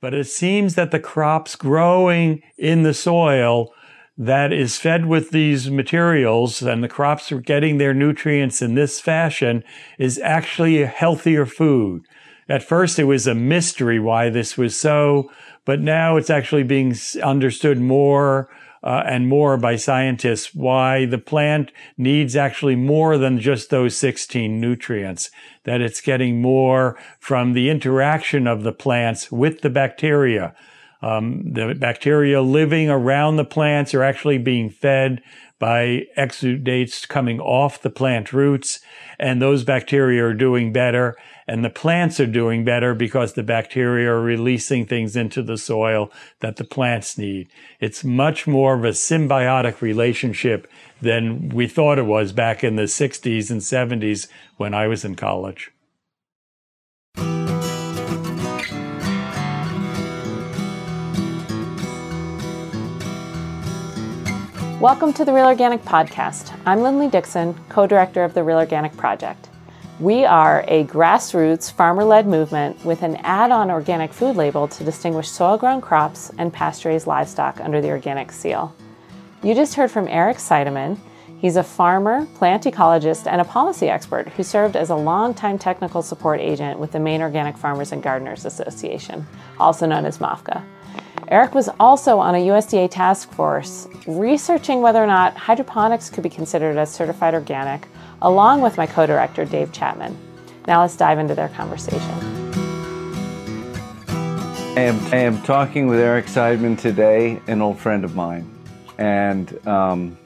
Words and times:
but 0.00 0.14
it 0.14 0.24
seems 0.24 0.74
that 0.74 0.90
the 0.90 1.00
crops 1.00 1.56
growing 1.56 2.42
in 2.58 2.82
the 2.82 2.94
soil 2.94 3.72
that 4.18 4.52
is 4.52 4.78
fed 4.78 5.06
with 5.06 5.30
these 5.30 5.70
materials 5.70 6.62
and 6.62 6.82
the 6.82 6.88
crops 6.88 7.30
are 7.30 7.40
getting 7.40 7.78
their 7.78 7.92
nutrients 7.92 8.62
in 8.62 8.74
this 8.74 9.00
fashion 9.00 9.62
is 9.98 10.18
actually 10.20 10.80
a 10.80 10.86
healthier 10.86 11.44
food. 11.44 12.02
At 12.48 12.62
first, 12.62 12.98
it 12.98 13.04
was 13.04 13.26
a 13.26 13.34
mystery 13.34 13.98
why 13.98 14.30
this 14.30 14.56
was 14.56 14.78
so, 14.78 15.30
but 15.64 15.80
now 15.80 16.16
it's 16.16 16.30
actually 16.30 16.62
being 16.62 16.94
understood 17.22 17.78
more 17.78 18.48
uh, 18.82 19.02
and 19.06 19.28
more 19.28 19.56
by 19.56 19.76
scientists 19.76 20.54
why 20.54 21.04
the 21.06 21.18
plant 21.18 21.70
needs 21.96 22.36
actually 22.36 22.76
more 22.76 23.18
than 23.18 23.40
just 23.40 23.70
those 23.70 23.96
16 23.96 24.60
nutrients, 24.60 25.30
that 25.64 25.80
it's 25.80 26.00
getting 26.00 26.40
more 26.40 26.98
from 27.18 27.52
the 27.52 27.70
interaction 27.70 28.46
of 28.46 28.62
the 28.62 28.72
plants 28.72 29.32
with 29.32 29.60
the 29.62 29.70
bacteria. 29.70 30.54
Um, 31.02 31.52
the 31.52 31.74
bacteria 31.74 32.40
living 32.40 32.88
around 32.88 33.36
the 33.36 33.44
plants 33.44 33.94
are 33.94 34.02
actually 34.02 34.38
being 34.38 34.70
fed 34.70 35.22
by 35.58 36.04
exudates 36.18 37.06
coming 37.06 37.40
off 37.40 37.82
the 37.82 37.90
plant 37.90 38.32
roots, 38.32 38.80
and 39.18 39.40
those 39.40 39.64
bacteria 39.64 40.24
are 40.24 40.34
doing 40.34 40.72
better 40.72 41.16
and 41.48 41.64
the 41.64 41.70
plants 41.70 42.18
are 42.18 42.26
doing 42.26 42.64
better 42.64 42.94
because 42.94 43.32
the 43.32 43.42
bacteria 43.42 44.10
are 44.10 44.20
releasing 44.20 44.84
things 44.84 45.14
into 45.14 45.42
the 45.42 45.56
soil 45.56 46.10
that 46.40 46.56
the 46.56 46.64
plants 46.64 47.16
need. 47.16 47.48
It's 47.78 48.02
much 48.02 48.46
more 48.46 48.74
of 48.74 48.84
a 48.84 48.90
symbiotic 48.90 49.80
relationship 49.80 50.68
than 51.00 51.50
we 51.50 51.68
thought 51.68 51.98
it 51.98 52.06
was 52.06 52.32
back 52.32 52.64
in 52.64 52.76
the 52.76 52.84
60s 52.84 53.50
and 53.50 53.60
70s 53.60 54.26
when 54.56 54.74
I 54.74 54.88
was 54.88 55.04
in 55.04 55.14
college. 55.14 55.70
Welcome 64.80 65.12
to 65.14 65.24
the 65.24 65.32
Real 65.32 65.46
Organic 65.46 65.82
Podcast. 65.84 66.56
I'm 66.66 66.80
Linley 66.82 67.08
Dixon, 67.08 67.54
co 67.68 67.86
director 67.86 68.24
of 68.24 68.34
the 68.34 68.42
Real 68.42 68.58
Organic 68.58 68.96
Project. 68.96 69.48
We 69.98 70.26
are 70.26 70.62
a 70.68 70.84
grassroots 70.84 71.72
farmer 71.72 72.04
led 72.04 72.26
movement 72.26 72.84
with 72.84 73.02
an 73.02 73.16
add 73.22 73.50
on 73.50 73.70
organic 73.70 74.12
food 74.12 74.36
label 74.36 74.68
to 74.68 74.84
distinguish 74.84 75.26
soil 75.26 75.56
grown 75.56 75.80
crops 75.80 76.30
and 76.36 76.52
pasture 76.52 76.90
raised 76.90 77.06
livestock 77.06 77.60
under 77.62 77.80
the 77.80 77.88
organic 77.88 78.30
seal. 78.30 78.76
You 79.42 79.54
just 79.54 79.74
heard 79.74 79.90
from 79.90 80.06
Eric 80.08 80.36
Sideman. 80.36 80.98
He's 81.38 81.56
a 81.56 81.62
farmer, 81.62 82.26
plant 82.34 82.64
ecologist, 82.64 83.26
and 83.26 83.40
a 83.40 83.44
policy 83.44 83.88
expert 83.88 84.28
who 84.28 84.42
served 84.42 84.76
as 84.76 84.90
a 84.90 84.94
longtime 84.94 85.58
technical 85.58 86.02
support 86.02 86.40
agent 86.40 86.78
with 86.78 86.92
the 86.92 87.00
Maine 87.00 87.22
Organic 87.22 87.56
Farmers 87.56 87.92
and 87.92 88.02
Gardeners 88.02 88.44
Association, 88.44 89.26
also 89.58 89.86
known 89.86 90.04
as 90.04 90.18
MOFGA. 90.18 90.62
Eric 91.28 91.54
was 91.54 91.70
also 91.80 92.18
on 92.18 92.34
a 92.34 92.46
USDA 92.48 92.90
task 92.90 93.32
force 93.32 93.88
researching 94.06 94.82
whether 94.82 95.02
or 95.02 95.06
not 95.06 95.38
hydroponics 95.38 96.10
could 96.10 96.22
be 96.22 96.28
considered 96.28 96.76
as 96.76 96.92
certified 96.92 97.32
organic 97.32 97.88
along 98.22 98.60
with 98.60 98.76
my 98.76 98.86
co 98.86 99.06
director, 99.06 99.44
Dave 99.44 99.72
Chapman. 99.72 100.16
Now 100.66 100.80
let's 100.82 100.96
dive 100.96 101.18
into 101.18 101.34
their 101.34 101.48
conversation. 101.50 102.36
I 104.76 104.80
am, 104.80 105.00
I 105.12 105.16
am 105.18 105.40
talking 105.42 105.86
with 105.86 105.98
Eric 105.98 106.26
Sideman 106.26 106.78
today, 106.78 107.40
an 107.46 107.62
old 107.62 107.78
friend 107.78 108.04
of 108.04 108.14
mine. 108.14 108.52
And 108.98 109.66
um, 109.66 110.18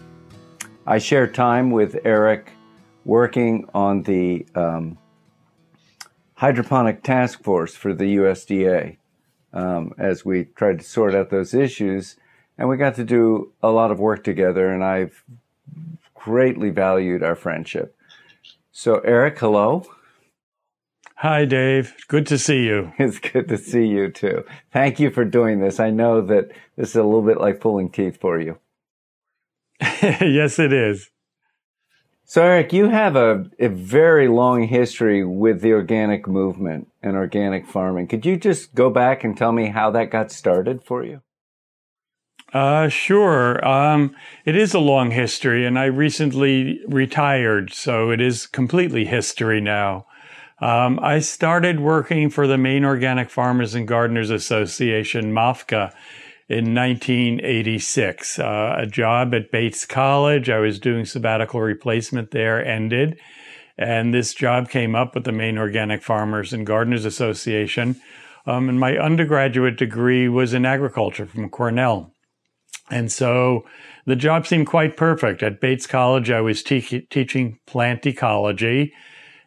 I 0.86 0.98
share 0.98 1.26
time 1.26 1.70
with 1.70 1.98
Eric 2.04 2.50
working 3.04 3.68
on 3.74 4.02
the 4.02 4.46
um, 4.54 4.98
hydroponic 6.34 7.02
task 7.02 7.42
force 7.42 7.74
for 7.74 7.94
the 7.94 8.16
USDA 8.16 8.96
um, 9.52 9.94
as 9.98 10.24
we 10.24 10.46
tried 10.46 10.78
to 10.78 10.84
sort 10.84 11.14
out 11.14 11.30
those 11.30 11.54
issues. 11.54 12.16
And 12.58 12.68
we 12.68 12.76
got 12.76 12.94
to 12.96 13.04
do 13.04 13.52
a 13.62 13.70
lot 13.70 13.90
of 13.90 14.00
work 14.00 14.24
together, 14.24 14.68
and 14.68 14.82
I've 14.82 15.22
greatly 16.22 16.70
valued 16.70 17.22
our 17.22 17.34
friendship. 17.34 17.96
So, 18.70 18.98
Eric, 19.00 19.38
hello. 19.38 19.84
Hi, 21.16 21.44
Dave. 21.44 21.94
Good 22.08 22.26
to 22.28 22.38
see 22.38 22.64
you. 22.64 22.92
It's 22.98 23.18
good 23.18 23.48
to 23.48 23.58
see 23.58 23.86
you 23.86 24.10
too. 24.10 24.44
Thank 24.72 25.00
you 25.00 25.10
for 25.10 25.24
doing 25.24 25.60
this. 25.60 25.80
I 25.80 25.90
know 25.90 26.20
that 26.22 26.50
this 26.76 26.90
is 26.90 26.96
a 26.96 27.02
little 27.02 27.22
bit 27.22 27.40
like 27.40 27.60
pulling 27.60 27.90
teeth 27.90 28.18
for 28.20 28.40
you. 28.40 28.58
yes, 30.02 30.58
it 30.58 30.72
is. 30.72 31.10
So, 32.24 32.42
Eric, 32.42 32.72
you 32.72 32.88
have 32.90 33.16
a, 33.16 33.50
a 33.58 33.68
very 33.68 34.28
long 34.28 34.68
history 34.68 35.24
with 35.24 35.62
the 35.62 35.72
organic 35.72 36.28
movement 36.28 36.88
and 37.02 37.16
organic 37.16 37.66
farming. 37.66 38.06
Could 38.06 38.24
you 38.24 38.36
just 38.36 38.74
go 38.74 38.88
back 38.88 39.24
and 39.24 39.36
tell 39.36 39.52
me 39.52 39.68
how 39.70 39.90
that 39.90 40.10
got 40.10 40.30
started 40.30 40.84
for 40.84 41.04
you? 41.04 41.22
Uh, 42.52 42.88
sure. 42.88 43.64
Um, 43.66 44.14
it 44.44 44.56
is 44.56 44.74
a 44.74 44.80
long 44.80 45.12
history, 45.12 45.64
and 45.64 45.78
I 45.78 45.84
recently 45.84 46.80
retired, 46.88 47.72
so 47.72 48.10
it 48.10 48.20
is 48.20 48.46
completely 48.46 49.04
history 49.04 49.60
now. 49.60 50.06
Um, 50.60 50.98
I 51.00 51.20
started 51.20 51.80
working 51.80 52.28
for 52.28 52.46
the 52.46 52.58
Maine 52.58 52.84
Organic 52.84 53.30
Farmers 53.30 53.74
and 53.74 53.86
Gardeners 53.86 54.30
Association, 54.30 55.32
MOFGA, 55.32 55.92
in 56.48 56.74
1986. 56.74 58.38
Uh, 58.40 58.74
a 58.76 58.86
job 58.86 59.32
at 59.32 59.52
Bates 59.52 59.86
College. 59.86 60.50
I 60.50 60.58
was 60.58 60.80
doing 60.80 61.04
sabbatical 61.04 61.60
replacement 61.60 62.32
there, 62.32 62.62
ended. 62.64 63.18
And 63.78 64.12
this 64.12 64.34
job 64.34 64.68
came 64.68 64.94
up 64.94 65.14
with 65.14 65.24
the 65.24 65.32
Maine 65.32 65.56
Organic 65.56 66.02
Farmers 66.02 66.52
and 66.52 66.66
Gardeners 66.66 67.04
Association. 67.04 68.00
Um, 68.44 68.68
and 68.68 68.80
my 68.80 68.98
undergraduate 68.98 69.76
degree 69.76 70.28
was 70.28 70.52
in 70.52 70.66
agriculture 70.66 71.24
from 71.24 71.48
Cornell. 71.48 72.12
And 72.90 73.10
so 73.10 73.64
the 74.04 74.16
job 74.16 74.46
seemed 74.46 74.66
quite 74.66 74.96
perfect. 74.96 75.42
At 75.42 75.60
Bates 75.60 75.86
College, 75.86 76.30
I 76.30 76.40
was 76.40 76.62
te- 76.62 77.06
teaching 77.10 77.58
plant 77.66 78.04
ecology 78.06 78.92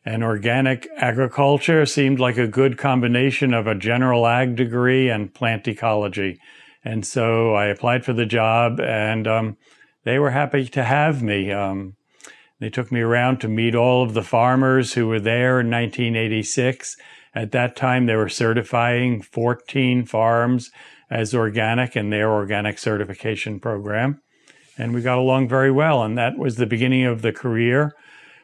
and 0.06 0.24
organic 0.24 0.88
agriculture 0.98 1.86
seemed 1.86 2.20
like 2.20 2.38
a 2.38 2.48
good 2.48 2.78
combination 2.78 3.53
of 3.53 3.68
a 3.68 3.76
general 3.76 4.28
ag 4.28 4.56
degree 4.56 5.09
and 5.09 5.34
plant 5.34 5.68
ecology. 5.68 6.40
And 6.84 7.06
so 7.06 7.53
I 7.53 7.66
applied 7.68 8.03
for 8.03 8.14
the 8.14 8.26
job 8.26 8.80
and 8.82 9.28
um, 9.28 9.58
they 10.03 10.20
were 10.20 10.32
happy 10.32 10.68
to 10.68 10.84
have 10.84 11.24
me. 11.24 11.52
Um, 11.52 11.96
they 12.59 12.70
took 12.70 12.92
me 12.92 13.02
around 13.02 13.40
to 13.40 13.48
meet 13.48 13.76
all 13.76 14.03
of 14.03 14.14
the 14.14 14.24
farmers 14.24 14.94
who 14.94 15.08
were 15.08 15.20
there 15.20 15.59
in 15.59 15.70
1986. 15.70 16.98
At 17.36 17.52
that 17.52 17.76
time, 17.76 18.06
they 18.06 18.16
were 18.16 18.30
certifying 18.30 19.22
14 19.22 20.06
farms 20.06 20.72
as 21.09 21.34
organic 21.34 21.96
in 21.96 22.09
their 22.09 22.31
organic 22.31 22.80
certification 22.80 23.59
program. 23.59 24.22
And 24.78 24.94
we 24.94 25.02
got 25.02 25.18
along 25.18 25.50
very 25.50 25.72
well. 25.72 26.03
And 26.03 26.18
that 26.18 26.38
was 26.38 26.56
the 26.56 26.66
beginning 26.66 27.06
of 27.06 27.22
the 27.22 27.31
career 27.31 27.94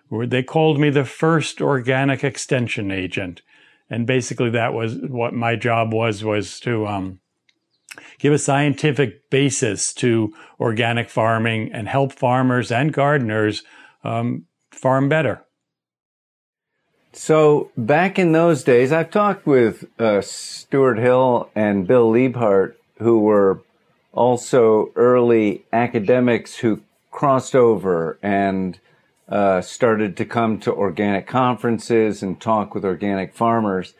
where 0.09 0.27
they 0.27 0.43
called 0.43 0.79
me 0.79 0.89
the 0.89 1.05
first 1.05 1.61
organic 1.61 2.23
extension 2.23 2.91
agent. 2.91 3.41
And 3.89 4.05
basically 4.05 4.49
that 4.51 4.73
was 4.73 4.97
what 4.97 5.33
my 5.33 5.55
job 5.55 5.93
was, 5.93 6.23
was 6.23 6.59
to, 6.61 6.87
um, 6.87 7.19
give 8.19 8.33
a 8.33 8.37
scientific 8.37 9.29
basis 9.29 9.93
to 9.95 10.33
organic 10.59 11.09
farming 11.09 11.71
and 11.73 11.87
help 11.87 12.13
farmers 12.13 12.71
and 12.71 12.93
gardeners, 12.93 13.63
um, 14.03 14.45
farm 14.71 15.09
better. 15.09 15.43
So 17.11 17.71
back 17.75 18.19
in 18.19 18.33
those 18.33 18.63
days, 18.63 18.91
I've 18.91 19.09
talked 19.09 19.47
with 19.47 19.85
uh, 19.99 20.21
Stuart 20.21 20.99
Hill 20.99 21.49
and 21.55 21.87
Bill 21.87 22.11
Liebhardt, 22.11 22.75
who 22.99 23.19
were 23.19 23.61
also 24.13 24.91
early 24.95 25.63
academics 25.73 26.57
who 26.57 26.81
crossed 27.11 27.55
over 27.55 28.19
and 28.21 28.79
uh, 29.27 29.61
started 29.61 30.17
to 30.17 30.25
come 30.25 30.59
to 30.59 30.73
organic 30.73 31.27
conferences 31.27 32.21
and 32.23 32.39
talk 32.39 32.73
with 32.73 32.85
organic 32.85 33.33
farmers, 33.33 33.93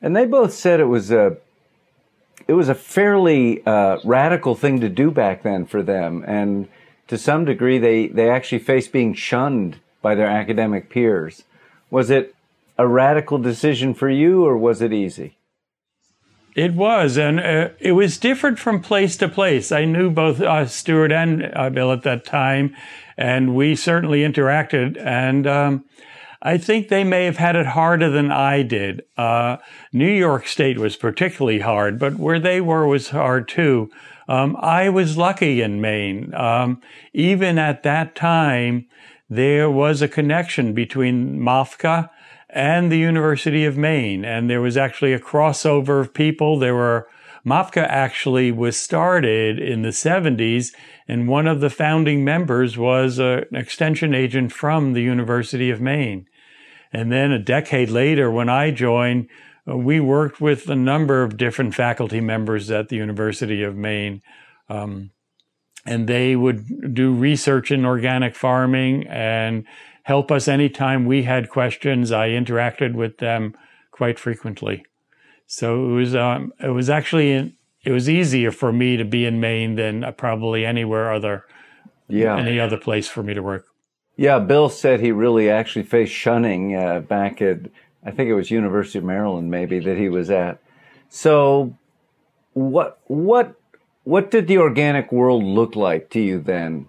and 0.00 0.14
they 0.14 0.26
both 0.26 0.52
said 0.52 0.80
it 0.80 0.84
was 0.84 1.10
a 1.10 1.36
it 2.46 2.52
was 2.52 2.68
a 2.68 2.74
fairly 2.74 3.64
uh, 3.66 3.98
radical 4.04 4.54
thing 4.54 4.80
to 4.80 4.88
do 4.88 5.10
back 5.10 5.42
then 5.42 5.66
for 5.66 5.82
them, 5.82 6.24
and 6.26 6.68
to 7.08 7.18
some 7.18 7.44
degree, 7.44 7.78
they 7.78 8.06
they 8.06 8.30
actually 8.30 8.60
faced 8.60 8.92
being 8.92 9.14
shunned 9.14 9.80
by 10.02 10.14
their 10.14 10.28
academic 10.28 10.88
peers. 10.88 11.44
Was 11.94 12.10
it 12.10 12.34
a 12.76 12.88
radical 12.88 13.38
decision 13.38 13.94
for 13.94 14.10
you, 14.10 14.44
or 14.44 14.58
was 14.58 14.82
it 14.82 14.92
easy? 14.92 15.36
It 16.56 16.74
was, 16.74 17.16
and 17.16 17.38
uh, 17.38 17.68
it 17.78 17.92
was 17.92 18.18
different 18.18 18.58
from 18.58 18.82
place 18.82 19.16
to 19.18 19.28
place. 19.28 19.70
I 19.70 19.84
knew 19.84 20.10
both 20.10 20.40
uh, 20.40 20.66
Stuart 20.66 21.12
and 21.12 21.52
uh, 21.54 21.70
Bill 21.70 21.92
at 21.92 22.02
that 22.02 22.24
time, 22.24 22.74
and 23.16 23.54
we 23.54 23.76
certainly 23.76 24.22
interacted. 24.22 24.96
And 24.98 25.46
um, 25.46 25.84
I 26.42 26.58
think 26.58 26.88
they 26.88 27.04
may 27.04 27.26
have 27.26 27.36
had 27.36 27.54
it 27.54 27.66
harder 27.66 28.10
than 28.10 28.32
I 28.32 28.64
did. 28.64 29.04
Uh, 29.16 29.58
New 29.92 30.12
York 30.12 30.48
State 30.48 30.80
was 30.80 30.96
particularly 30.96 31.60
hard, 31.60 32.00
but 32.00 32.16
where 32.16 32.40
they 32.40 32.60
were 32.60 32.88
was 32.88 33.10
hard 33.10 33.46
too. 33.46 33.88
Um, 34.26 34.56
I 34.58 34.88
was 34.88 35.16
lucky 35.16 35.60
in 35.60 35.80
Maine. 35.80 36.34
Um, 36.34 36.82
even 37.12 37.56
at 37.56 37.84
that 37.84 38.16
time, 38.16 38.86
there 39.28 39.70
was 39.70 40.02
a 40.02 40.08
connection 40.08 40.74
between 40.74 41.38
MOFGA 41.38 42.10
and 42.50 42.90
the 42.90 42.98
University 42.98 43.64
of 43.64 43.76
Maine. 43.76 44.24
And 44.24 44.48
there 44.48 44.60
was 44.60 44.76
actually 44.76 45.12
a 45.12 45.18
crossover 45.18 46.00
of 46.00 46.14
people. 46.14 46.58
There 46.58 46.74
were, 46.74 47.08
MOFGA 47.44 47.84
actually 47.88 48.52
was 48.52 48.76
started 48.76 49.58
in 49.58 49.82
the 49.82 49.88
70s, 49.88 50.72
and 51.08 51.28
one 51.28 51.46
of 51.46 51.60
the 51.60 51.70
founding 51.70 52.24
members 52.24 52.78
was 52.78 53.18
a, 53.18 53.44
an 53.50 53.56
extension 53.56 54.14
agent 54.14 54.52
from 54.52 54.92
the 54.92 55.02
University 55.02 55.70
of 55.70 55.80
Maine. 55.80 56.26
And 56.92 57.10
then 57.10 57.32
a 57.32 57.38
decade 57.38 57.90
later, 57.90 58.30
when 58.30 58.48
I 58.48 58.70
joined, 58.70 59.28
we 59.66 59.98
worked 59.98 60.40
with 60.40 60.68
a 60.68 60.76
number 60.76 61.22
of 61.22 61.36
different 61.36 61.74
faculty 61.74 62.20
members 62.20 62.70
at 62.70 62.88
the 62.88 62.96
University 62.96 63.62
of 63.62 63.74
Maine. 63.74 64.22
Um, 64.68 65.10
and 65.84 66.08
they 66.08 66.36
would 66.36 66.94
do 66.94 67.12
research 67.12 67.70
in 67.70 67.84
organic 67.84 68.34
farming 68.34 69.06
and 69.06 69.64
help 70.04 70.30
us 70.30 70.48
anytime 70.48 71.06
we 71.06 71.24
had 71.24 71.48
questions. 71.48 72.12
I 72.12 72.30
interacted 72.30 72.94
with 72.94 73.18
them 73.18 73.56
quite 73.90 74.18
frequently. 74.18 74.84
So 75.46 75.90
it 75.90 75.92
was, 75.92 76.14
um, 76.14 76.52
it 76.60 76.70
was 76.70 76.88
actually, 76.88 77.56
it 77.84 77.92
was 77.92 78.08
easier 78.08 78.50
for 78.50 78.72
me 78.72 78.96
to 78.96 79.04
be 79.04 79.26
in 79.26 79.40
Maine 79.40 79.74
than 79.74 80.10
probably 80.16 80.64
anywhere 80.64 81.12
other, 81.12 81.44
yeah, 82.08 82.36
any 82.36 82.58
other 82.58 82.78
place 82.78 83.08
for 83.08 83.22
me 83.22 83.34
to 83.34 83.42
work. 83.42 83.66
Yeah, 84.16 84.38
Bill 84.38 84.68
said 84.68 85.00
he 85.00 85.12
really 85.12 85.50
actually 85.50 85.84
faced 85.84 86.12
shunning 86.12 86.76
uh, 86.76 87.00
back 87.00 87.42
at 87.42 87.58
I 88.04 88.10
think 88.10 88.28
it 88.28 88.34
was 88.34 88.50
University 88.50 88.98
of 88.98 89.04
Maryland, 89.04 89.50
maybe 89.50 89.80
that 89.80 89.96
he 89.96 90.08
was 90.08 90.30
at. 90.30 90.58
So, 91.08 91.76
what 92.52 93.00
what 93.06 93.54
what 94.04 94.30
did 94.30 94.46
the 94.46 94.58
organic 94.58 95.10
world 95.10 95.42
look 95.42 95.74
like 95.74 96.10
to 96.10 96.20
you 96.20 96.40
then? 96.40 96.88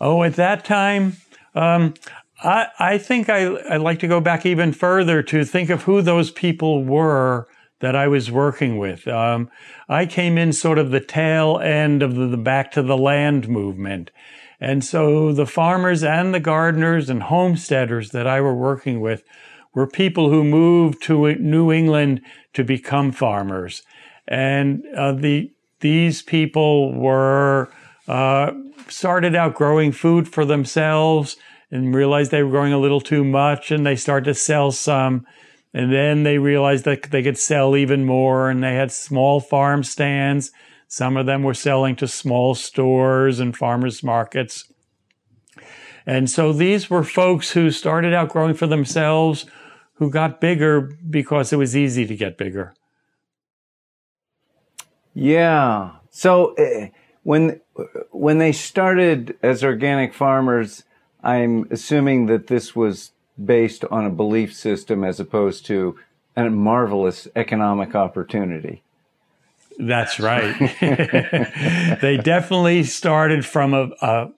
Oh, 0.00 0.22
at 0.22 0.34
that 0.34 0.64
time, 0.64 1.18
um, 1.54 1.94
I 2.42 2.68
I 2.78 2.98
think 2.98 3.28
I 3.28 3.56
I'd 3.74 3.82
like 3.82 3.98
to 4.00 4.08
go 4.08 4.20
back 4.20 4.44
even 4.46 4.72
further 4.72 5.22
to 5.24 5.44
think 5.44 5.70
of 5.70 5.82
who 5.82 6.02
those 6.02 6.30
people 6.30 6.84
were 6.84 7.46
that 7.80 7.96
I 7.96 8.08
was 8.08 8.30
working 8.30 8.78
with. 8.78 9.08
Um, 9.08 9.50
I 9.88 10.06
came 10.06 10.38
in 10.38 10.52
sort 10.52 10.78
of 10.78 10.90
the 10.90 11.00
tail 11.00 11.58
end 11.58 12.02
of 12.02 12.14
the, 12.14 12.26
the 12.26 12.36
back 12.36 12.70
to 12.72 12.82
the 12.82 12.96
land 12.96 13.48
movement. 13.48 14.10
And 14.60 14.84
so 14.84 15.32
the 15.32 15.46
farmers 15.46 16.04
and 16.04 16.34
the 16.34 16.40
gardeners 16.40 17.08
and 17.08 17.22
homesteaders 17.22 18.10
that 18.10 18.26
I 18.26 18.42
were 18.42 18.54
working 18.54 19.00
with 19.00 19.22
were 19.74 19.86
people 19.86 20.28
who 20.28 20.44
moved 20.44 21.02
to 21.04 21.34
New 21.36 21.72
England 21.72 22.20
to 22.52 22.64
become 22.64 23.12
farmers. 23.12 23.82
And 24.30 24.86
uh, 24.96 25.12
the, 25.12 25.52
these 25.80 26.22
people 26.22 26.94
were, 26.94 27.70
uh, 28.08 28.52
started 28.88 29.34
out 29.34 29.54
growing 29.54 29.92
food 29.92 30.28
for 30.28 30.44
themselves 30.44 31.36
and 31.70 31.94
realized 31.94 32.30
they 32.30 32.42
were 32.42 32.50
growing 32.50 32.72
a 32.72 32.78
little 32.78 33.00
too 33.00 33.24
much 33.24 33.70
and 33.70 33.86
they 33.86 33.96
started 33.96 34.24
to 34.24 34.34
sell 34.34 34.72
some. 34.72 35.26
And 35.72 35.92
then 35.92 36.24
they 36.24 36.38
realized 36.38 36.84
that 36.84 37.10
they 37.10 37.22
could 37.22 37.38
sell 37.38 37.76
even 37.76 38.04
more 38.04 38.50
and 38.50 38.62
they 38.62 38.74
had 38.74 38.90
small 38.90 39.40
farm 39.40 39.84
stands. 39.84 40.50
Some 40.88 41.16
of 41.16 41.26
them 41.26 41.42
were 41.42 41.54
selling 41.54 41.94
to 41.96 42.08
small 42.08 42.54
stores 42.54 43.38
and 43.38 43.56
farmers 43.56 44.02
markets. 44.02 44.72
And 46.06 46.28
so 46.28 46.52
these 46.52 46.90
were 46.90 47.04
folks 47.04 47.52
who 47.52 47.70
started 47.70 48.12
out 48.12 48.30
growing 48.30 48.54
for 48.54 48.66
themselves 48.66 49.46
who 49.94 50.10
got 50.10 50.40
bigger 50.40 50.90
because 51.08 51.52
it 51.52 51.56
was 51.56 51.76
easy 51.76 52.06
to 52.06 52.16
get 52.16 52.38
bigger. 52.38 52.74
Yeah. 55.20 55.90
So 56.08 56.54
uh, 56.56 56.88
when 57.24 57.60
when 58.10 58.38
they 58.38 58.52
started 58.52 59.36
as 59.42 59.62
organic 59.62 60.14
farmers, 60.14 60.84
I'm 61.22 61.66
assuming 61.70 62.24
that 62.26 62.46
this 62.46 62.74
was 62.74 63.12
based 63.42 63.84
on 63.90 64.06
a 64.06 64.10
belief 64.10 64.54
system 64.54 65.04
as 65.04 65.20
opposed 65.20 65.66
to 65.66 65.98
a 66.36 66.48
marvelous 66.48 67.28
economic 67.36 67.94
opportunity. 67.94 68.82
That's 69.78 70.18
right. 70.18 70.56
they 72.00 72.18
definitely 72.22 72.84
started 72.84 73.44
from 73.44 73.74
a, 73.74 73.90
a, 74.00 74.28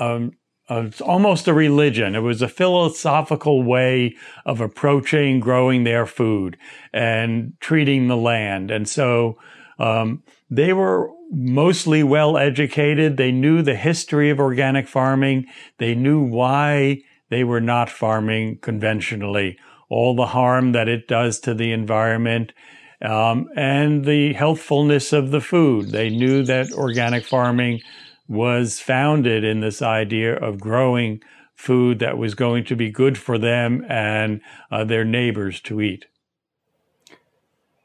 a 0.00 0.30
it's 0.70 1.00
almost 1.00 1.46
a 1.46 1.54
religion. 1.54 2.16
It 2.16 2.20
was 2.20 2.42
a 2.42 2.48
philosophical 2.48 3.62
way 3.62 4.16
of 4.44 4.60
approaching 4.60 5.38
growing 5.38 5.84
their 5.84 6.06
food 6.06 6.56
and 6.92 7.52
treating 7.60 8.08
the 8.08 8.16
land. 8.16 8.70
And 8.70 8.88
so 8.88 9.38
um, 9.82 10.22
they 10.48 10.72
were 10.72 11.10
mostly 11.30 12.02
well 12.02 12.38
educated. 12.38 13.16
They 13.16 13.32
knew 13.32 13.62
the 13.62 13.74
history 13.74 14.30
of 14.30 14.38
organic 14.38 14.86
farming. 14.86 15.46
They 15.78 15.94
knew 15.94 16.20
why 16.22 17.02
they 17.30 17.42
were 17.42 17.60
not 17.60 17.90
farming 17.90 18.58
conventionally, 18.58 19.58
all 19.88 20.14
the 20.14 20.26
harm 20.26 20.72
that 20.72 20.88
it 20.88 21.08
does 21.08 21.40
to 21.40 21.54
the 21.54 21.72
environment. 21.72 22.52
Um, 23.00 23.48
and 23.56 24.04
the 24.04 24.32
healthfulness 24.34 25.12
of 25.12 25.32
the 25.32 25.40
food. 25.40 25.90
They 25.90 26.08
knew 26.08 26.44
that 26.44 26.70
organic 26.72 27.24
farming 27.24 27.80
was 28.28 28.78
founded 28.78 29.42
in 29.42 29.58
this 29.58 29.82
idea 29.82 30.36
of 30.36 30.60
growing 30.60 31.20
food 31.56 31.98
that 31.98 32.16
was 32.16 32.36
going 32.36 32.64
to 32.66 32.76
be 32.76 32.92
good 32.92 33.18
for 33.18 33.38
them 33.38 33.84
and 33.88 34.40
uh, 34.70 34.84
their 34.84 35.04
neighbors 35.04 35.60
to 35.62 35.80
eat. 35.80 36.06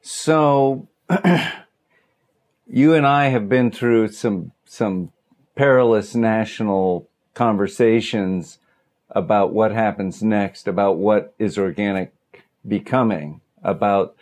So, 0.03 0.87
you 2.69 2.93
and 2.93 3.05
I 3.05 3.27
have 3.27 3.49
been 3.49 3.71
through 3.71 4.09
some 4.09 4.51
some 4.65 5.11
perilous 5.55 6.15
national 6.15 7.07
conversations 7.33 8.59
about 9.09 9.53
what 9.53 9.71
happens 9.71 10.21
next, 10.21 10.67
about 10.67 10.97
what 10.97 11.33
is 11.39 11.57
organic 11.57 12.13
becoming, 12.67 13.41
about 13.63 14.15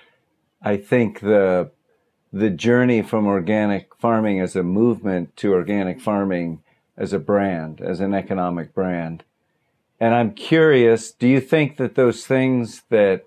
I 0.62 0.78
think 0.78 1.20
the 1.22 1.72
the 2.32 2.50
journey 2.50 3.02
from 3.02 3.28
organic 3.28 3.96
farming 3.96 4.42
as 4.42 4.56
a 4.56 4.64
movement 4.64 5.36
to 5.38 5.54
organic 5.54 6.02
farming 6.02 6.62
as 6.98 7.14
a 7.14 7.20
brand, 7.20 7.82
as 7.82 8.00
an 8.00 8.14
economic 8.14 8.74
brand. 8.74 9.24
And 10.00 10.14
I'm 10.14 10.34
curious, 10.34 11.12
do 11.12 11.28
you 11.28 11.40
think 11.40 11.78
that 11.78 11.96
those 11.96 12.26
things 12.26 12.84
that 12.90 13.26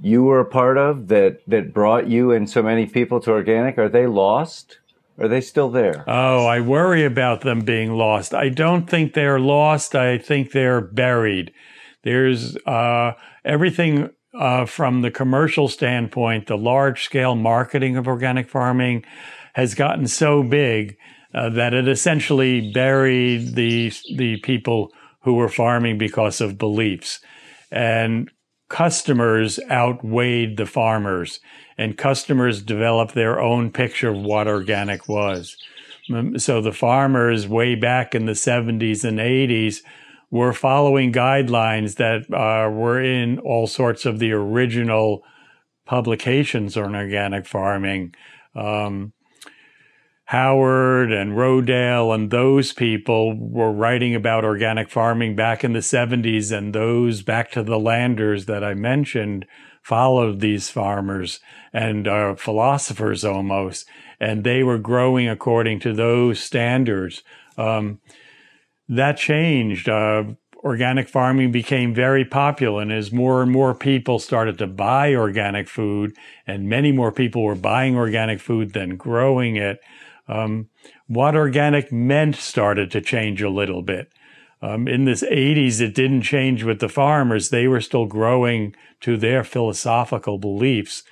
you 0.00 0.22
were 0.22 0.40
a 0.40 0.44
part 0.44 0.78
of 0.78 1.08
that, 1.08 1.40
that 1.46 1.74
brought 1.74 2.08
you 2.08 2.32
and 2.32 2.48
so 2.48 2.62
many 2.62 2.86
people 2.86 3.20
to 3.20 3.30
organic, 3.30 3.78
are 3.78 3.88
they 3.88 4.06
lost? 4.06 4.78
Are 5.18 5.28
they 5.28 5.40
still 5.40 5.68
there? 5.68 6.04
Oh, 6.06 6.46
I 6.46 6.60
worry 6.60 7.04
about 7.04 7.40
them 7.40 7.60
being 7.60 7.92
lost. 7.92 8.34
I 8.34 8.48
don't 8.50 8.88
think 8.88 9.14
they're 9.14 9.40
lost. 9.40 9.96
I 9.96 10.16
think 10.18 10.52
they're 10.52 10.80
buried. 10.80 11.52
There's 12.04 12.56
uh, 12.58 13.12
everything 13.44 14.10
uh, 14.38 14.66
from 14.66 15.02
the 15.02 15.10
commercial 15.10 15.68
standpoint, 15.68 16.46
the 16.46 16.56
large 16.56 17.04
scale 17.04 17.34
marketing 17.34 17.96
of 17.96 18.06
organic 18.06 18.48
farming 18.48 19.04
has 19.54 19.74
gotten 19.74 20.06
so 20.06 20.44
big 20.44 20.96
uh, 21.34 21.48
that 21.50 21.74
it 21.74 21.88
essentially 21.88 22.70
buried 22.72 23.54
the 23.54 23.92
the 24.16 24.36
people 24.38 24.92
who 25.22 25.34
were 25.34 25.48
farming 25.48 25.98
because 25.98 26.40
of 26.40 26.58
beliefs, 26.58 27.20
and 27.70 28.30
customers 28.68 29.58
outweighed 29.70 30.56
the 30.56 30.66
farmers, 30.66 31.40
and 31.76 31.96
customers 31.96 32.62
developed 32.62 33.14
their 33.14 33.40
own 33.40 33.70
picture 33.70 34.10
of 34.10 34.18
what 34.18 34.46
organic 34.46 35.08
was. 35.08 35.56
So 36.36 36.60
the 36.60 36.72
farmers 36.72 37.46
way 37.46 37.74
back 37.74 38.14
in 38.14 38.26
the 38.26 38.32
70s 38.32 39.04
and 39.04 39.18
80s 39.18 39.82
were 40.30 40.52
following 40.52 41.12
guidelines 41.12 41.96
that 41.96 42.22
uh, 42.32 42.70
were 42.70 43.00
in 43.00 43.38
all 43.40 43.66
sorts 43.66 44.06
of 44.06 44.18
the 44.18 44.32
original 44.32 45.22
publications 45.84 46.76
on 46.76 46.94
organic 46.94 47.46
farming. 47.46 48.14
Um, 48.54 49.12
Howard 50.28 51.10
and 51.10 51.32
Rodale 51.32 52.14
and 52.14 52.30
those 52.30 52.74
people 52.74 53.34
were 53.34 53.72
writing 53.72 54.14
about 54.14 54.44
organic 54.44 54.90
farming 54.90 55.34
back 55.34 55.64
in 55.64 55.72
the 55.72 55.78
70s, 55.78 56.52
and 56.52 56.74
those 56.74 57.22
back 57.22 57.50
to 57.52 57.62
the 57.62 57.78
landers 57.78 58.44
that 58.44 58.62
I 58.62 58.74
mentioned 58.74 59.46
followed 59.82 60.40
these 60.40 60.68
farmers 60.68 61.40
and 61.72 62.06
uh, 62.06 62.34
philosophers 62.34 63.24
almost, 63.24 63.88
and 64.20 64.44
they 64.44 64.62
were 64.62 64.76
growing 64.76 65.30
according 65.30 65.80
to 65.80 65.94
those 65.94 66.40
standards. 66.40 67.22
Um, 67.56 68.00
that 68.86 69.16
changed. 69.16 69.88
Uh, 69.88 70.24
organic 70.62 71.08
farming 71.08 71.52
became 71.52 71.94
very 71.94 72.26
popular, 72.26 72.82
and 72.82 72.92
as 72.92 73.10
more 73.10 73.42
and 73.42 73.50
more 73.50 73.74
people 73.74 74.18
started 74.18 74.58
to 74.58 74.66
buy 74.66 75.14
organic 75.14 75.70
food, 75.70 76.14
and 76.46 76.68
many 76.68 76.92
more 76.92 77.12
people 77.12 77.44
were 77.44 77.54
buying 77.54 77.96
organic 77.96 78.40
food 78.40 78.74
than 78.74 78.96
growing 78.96 79.56
it, 79.56 79.80
um, 80.28 80.68
what 81.06 81.34
organic 81.34 81.90
meant 81.90 82.36
started 82.36 82.90
to 82.92 83.00
change 83.00 83.42
a 83.42 83.50
little 83.50 83.82
bit. 83.82 84.12
Um, 84.60 84.88
in 84.88 85.04
the 85.04 85.12
80s, 85.12 85.80
it 85.80 85.94
didn't 85.94 86.22
change 86.22 86.64
with 86.64 86.80
the 86.80 86.88
farmers. 86.88 87.48
They 87.48 87.68
were 87.68 87.80
still 87.80 88.06
growing 88.06 88.74
to 89.00 89.16
their 89.16 89.44
philosophical 89.44 90.38
beliefs, 90.38 91.04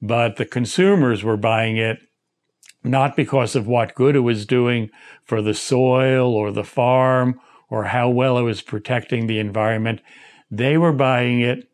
but 0.00 0.36
the 0.36 0.46
consumers 0.46 1.22
were 1.22 1.36
buying 1.36 1.76
it 1.76 1.98
not 2.82 3.16
because 3.16 3.56
of 3.56 3.66
what 3.66 3.94
good 3.94 4.14
it 4.14 4.20
was 4.20 4.44
doing 4.44 4.90
for 5.24 5.40
the 5.40 5.54
soil 5.54 6.34
or 6.34 6.52
the 6.52 6.64
farm 6.64 7.40
or 7.70 7.84
how 7.84 8.10
well 8.10 8.36
it 8.36 8.42
was 8.42 8.60
protecting 8.60 9.26
the 9.26 9.38
environment. 9.38 10.00
They 10.50 10.76
were 10.76 10.92
buying 10.92 11.40
it 11.40 11.68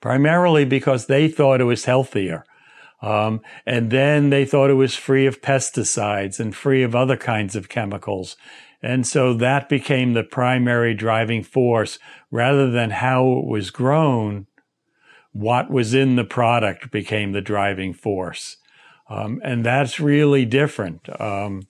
primarily 0.00 0.64
because 0.64 1.06
they 1.06 1.28
thought 1.28 1.60
it 1.60 1.64
was 1.64 1.84
healthier. 1.84 2.44
Um, 3.00 3.40
and 3.64 3.90
then 3.90 4.30
they 4.30 4.44
thought 4.44 4.70
it 4.70 4.74
was 4.74 4.96
free 4.96 5.26
of 5.26 5.40
pesticides 5.40 6.40
and 6.40 6.54
free 6.54 6.82
of 6.82 6.96
other 6.96 7.16
kinds 7.16 7.54
of 7.54 7.68
chemicals. 7.68 8.36
And 8.82 9.06
so 9.06 9.34
that 9.34 9.68
became 9.68 10.12
the 10.12 10.24
primary 10.24 10.94
driving 10.94 11.42
force 11.42 11.98
rather 12.30 12.70
than 12.70 12.90
how 12.90 13.38
it 13.38 13.46
was 13.46 13.70
grown. 13.70 14.46
What 15.32 15.70
was 15.70 15.94
in 15.94 16.16
the 16.16 16.24
product 16.24 16.90
became 16.90 17.32
the 17.32 17.40
driving 17.40 17.92
force. 17.92 18.56
Um, 19.08 19.40
and 19.44 19.64
that's 19.64 20.00
really 20.00 20.44
different. 20.44 21.08
Um, 21.20 21.62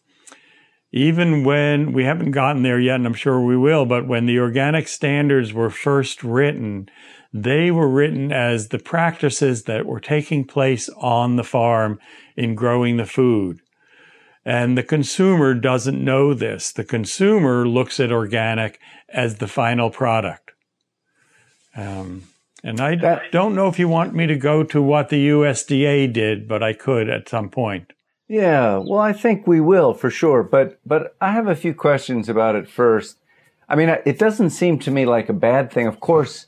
even 0.91 1.45
when 1.45 1.93
we 1.93 2.05
haven't 2.05 2.31
gotten 2.31 2.63
there 2.63 2.81
yet, 2.81 2.97
and 2.97 3.07
I'm 3.07 3.15
sure 3.15 3.41
we 3.41 3.57
will, 3.57 3.85
but 3.85 4.09
when 4.09 4.27
the 4.27 4.39
organic 4.39 4.89
standards 4.89 5.53
were 5.53 5.71
first 5.71 6.25
written, 6.25 6.89
they 7.33 7.71
were 7.71 7.89
written 7.89 8.33
as 8.33 8.69
the 8.69 8.79
practices 8.79 9.65
that 9.65 9.87
were 9.87 10.01
taking 10.01 10.45
place 10.45 10.89
on 10.97 11.37
the 11.37 11.45
farm 11.45 11.99
in 12.37 12.55
growing 12.55 12.97
the 12.97 13.07
food. 13.07 13.61
And 14.45 14.79
the 14.79 14.83
consumer 14.83 15.53
doesn't 15.55 16.03
know 16.03 16.33
this. 16.33 16.73
The 16.73 16.85
consumer 16.85 17.69
looks 17.69 18.01
at 18.01 18.11
organic 18.11 18.81
as 19.09 19.37
the 19.37 19.49
final 19.49 19.91
product. 19.91 20.53
Um, 21.77 22.25
and 22.65 22.81
I 22.81 22.97
that, 22.97 23.31
don't 23.31 23.55
know 23.55 23.69
if 23.69 23.79
you 23.79 23.89
want 23.89 24.15
me 24.15 24.27
to 24.27 24.37
go 24.37 24.65
to 24.65 24.83
what 24.83 25.11
the 25.11 25.29
USDA 25.29 26.13
did, 26.13 26.49
but 26.49 26.63
I 26.63 26.73
could 26.73 27.09
at 27.09 27.29
some 27.29 27.51
point. 27.51 27.93
Yeah, 28.27 28.79
well, 28.79 28.99
I 28.99 29.13
think 29.13 29.47
we 29.47 29.61
will 29.61 29.95
for 29.95 30.11
sure. 30.11 30.43
But 30.43 30.79
but 30.85 31.15
I 31.21 31.33
have 31.33 31.47
a 31.47 31.57
few 31.57 31.73
questions 31.73 32.29
about 32.29 32.57
it 32.57 32.69
first. 32.69 33.17
I 33.69 33.77
mean, 33.77 33.89
it 34.05 34.19
doesn't 34.19 34.51
seem 34.51 34.79
to 34.81 34.91
me 34.91 35.07
like 35.07 35.29
a 35.29 35.35
bad 35.35 35.71
thing. 35.71 35.87
Of 35.87 36.01
course, 36.01 36.47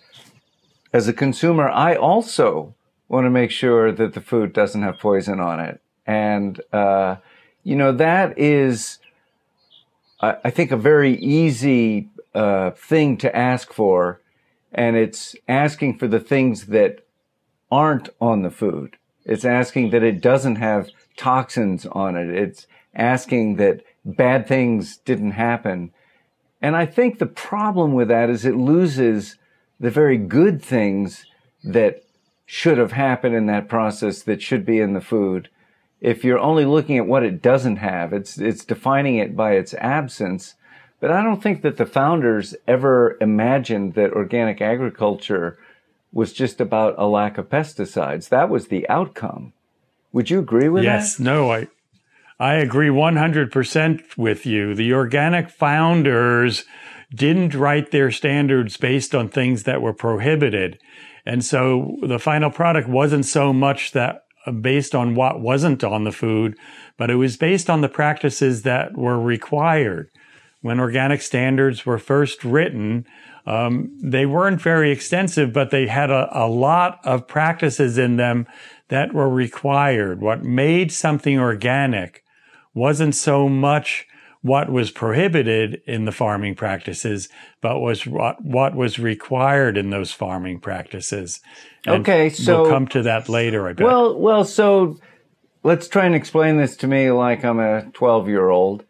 as 0.92 1.08
a 1.08 1.12
consumer, 1.12 1.68
I 1.68 1.94
also 1.94 2.74
want 3.08 3.26
to 3.26 3.30
make 3.30 3.50
sure 3.50 3.92
that 3.92 4.14
the 4.14 4.20
food 4.20 4.52
doesn't 4.52 4.82
have 4.82 4.98
poison 4.98 5.40
on 5.40 5.60
it, 5.60 5.80
and 6.06 6.60
uh, 6.72 7.16
you 7.62 7.76
know 7.76 7.92
that 7.92 8.38
is, 8.38 8.98
I, 10.20 10.36
I 10.44 10.50
think, 10.50 10.70
a 10.70 10.76
very 10.76 11.16
easy 11.16 12.08
uh, 12.34 12.70
thing 12.70 13.16
to 13.18 13.36
ask 13.36 13.72
for 13.72 14.20
and 14.72 14.96
it's 14.96 15.34
asking 15.48 15.98
for 15.98 16.06
the 16.06 16.20
things 16.20 16.66
that 16.66 17.04
aren't 17.70 18.08
on 18.20 18.42
the 18.42 18.50
food. 18.50 18.96
It's 19.24 19.44
asking 19.44 19.90
that 19.90 20.02
it 20.02 20.20
doesn't 20.20 20.56
have 20.56 20.90
toxins 21.16 21.86
on 21.86 22.16
it. 22.16 22.30
It's 22.30 22.66
asking 22.94 23.56
that 23.56 23.82
bad 24.04 24.46
things 24.46 24.98
didn't 24.98 25.32
happen. 25.32 25.92
And 26.62 26.76
I 26.76 26.86
think 26.86 27.18
the 27.18 27.26
problem 27.26 27.94
with 27.94 28.08
that 28.08 28.30
is 28.30 28.44
it 28.44 28.56
loses 28.56 29.36
the 29.80 29.90
very 29.90 30.18
good 30.18 30.62
things 30.62 31.24
that 31.64 32.04
should 32.46 32.78
have 32.78 32.92
happened 32.92 33.34
in 33.34 33.46
that 33.46 33.68
process 33.68 34.22
that 34.22 34.42
should 34.42 34.64
be 34.64 34.78
in 34.78 34.92
the 34.92 35.00
food. 35.00 35.48
If 36.00 36.22
you're 36.24 36.38
only 36.38 36.64
looking 36.64 36.98
at 36.98 37.06
what 37.06 37.24
it 37.24 37.42
doesn't 37.42 37.76
have, 37.76 38.12
it's, 38.12 38.38
it's 38.38 38.64
defining 38.64 39.16
it 39.16 39.34
by 39.34 39.52
its 39.52 39.74
absence 39.74 40.54
but 41.00 41.10
I 41.10 41.22
don't 41.22 41.42
think 41.42 41.62
that 41.62 41.78
the 41.78 41.86
founders 41.86 42.54
ever 42.68 43.16
imagined 43.20 43.94
that 43.94 44.12
organic 44.12 44.60
agriculture 44.60 45.58
was 46.12 46.32
just 46.32 46.60
about 46.60 46.94
a 46.98 47.06
lack 47.06 47.38
of 47.38 47.48
pesticides. 47.48 48.28
That 48.28 48.50
was 48.50 48.68
the 48.68 48.88
outcome. 48.88 49.54
Would 50.12 50.28
you 50.28 50.38
agree 50.38 50.68
with 50.68 50.84
yes, 50.84 51.16
that? 51.16 51.22
Yes, 51.22 51.26
no, 51.26 51.50
I 51.50 51.68
I 52.38 52.54
agree 52.54 52.88
100% 52.88 54.16
with 54.16 54.46
you. 54.46 54.74
The 54.74 54.94
organic 54.94 55.50
founders 55.50 56.64
didn't 57.14 57.54
write 57.54 57.90
their 57.90 58.10
standards 58.10 58.76
based 58.76 59.14
on 59.14 59.28
things 59.28 59.64
that 59.64 59.82
were 59.82 59.92
prohibited. 59.92 60.78
And 61.26 61.44
so 61.44 61.96
the 62.02 62.18
final 62.18 62.50
product 62.50 62.88
wasn't 62.88 63.26
so 63.26 63.52
much 63.52 63.92
that 63.92 64.24
uh, 64.46 64.52
based 64.52 64.94
on 64.94 65.14
what 65.14 65.40
wasn't 65.40 65.84
on 65.84 66.04
the 66.04 66.12
food, 66.12 66.56
but 66.96 67.10
it 67.10 67.16
was 67.16 67.36
based 67.36 67.68
on 67.68 67.80
the 67.80 67.88
practices 67.88 68.62
that 68.62 68.96
were 68.96 69.20
required 69.20 70.10
when 70.62 70.80
organic 70.80 71.22
standards 71.22 71.86
were 71.86 71.98
first 71.98 72.44
written, 72.44 73.06
um, 73.46 73.90
they 74.02 74.26
weren't 74.26 74.60
very 74.60 74.90
extensive, 74.90 75.52
but 75.52 75.70
they 75.70 75.86
had 75.86 76.10
a, 76.10 76.28
a 76.32 76.46
lot 76.46 77.00
of 77.04 77.26
practices 77.26 77.96
in 77.96 78.16
them 78.16 78.46
that 78.88 79.14
were 79.14 79.28
required. 79.28 80.20
What 80.20 80.44
made 80.44 80.92
something 80.92 81.38
organic 81.38 82.22
wasn't 82.74 83.14
so 83.14 83.48
much 83.48 84.06
what 84.42 84.70
was 84.70 84.90
prohibited 84.90 85.82
in 85.86 86.06
the 86.06 86.12
farming 86.12 86.54
practices, 86.54 87.28
but 87.60 87.80
was 87.80 88.06
what, 88.06 88.42
what 88.42 88.74
was 88.74 88.98
required 88.98 89.76
in 89.76 89.90
those 89.90 90.12
farming 90.12 90.60
practices. 90.60 91.40
And 91.86 92.02
okay, 92.02 92.30
so 92.30 92.62
we'll 92.62 92.70
come 92.70 92.88
to 92.88 93.02
that 93.02 93.28
later. 93.28 93.68
I 93.68 93.74
bet. 93.74 93.86
Well, 93.86 94.18
well, 94.18 94.44
so 94.44 94.98
let's 95.62 95.88
try 95.88 96.06
and 96.06 96.14
explain 96.14 96.56
this 96.56 96.76
to 96.78 96.86
me 96.86 97.10
like 97.10 97.44
I'm 97.44 97.60
a 97.60 97.90
12 97.92 98.28
year 98.28 98.48
old, 98.48 98.84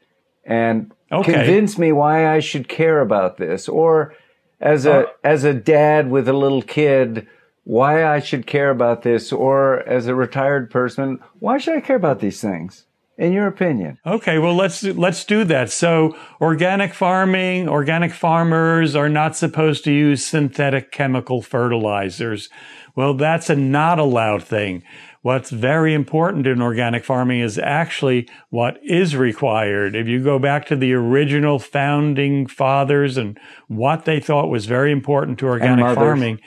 and 0.45 0.92
Okay. 1.12 1.33
Convince 1.33 1.76
me 1.76 1.92
why 1.92 2.28
I 2.28 2.38
should 2.38 2.69
care 2.69 3.00
about 3.00 3.37
this, 3.37 3.69
or 3.69 4.14
as 4.61 4.87
a 4.87 5.09
uh, 5.09 5.11
as 5.25 5.42
a 5.42 5.52
dad 5.52 6.09
with 6.09 6.28
a 6.28 6.33
little 6.33 6.62
kid, 6.62 7.26
why 7.64 8.04
I 8.04 8.21
should 8.21 8.47
care 8.47 8.71
about 8.71 9.02
this, 9.02 9.33
or 9.33 9.80
as 9.88 10.07
a 10.07 10.14
retired 10.14 10.71
person, 10.71 11.19
why 11.40 11.59
should 11.59 11.76
I 11.76 11.80
care 11.80 11.97
about 11.97 12.21
these 12.21 12.40
things? 12.40 12.87
In 13.21 13.35
your 13.35 13.47
opinion? 13.47 13.99
Okay, 14.07 14.39
well 14.39 14.57
let's 14.57 14.83
let's 14.83 15.27
do 15.27 15.45
that. 15.45 15.71
So, 15.71 16.17
organic 16.41 16.95
farming, 16.95 17.69
organic 17.69 18.15
farmers 18.15 18.97
are 18.97 19.11
not 19.11 19.37
supposed 19.37 19.85
to 19.85 19.93
use 19.93 20.25
synthetic 20.25 20.91
chemical 20.91 21.43
fertilizers. 21.43 22.49
Well, 22.97 23.12
that's 23.12 23.50
a 23.50 23.57
not 23.57 23.99
allowed 23.99 24.43
thing. 24.43 24.85
What's 25.21 25.50
very 25.50 25.93
important 25.93 26.47
in 26.47 26.62
organic 26.62 27.05
farming 27.05 27.41
is 27.41 27.59
actually 27.59 28.27
what 28.49 28.79
is 28.83 29.15
required. 29.15 29.95
If 29.95 30.09
you 30.09 30.25
go 30.25 30.39
back 30.39 30.65
to 30.69 30.77
the 30.77 30.95
original 30.95 31.59
founding 31.59 32.47
fathers 32.47 33.19
and 33.19 33.39
what 33.69 34.07
they 34.07 34.19
thought 34.19 34.49
was 34.49 34.65
very 34.65 34.93
important 34.93 35.39
to 35.41 35.47
organic 35.47 35.95
farming, 35.95 36.41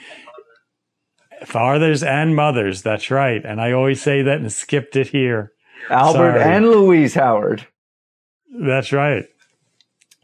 fathers 1.44 2.02
and 2.02 2.34
mothers, 2.34 2.82
that's 2.82 3.12
right. 3.12 3.44
And 3.44 3.60
I 3.60 3.70
always 3.70 4.02
say 4.02 4.22
that 4.22 4.40
and 4.40 4.52
skipped 4.52 4.96
it 4.96 5.10
here. 5.10 5.52
Albert 5.90 6.38
Sorry. 6.38 6.42
and 6.42 6.66
Louise 6.66 7.14
Howard. 7.14 7.66
That's 8.50 8.92
right. 8.92 9.24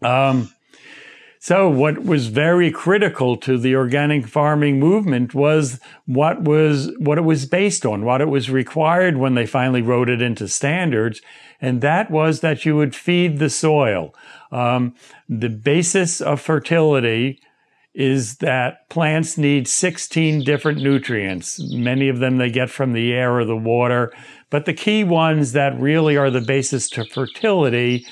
Um, 0.03 0.51
so 1.43 1.71
what 1.71 2.05
was 2.05 2.27
very 2.27 2.71
critical 2.71 3.37
to 3.39 3.57
the 3.57 3.75
organic 3.75 4.27
farming 4.27 4.79
movement 4.79 5.35
was 5.35 5.81
what 6.05 6.43
was, 6.43 6.93
what 6.99 7.17
it 7.17 7.23
was 7.23 7.47
based 7.47 7.87
on, 7.87 8.05
what 8.05 8.21
it 8.21 8.29
was 8.29 8.51
required 8.51 9.17
when 9.17 9.35
they 9.35 9.47
finally 9.47 9.81
wrote 9.81 10.11
it 10.11 10.21
into 10.21 10.47
standards. 10.49 11.23
And 11.59 11.81
that 11.81 12.11
was 12.11 12.41
that 12.41 12.67
you 12.67 12.77
would 12.77 12.95
feed 12.95 13.39
the 13.39 13.49
soil. 13.49 14.15
Um, 14.53 14.95
the 15.31 15.49
basis 15.49 16.21
of 16.21 16.43
fertility 16.43 17.41
is 17.95 18.37
that 18.37 18.89
plants 18.89 19.37
need 19.37 19.67
16 19.67 20.45
different 20.45 20.83
nutrients. 20.83 21.59
Many 21.73 22.09
of 22.09 22.19
them 22.19 22.37
they 22.37 22.51
get 22.51 22.71
from 22.71 22.93
the 22.93 23.13
air 23.13 23.35
or 23.37 23.45
the 23.45 23.57
water. 23.57 24.13
But 24.51 24.65
the 24.65 24.75
key 24.75 25.05
ones 25.05 25.53
that 25.53 25.81
really 25.81 26.17
are 26.17 26.31
the 26.31 26.41
basis 26.41 26.91
to 26.91 27.05
fertility 27.05 28.05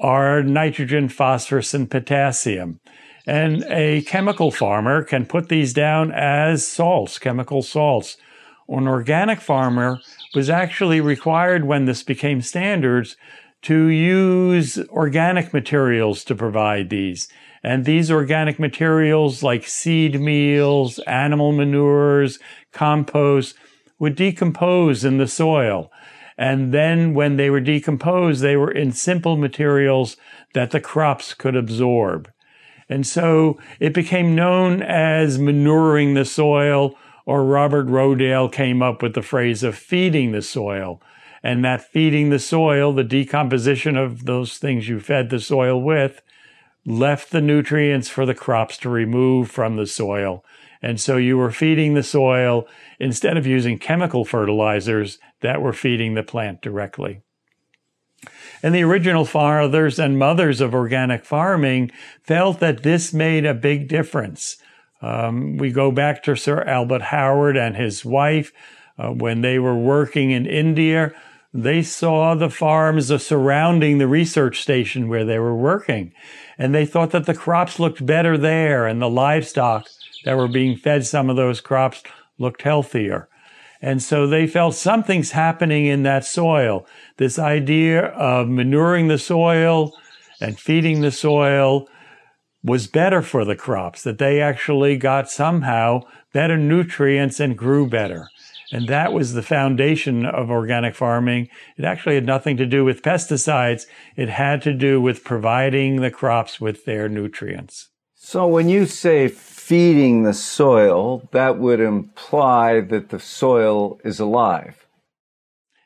are 0.00 0.42
nitrogen, 0.42 1.08
phosphorus, 1.08 1.74
and 1.74 1.90
potassium. 1.90 2.80
And 3.26 3.64
a 3.68 4.02
chemical 4.02 4.50
farmer 4.50 5.02
can 5.02 5.26
put 5.26 5.48
these 5.48 5.72
down 5.72 6.12
as 6.12 6.66
salts, 6.66 7.18
chemical 7.18 7.62
salts. 7.62 8.16
An 8.68 8.86
organic 8.86 9.40
farmer 9.40 9.98
was 10.34 10.48
actually 10.48 11.00
required 11.00 11.64
when 11.64 11.86
this 11.86 12.02
became 12.02 12.40
standards 12.40 13.16
to 13.62 13.86
use 13.88 14.78
organic 14.88 15.52
materials 15.52 16.24
to 16.24 16.34
provide 16.34 16.88
these. 16.88 17.28
And 17.62 17.84
these 17.84 18.10
organic 18.10 18.58
materials 18.58 19.42
like 19.42 19.68
seed 19.68 20.18
meals, 20.18 20.98
animal 21.00 21.52
manures, 21.52 22.38
compost 22.72 23.54
would 24.00 24.16
decompose 24.16 25.04
in 25.04 25.18
the 25.18 25.28
soil. 25.28 25.92
And 26.36 26.72
then 26.72 27.14
when 27.14 27.36
they 27.36 27.50
were 27.50 27.60
decomposed, 27.60 28.40
they 28.40 28.56
were 28.56 28.72
in 28.72 28.90
simple 28.90 29.36
materials 29.36 30.16
that 30.54 30.72
the 30.72 30.80
crops 30.80 31.34
could 31.34 31.54
absorb. 31.54 32.32
And 32.88 33.06
so 33.06 33.60
it 33.78 33.94
became 33.94 34.34
known 34.34 34.82
as 34.82 35.38
manuring 35.38 36.14
the 36.14 36.24
soil, 36.24 36.96
or 37.26 37.44
Robert 37.44 37.86
Rodale 37.86 38.50
came 38.50 38.82
up 38.82 39.02
with 39.02 39.14
the 39.14 39.22
phrase 39.22 39.62
of 39.62 39.76
feeding 39.76 40.32
the 40.32 40.42
soil. 40.42 41.00
And 41.42 41.64
that 41.64 41.84
feeding 41.92 42.30
the 42.30 42.38
soil, 42.38 42.92
the 42.92 43.04
decomposition 43.04 43.96
of 43.96 44.24
those 44.24 44.58
things 44.58 44.88
you 44.88 44.98
fed 44.98 45.30
the 45.30 45.40
soil 45.40 45.80
with, 45.80 46.22
left 46.86 47.30
the 47.30 47.40
nutrients 47.40 48.08
for 48.08 48.24
the 48.24 48.34
crops 48.34 48.78
to 48.78 48.88
remove 48.88 49.50
from 49.50 49.76
the 49.76 49.86
soil. 49.86 50.44
And 50.82 50.98
so 50.98 51.18
you 51.18 51.36
were 51.36 51.52
feeding 51.52 51.94
the 51.94 52.02
soil 52.02 52.66
instead 53.00 53.36
of 53.36 53.46
using 53.46 53.78
chemical 53.78 54.24
fertilizers 54.24 55.18
that 55.40 55.62
were 55.62 55.72
feeding 55.72 56.14
the 56.14 56.22
plant 56.22 56.60
directly. 56.60 57.22
And 58.62 58.74
the 58.74 58.82
original 58.82 59.24
fathers 59.24 59.98
and 59.98 60.18
mothers 60.18 60.60
of 60.60 60.74
organic 60.74 61.24
farming 61.24 61.90
felt 62.22 62.60
that 62.60 62.82
this 62.82 63.14
made 63.14 63.46
a 63.46 63.54
big 63.54 63.88
difference. 63.88 64.58
Um, 65.00 65.56
we 65.56 65.72
go 65.72 65.90
back 65.90 66.22
to 66.24 66.36
Sir 66.36 66.62
Albert 66.64 67.02
Howard 67.02 67.56
and 67.56 67.74
his 67.74 68.04
wife 68.04 68.52
uh, 68.98 69.08
when 69.08 69.40
they 69.40 69.58
were 69.58 69.74
working 69.74 70.30
in 70.30 70.44
India. 70.44 71.12
They 71.54 71.82
saw 71.82 72.34
the 72.34 72.50
farms 72.50 73.06
surrounding 73.24 73.96
the 73.96 74.06
research 74.06 74.60
station 74.60 75.08
where 75.08 75.24
they 75.24 75.38
were 75.38 75.56
working, 75.56 76.12
and 76.58 76.74
they 76.74 76.84
thought 76.84 77.10
that 77.12 77.24
the 77.24 77.34
crops 77.34 77.80
looked 77.80 78.04
better 78.04 78.36
there, 78.36 78.86
and 78.86 79.00
the 79.00 79.08
livestock 79.08 79.88
that 80.24 80.36
were 80.36 80.46
being 80.46 80.76
fed 80.76 81.06
some 81.06 81.30
of 81.30 81.36
those 81.36 81.62
crops 81.62 82.02
looked 82.40 82.62
healthier. 82.62 83.28
And 83.82 84.02
so 84.02 84.26
they 84.26 84.46
felt 84.46 84.74
something's 84.74 85.30
happening 85.30 85.86
in 85.86 86.02
that 86.02 86.24
soil. 86.24 86.86
This 87.16 87.38
idea 87.38 88.06
of 88.06 88.48
manuring 88.48 89.08
the 89.08 89.18
soil 89.18 89.94
and 90.40 90.58
feeding 90.58 91.00
the 91.00 91.10
soil 91.10 91.88
was 92.62 92.86
better 92.86 93.22
for 93.22 93.44
the 93.44 93.56
crops, 93.56 94.02
that 94.02 94.18
they 94.18 94.40
actually 94.40 94.96
got 94.96 95.30
somehow 95.30 96.02
better 96.34 96.58
nutrients 96.58 97.40
and 97.40 97.56
grew 97.56 97.88
better. 97.88 98.28
And 98.72 98.86
that 98.88 99.12
was 99.12 99.32
the 99.32 99.42
foundation 99.42 100.26
of 100.26 100.50
organic 100.50 100.94
farming. 100.94 101.48
It 101.76 101.84
actually 101.84 102.16
had 102.16 102.26
nothing 102.26 102.56
to 102.58 102.66
do 102.66 102.84
with 102.84 103.02
pesticides. 103.02 103.86
It 104.14 104.28
had 104.28 104.62
to 104.62 104.74
do 104.74 105.00
with 105.00 105.24
providing 105.24 105.96
the 105.96 106.10
crops 106.10 106.60
with 106.60 106.84
their 106.84 107.08
nutrients. 107.08 107.88
So 108.14 108.46
when 108.46 108.68
you 108.68 108.86
say 108.86 109.26
feeding 109.70 110.24
the 110.24 110.34
soil, 110.34 111.28
that 111.30 111.56
would 111.56 111.78
imply 111.78 112.80
that 112.80 113.10
the 113.10 113.20
soil 113.20 114.00
is 114.02 114.18
alive. 114.18 114.84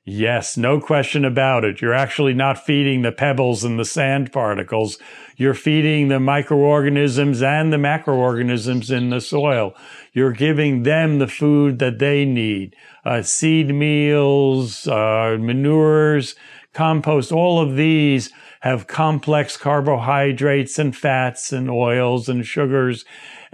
Yes, 0.06 0.56
no 0.56 0.80
question 0.80 1.22
about 1.22 1.64
it. 1.64 1.82
You're 1.82 1.92
actually 1.92 2.32
not 2.32 2.64
feeding 2.64 3.02
the 3.02 3.12
pebbles 3.12 3.62
and 3.62 3.78
the 3.78 3.84
sand 3.84 4.32
particles. 4.32 4.96
You're 5.36 5.52
feeding 5.52 6.08
the 6.08 6.18
microorganisms 6.18 7.42
and 7.42 7.74
the 7.74 7.76
macroorganisms 7.76 8.90
in 8.90 9.10
the 9.10 9.20
soil. 9.20 9.74
You're 10.14 10.32
giving 10.32 10.84
them 10.84 11.18
the 11.18 11.28
food 11.28 11.78
that 11.80 11.98
they 11.98 12.24
need. 12.24 12.74
Uh, 13.04 13.20
seed 13.20 13.74
meals, 13.74 14.88
uh, 14.88 15.36
manures, 15.38 16.36
compost, 16.72 17.32
all 17.32 17.60
of 17.60 17.76
these 17.76 18.30
have 18.60 18.86
complex 18.86 19.58
carbohydrates 19.58 20.78
and 20.78 20.96
fats 20.96 21.52
and 21.52 21.68
oils 21.68 22.30
and 22.30 22.46
sugars. 22.46 23.04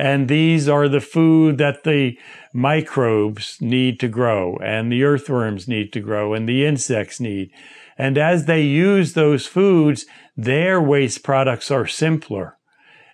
And 0.00 0.30
these 0.30 0.66
are 0.66 0.88
the 0.88 1.02
food 1.02 1.59
that 1.59 1.85
the 1.85 2.19
microbes 2.54 3.59
need 3.61 4.00
to 4.00 4.09
grow 4.09 4.57
and 4.57 4.90
the 4.90 5.04
earthworms 5.04 5.69
need 5.69 5.92
to 5.92 6.00
grow 6.00 6.33
and 6.33 6.49
the 6.49 6.64
insects 6.64 7.21
need. 7.21 7.50
And 7.99 8.16
as 8.16 8.47
they 8.47 8.62
use 8.62 9.12
those 9.12 9.47
foods, 9.47 10.07
their 10.35 10.80
waste 10.80 11.23
products 11.23 11.71
are 11.71 11.87
simpler. 11.87 12.57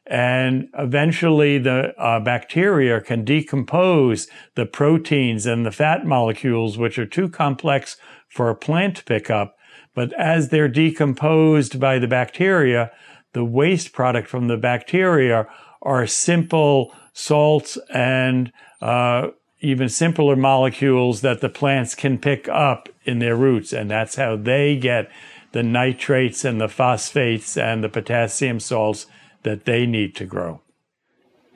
And 0.07 0.69
eventually 0.79 1.59
the 1.59 1.93
uh, 2.01 2.21
bacteria 2.21 3.01
can 3.01 3.25
decompose 3.25 4.29
the 4.55 4.65
proteins 4.65 5.45
and 5.45 5.67
the 5.67 5.73
fat 5.73 6.07
molecules, 6.07 6.79
which 6.79 7.01
are 7.01 7.07
too 7.07 7.29
complex 7.29 7.97
for 8.29 8.49
a 8.49 8.55
plant 8.55 8.99
to 8.99 9.05
pick 9.05 9.29
up. 9.29 9.57
But 9.93 10.13
as 10.13 10.51
they're 10.51 10.69
decomposed 10.69 11.81
by 11.81 11.99
the 11.99 12.07
bacteria, 12.07 12.93
the 13.33 13.45
waste 13.45 13.93
product 13.93 14.29
from 14.29 14.47
the 14.47 14.57
bacteria 14.57 15.49
are 15.83 16.07
simple 16.07 16.95
salts 17.13 17.79
and 17.93 18.53
uh, 18.81 19.29
even 19.61 19.89
simpler 19.89 20.37
molecules 20.37 21.23
that 21.23 21.41
the 21.41 21.49
plants 21.49 21.95
can 21.95 22.19
pick 22.19 22.49
up 22.49 22.89
in 23.05 23.19
their 23.19 23.37
roots. 23.37 23.73
And 23.73 23.91
that's 23.91 24.17
how 24.17 24.37
they 24.37 24.77
get 24.77 25.11
the 25.53 25.63
nitrates 25.63 26.45
and 26.45 26.61
the 26.61 26.69
phosphates 26.69 27.57
and 27.57 27.83
the 27.83 27.89
potassium 27.89 28.61
salts 28.61 29.07
that 29.43 29.65
they 29.65 29.87
need 29.87 30.15
to 30.17 30.27
grow. 30.27 30.61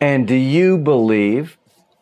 And 0.00 0.26
do 0.26 0.34
you 0.34 0.78
believe, 0.78 1.58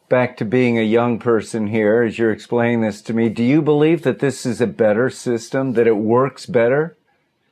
back 0.09 0.37
to 0.37 0.45
being 0.45 0.79
a 0.79 0.83
young 0.83 1.19
person 1.19 1.67
here, 1.67 2.03
as 2.03 2.17
you're 2.17 2.31
explaining 2.31 2.83
this 2.83 3.03
to 3.03 3.13
me, 3.13 3.29
do 3.29 3.43
you 3.43 3.61
believe 3.61 4.03
that 4.03 4.21
this 4.21 4.47
is 4.47 4.61
a 4.61 4.67
better 4.69 5.11
system, 5.11 5.73
that 5.73 5.89
it 5.89 5.97
works 5.97 6.47
better? 6.47 6.97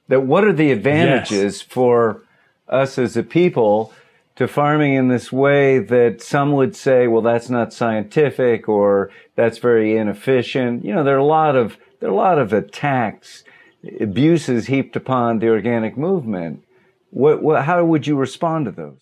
That 0.06 0.22
what 0.22 0.44
are 0.44 0.52
the 0.52 0.70
advantages 0.70 1.58
yes. 1.58 1.62
for 1.62 2.22
us 2.68 2.98
as 2.98 3.16
a 3.16 3.24
people 3.24 3.92
to 4.36 4.46
farming 4.46 4.94
in 4.94 5.08
this 5.08 5.32
way 5.32 5.78
that 5.78 6.22
some 6.22 6.52
would 6.52 6.76
say, 6.76 7.06
well, 7.06 7.22
that's 7.22 7.48
not 7.48 7.72
scientific 7.72 8.68
or 8.68 9.10
that's 9.34 9.58
very 9.58 9.96
inefficient. 9.96 10.84
You 10.84 10.94
know, 10.94 11.02
there 11.02 11.16
are 11.16 11.18
a 11.18 11.24
lot 11.24 11.56
of, 11.56 11.78
there 12.00 12.10
are 12.10 12.12
a 12.12 12.16
lot 12.16 12.38
of 12.38 12.52
attacks, 12.52 13.44
abuses 14.00 14.66
heaped 14.66 14.94
upon 14.94 15.38
the 15.38 15.48
organic 15.48 15.96
movement. 15.96 16.62
What, 17.10 17.42
what, 17.42 17.64
how 17.64 17.82
would 17.84 18.06
you 18.06 18.16
respond 18.16 18.66
to 18.66 18.72
those? 18.72 18.98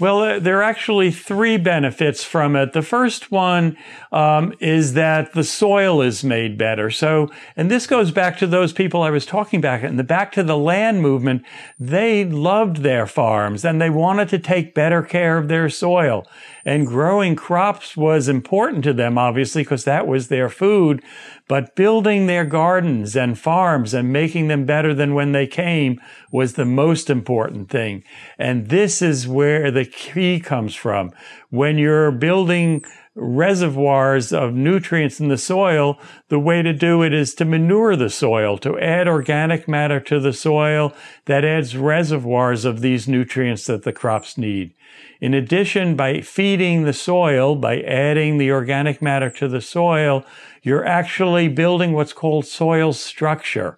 Well, 0.00 0.22
uh, 0.22 0.38
there 0.38 0.58
are 0.58 0.62
actually 0.62 1.10
three 1.10 1.56
benefits 1.56 2.22
from 2.22 2.54
it. 2.54 2.72
The 2.72 2.82
first 2.82 3.32
one 3.32 3.76
um, 4.12 4.54
is 4.60 4.92
that 4.94 5.32
the 5.32 5.42
soil 5.42 6.00
is 6.00 6.22
made 6.22 6.56
better. 6.56 6.88
So, 6.88 7.30
and 7.56 7.68
this 7.68 7.88
goes 7.88 8.12
back 8.12 8.38
to 8.38 8.46
those 8.46 8.72
people 8.72 9.02
I 9.02 9.10
was 9.10 9.26
talking 9.26 9.58
about 9.58 9.82
in 9.82 9.96
the 9.96 10.04
back 10.04 10.30
to 10.32 10.44
the 10.44 10.56
land 10.56 11.02
movement. 11.02 11.42
They 11.80 12.24
loved 12.24 12.78
their 12.78 13.08
farms 13.08 13.64
and 13.64 13.80
they 13.80 13.90
wanted 13.90 14.28
to 14.28 14.38
take 14.38 14.72
better 14.72 15.02
care 15.02 15.36
of 15.36 15.48
their 15.48 15.68
soil. 15.68 16.28
And 16.68 16.86
growing 16.86 17.34
crops 17.34 17.96
was 17.96 18.28
important 18.28 18.84
to 18.84 18.92
them, 18.92 19.16
obviously, 19.16 19.62
because 19.62 19.84
that 19.84 20.06
was 20.06 20.28
their 20.28 20.50
food. 20.50 21.02
But 21.48 21.74
building 21.74 22.26
their 22.26 22.44
gardens 22.44 23.16
and 23.16 23.38
farms 23.38 23.94
and 23.94 24.12
making 24.12 24.48
them 24.48 24.66
better 24.66 24.92
than 24.92 25.14
when 25.14 25.32
they 25.32 25.46
came 25.46 25.98
was 26.30 26.52
the 26.52 26.66
most 26.66 27.08
important 27.08 27.70
thing. 27.70 28.04
And 28.38 28.68
this 28.68 29.00
is 29.00 29.26
where 29.26 29.70
the 29.70 29.86
key 29.86 30.40
comes 30.40 30.74
from. 30.74 31.10
When 31.48 31.78
you're 31.78 32.10
building 32.10 32.84
reservoirs 33.14 34.30
of 34.30 34.52
nutrients 34.52 35.20
in 35.20 35.28
the 35.28 35.38
soil, 35.38 35.98
the 36.28 36.38
way 36.38 36.60
to 36.60 36.74
do 36.74 37.02
it 37.02 37.14
is 37.14 37.34
to 37.36 37.46
manure 37.46 37.96
the 37.96 38.10
soil, 38.10 38.58
to 38.58 38.78
add 38.78 39.08
organic 39.08 39.68
matter 39.68 40.00
to 40.00 40.20
the 40.20 40.34
soil 40.34 40.92
that 41.24 41.46
adds 41.46 41.78
reservoirs 41.78 42.66
of 42.66 42.82
these 42.82 43.08
nutrients 43.08 43.64
that 43.68 43.84
the 43.84 43.92
crops 43.92 44.36
need. 44.36 44.74
In 45.20 45.34
addition, 45.34 45.96
by 45.96 46.20
feeding 46.20 46.84
the 46.84 46.92
soil, 46.92 47.56
by 47.56 47.80
adding 47.80 48.38
the 48.38 48.50
organic 48.50 49.02
matter 49.02 49.30
to 49.30 49.48
the 49.48 49.60
soil, 49.60 50.24
you're 50.62 50.86
actually 50.86 51.48
building 51.48 51.92
what's 51.92 52.12
called 52.12 52.46
soil 52.46 52.92
structure. 52.92 53.76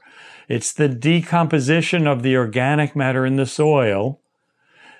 It's 0.48 0.72
the 0.72 0.88
decomposition 0.88 2.06
of 2.06 2.22
the 2.22 2.36
organic 2.36 2.94
matter 2.96 3.24
in 3.24 3.36
the 3.36 3.46
soil 3.46 4.20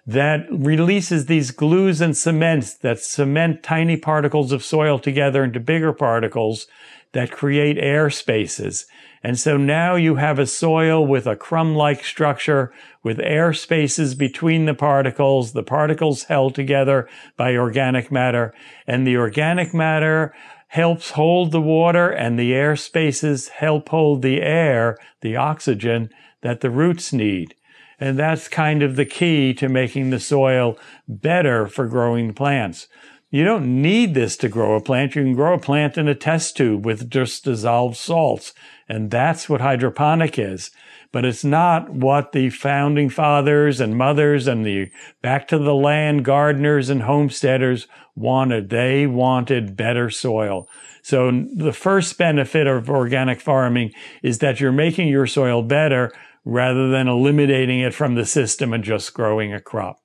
that 0.06 0.46
releases 0.50 1.26
these 1.26 1.50
glues 1.50 2.00
and 2.00 2.16
cements 2.16 2.74
that 2.74 3.00
cement 3.00 3.62
tiny 3.62 3.96
particles 3.96 4.50
of 4.50 4.64
soil 4.64 4.98
together 4.98 5.44
into 5.44 5.61
bigger 5.61 5.92
particles 5.92 6.66
that 7.12 7.30
create 7.30 7.78
air 7.78 8.10
spaces. 8.10 8.86
And 9.22 9.38
so 9.38 9.56
now 9.56 9.96
you 9.96 10.14
have 10.16 10.38
a 10.38 10.46
soil 10.46 11.06
with 11.06 11.26
a 11.26 11.36
crumb-like 11.36 12.04
structure 12.04 12.72
with 13.02 13.20
air 13.20 13.52
spaces 13.52 14.14
between 14.14 14.64
the 14.64 14.74
particles, 14.74 15.52
the 15.52 15.62
particles 15.62 16.24
held 16.24 16.54
together 16.54 17.08
by 17.36 17.56
organic 17.56 18.10
matter, 18.10 18.54
and 18.86 19.06
the 19.06 19.16
organic 19.16 19.74
matter 19.74 20.34
helps 20.68 21.10
hold 21.10 21.50
the 21.50 21.60
water 21.60 22.10
and 22.10 22.38
the 22.38 22.54
air 22.54 22.76
spaces 22.76 23.48
help 23.48 23.88
hold 23.88 24.22
the 24.22 24.40
air, 24.40 24.96
the 25.20 25.36
oxygen 25.36 26.08
that 26.42 26.60
the 26.60 26.70
roots 26.70 27.12
need. 27.12 27.54
And 27.98 28.18
that's 28.18 28.48
kind 28.48 28.82
of 28.82 28.96
the 28.96 29.04
key 29.04 29.52
to 29.54 29.68
making 29.68 30.08
the 30.08 30.20
soil 30.20 30.78
better 31.06 31.66
for 31.66 31.86
growing 31.86 32.32
plants. 32.32 32.86
You 33.32 33.44
don't 33.44 33.80
need 33.80 34.14
this 34.14 34.36
to 34.38 34.48
grow 34.48 34.74
a 34.74 34.80
plant. 34.80 35.14
You 35.14 35.22
can 35.22 35.34
grow 35.34 35.54
a 35.54 35.58
plant 35.58 35.96
in 35.96 36.08
a 36.08 36.16
test 36.16 36.56
tube 36.56 36.84
with 36.84 37.08
just 37.08 37.44
dissolved 37.44 37.96
salts. 37.96 38.52
And 38.88 39.08
that's 39.08 39.48
what 39.48 39.60
hydroponic 39.60 40.36
is. 40.36 40.72
But 41.12 41.24
it's 41.24 41.44
not 41.44 41.90
what 41.90 42.32
the 42.32 42.50
founding 42.50 43.08
fathers 43.08 43.80
and 43.80 43.96
mothers 43.96 44.48
and 44.48 44.66
the 44.66 44.90
back 45.22 45.46
to 45.48 45.58
the 45.58 45.74
land 45.74 46.24
gardeners 46.24 46.90
and 46.90 47.02
homesteaders 47.02 47.86
wanted. 48.16 48.68
They 48.68 49.06
wanted 49.06 49.76
better 49.76 50.10
soil. 50.10 50.68
So 51.02 51.30
the 51.30 51.72
first 51.72 52.18
benefit 52.18 52.66
of 52.66 52.90
organic 52.90 53.40
farming 53.40 53.92
is 54.24 54.38
that 54.38 54.60
you're 54.60 54.72
making 54.72 55.06
your 55.06 55.26
soil 55.26 55.62
better 55.62 56.12
rather 56.44 56.90
than 56.90 57.06
eliminating 57.06 57.78
it 57.78 57.94
from 57.94 58.16
the 58.16 58.26
system 58.26 58.72
and 58.72 58.82
just 58.82 59.14
growing 59.14 59.52
a 59.54 59.60
crop. 59.60 60.00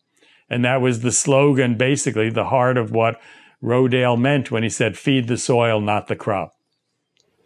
And 0.49 0.63
that 0.65 0.81
was 0.81 1.01
the 1.01 1.11
slogan, 1.11 1.75
basically 1.75 2.29
the 2.29 2.45
heart 2.45 2.77
of 2.77 2.91
what 2.91 3.19
Rodale 3.63 4.19
meant 4.19 4.51
when 4.51 4.63
he 4.63 4.69
said, 4.69 4.97
feed 4.97 5.27
the 5.27 5.37
soil, 5.37 5.81
not 5.81 6.07
the 6.07 6.15
crop. 6.15 6.53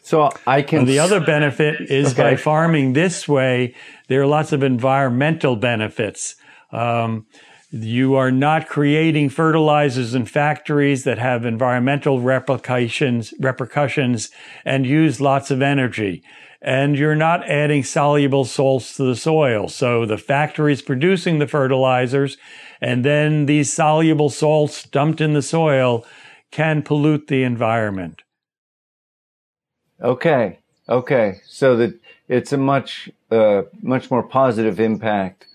So 0.03 0.29
I 0.47 0.61
can. 0.61 0.85
the 0.85 0.99
other 0.99 1.19
benefit 1.19 1.81
is 1.81 2.13
okay. 2.13 2.31
by 2.31 2.35
farming 2.35 2.93
this 2.93 3.27
way, 3.27 3.75
there 4.07 4.21
are 4.21 4.25
lots 4.25 4.51
of 4.51 4.63
environmental 4.63 5.55
benefits. 5.55 6.35
Um, 6.71 7.27
you 7.71 8.15
are 8.15 8.31
not 8.31 8.67
creating 8.67 9.29
fertilizers 9.29 10.15
in 10.15 10.25
factories 10.25 11.03
that 11.03 11.19
have 11.19 11.45
environmental 11.45 12.19
repercussions, 12.19 13.33
repercussions 13.39 14.31
and 14.65 14.85
use 14.85 15.21
lots 15.21 15.51
of 15.51 15.61
energy 15.61 16.23
and 16.61 16.97
you're 16.97 17.15
not 17.15 17.47
adding 17.49 17.83
soluble 17.83 18.43
salts 18.45 18.95
to 18.97 19.03
the 19.03 19.15
soil. 19.15 19.69
So 19.69 20.05
the 20.05 20.17
factories 20.17 20.81
producing 20.81 21.39
the 21.39 21.47
fertilizers 21.47 22.37
and 22.81 23.03
then 23.03 23.45
these 23.45 23.71
soluble 23.71 24.29
salts 24.29 24.83
dumped 24.83 25.21
in 25.21 25.33
the 25.33 25.41
soil 25.41 26.05
can 26.51 26.81
pollute 26.81 27.27
the 27.27 27.43
environment. 27.43 28.21
Okay. 30.01 30.59
Okay. 30.87 31.41
So 31.45 31.75
that 31.77 31.99
it's 32.27 32.53
a 32.53 32.57
much 32.57 33.09
uh, 33.31 33.63
much 33.81 34.09
more 34.09 34.23
positive 34.23 34.79
impact 34.79 35.45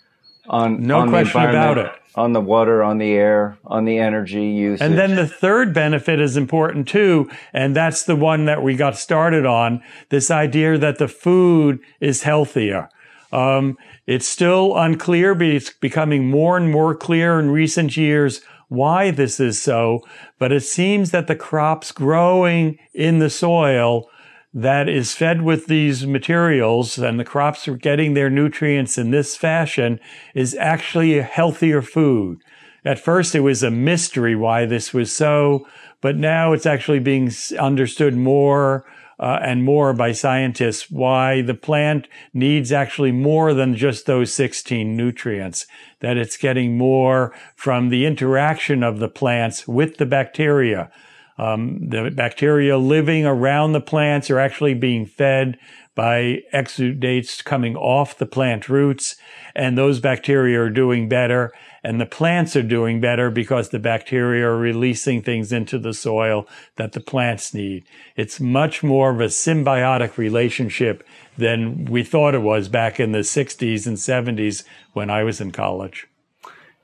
on 0.48 0.82
no 0.82 0.98
on 0.98 1.08
question 1.08 1.42
the 1.42 1.48
about 1.48 1.78
it 1.78 1.92
on 2.16 2.32
the 2.32 2.40
water, 2.40 2.82
on 2.82 2.98
the 2.98 3.12
air, 3.12 3.58
on 3.64 3.84
the 3.84 3.98
energy 3.98 4.44
use. 4.44 4.80
And 4.80 4.96
then 4.96 5.16
the 5.16 5.26
third 5.26 5.74
benefit 5.74 6.20
is 6.20 6.36
important 6.36 6.86
too, 6.86 7.30
and 7.52 7.74
that's 7.74 8.04
the 8.04 8.16
one 8.16 8.44
that 8.44 8.62
we 8.62 8.76
got 8.76 8.96
started 8.96 9.44
on. 9.44 9.82
This 10.10 10.30
idea 10.30 10.78
that 10.78 10.98
the 10.98 11.08
food 11.08 11.80
is 12.00 12.22
healthier. 12.22 12.88
Um, 13.32 13.76
it's 14.06 14.28
still 14.28 14.76
unclear, 14.76 15.34
but 15.34 15.46
it's 15.46 15.70
becoming 15.70 16.28
more 16.28 16.56
and 16.56 16.70
more 16.70 16.94
clear 16.94 17.38
in 17.38 17.50
recent 17.50 17.96
years 17.96 18.42
why 18.68 19.10
this 19.10 19.40
is 19.40 19.60
so. 19.60 20.00
But 20.38 20.52
it 20.52 20.60
seems 20.60 21.10
that 21.10 21.26
the 21.26 21.36
crops 21.36 21.92
growing 21.92 22.78
in 22.92 23.18
the 23.18 23.30
soil 23.30 24.08
that 24.52 24.88
is 24.88 25.14
fed 25.14 25.42
with 25.42 25.66
these 25.66 26.06
materials 26.06 26.96
and 26.98 27.18
the 27.18 27.24
crops 27.24 27.66
are 27.66 27.76
getting 27.76 28.14
their 28.14 28.30
nutrients 28.30 28.96
in 28.96 29.10
this 29.10 29.36
fashion 29.36 29.98
is 30.34 30.54
actually 30.54 31.18
a 31.18 31.24
healthier 31.24 31.82
food. 31.82 32.38
At 32.84 33.00
first, 33.00 33.34
it 33.34 33.40
was 33.40 33.62
a 33.62 33.70
mystery 33.70 34.36
why 34.36 34.66
this 34.66 34.92
was 34.92 35.14
so, 35.14 35.66
but 36.00 36.16
now 36.16 36.52
it's 36.52 36.66
actually 36.66 37.00
being 37.00 37.32
understood 37.58 38.14
more 38.14 38.84
uh, 39.18 39.38
and 39.42 39.64
more 39.64 39.92
by 39.92 40.12
scientists 40.12 40.90
why 40.90 41.40
the 41.42 41.54
plant 41.54 42.08
needs 42.32 42.72
actually 42.72 43.12
more 43.12 43.54
than 43.54 43.76
just 43.76 44.06
those 44.06 44.32
16 44.32 44.96
nutrients, 44.96 45.66
that 46.00 46.16
it's 46.16 46.36
getting 46.36 46.76
more 46.76 47.34
from 47.54 47.88
the 47.88 48.06
interaction 48.06 48.82
of 48.82 48.98
the 48.98 49.08
plants 49.08 49.68
with 49.68 49.98
the 49.98 50.06
bacteria. 50.06 50.90
Um, 51.36 51.88
the 51.88 52.10
bacteria 52.10 52.78
living 52.78 53.26
around 53.26 53.72
the 53.72 53.80
plants 53.80 54.30
are 54.30 54.38
actually 54.38 54.74
being 54.74 55.04
fed 55.04 55.58
by 55.94 56.42
exudates 56.52 57.42
coming 57.42 57.76
off 57.76 58.18
the 58.18 58.26
plant 58.26 58.68
roots, 58.68 59.16
and 59.54 59.78
those 59.78 60.00
bacteria 60.00 60.60
are 60.60 60.70
doing 60.70 61.08
better, 61.08 61.52
and 61.84 62.00
the 62.00 62.06
plants 62.06 62.56
are 62.56 62.62
doing 62.62 62.98
better 62.98 63.30
because 63.30 63.68
the 63.68 63.78
bacteria 63.78 64.48
are 64.48 64.56
releasing 64.56 65.20
things 65.20 65.52
into 65.52 65.78
the 65.78 65.92
soil 65.92 66.48
that 66.76 66.92
the 66.92 67.00
plants 67.00 67.52
need. 67.52 67.84
It's 68.16 68.40
much 68.40 68.82
more 68.82 69.10
of 69.10 69.20
a 69.20 69.26
symbiotic 69.26 70.16
relationship 70.16 71.06
than 71.36 71.84
we 71.84 72.02
thought 72.02 72.34
it 72.34 72.40
was 72.40 72.70
back 72.70 72.98
in 72.98 73.12
the 73.12 73.18
60s 73.18 73.86
and 73.86 73.98
70s 73.98 74.64
when 74.94 75.10
I 75.10 75.24
was 75.24 75.42
in 75.42 75.52
college. 75.52 76.08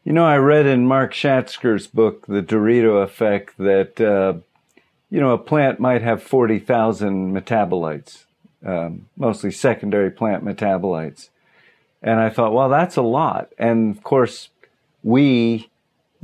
You 0.05 0.13
know, 0.13 0.27
I 0.27 0.37
read 0.37 0.67
in 0.67 0.87
Mark 0.87 1.15
Schatzker's 1.15 1.87
book, 1.87 2.27
The 2.27 2.43
Dorito 2.43 3.03
Effect, 3.03 3.57
that, 3.57 4.01
uh, 4.01 4.35
you 5.09 5.21
know, 5.21 5.33
a 5.33 5.39
plant 5.39 5.81
might 5.81 6.03
have 6.03 6.23
40,000 6.23 7.35
metabolites, 7.35 8.25
um, 8.65 9.07
mostly 9.17 9.51
secondary 9.51 10.11
plant 10.11 10.45
metabolites. 10.45 11.31
And 12.03 12.21
I 12.21 12.29
thought, 12.29 12.53
well, 12.53 12.69
that's 12.69 12.97
a 12.97 13.03
lot. 13.03 13.51
And 13.59 13.95
of 13.95 14.03
course, 14.03 14.49
we 15.03 15.71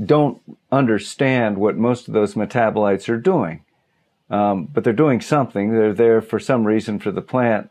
don't 0.02 0.40
understand 0.70 1.58
what 1.58 1.76
most 1.76 2.08
of 2.08 2.14
those 2.14 2.34
metabolites 2.34 3.08
are 3.08 3.18
doing. 3.18 3.62
Um, 4.28 4.68
but 4.72 4.84
they're 4.84 4.92
doing 4.92 5.20
something. 5.20 5.72
They're 5.72 5.94
there 5.94 6.20
for 6.20 6.38
some 6.38 6.66
reason 6.66 6.98
for 6.98 7.10
the 7.10 7.22
plant. 7.22 7.70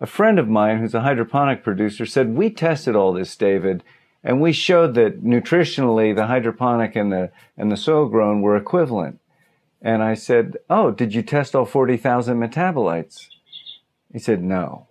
A 0.00 0.06
friend 0.06 0.38
of 0.38 0.48
mine 0.48 0.78
who's 0.78 0.94
a 0.94 1.00
hydroponic 1.00 1.64
producer 1.64 2.04
said, 2.04 2.36
We 2.36 2.50
tested 2.50 2.94
all 2.94 3.14
this, 3.14 3.34
David, 3.34 3.82
and 4.22 4.40
we 4.40 4.52
showed 4.52 4.94
that 4.94 5.24
nutritionally 5.24 6.14
the 6.14 6.26
hydroponic 6.26 6.96
and 6.96 7.12
the 7.12 7.30
and 7.56 7.72
the 7.72 7.76
soil 7.76 8.08
grown 8.08 8.42
were 8.42 8.56
equivalent. 8.56 9.20
And 9.80 10.02
I 10.02 10.14
said, 10.14 10.56
"Oh, 10.68 10.90
did 10.90 11.14
you 11.14 11.22
test 11.22 11.54
all 11.54 11.64
40,000 11.64 12.36
metabolites?" 12.36 13.28
He 14.12 14.18
said, 14.18 14.42
"No." 14.42 14.88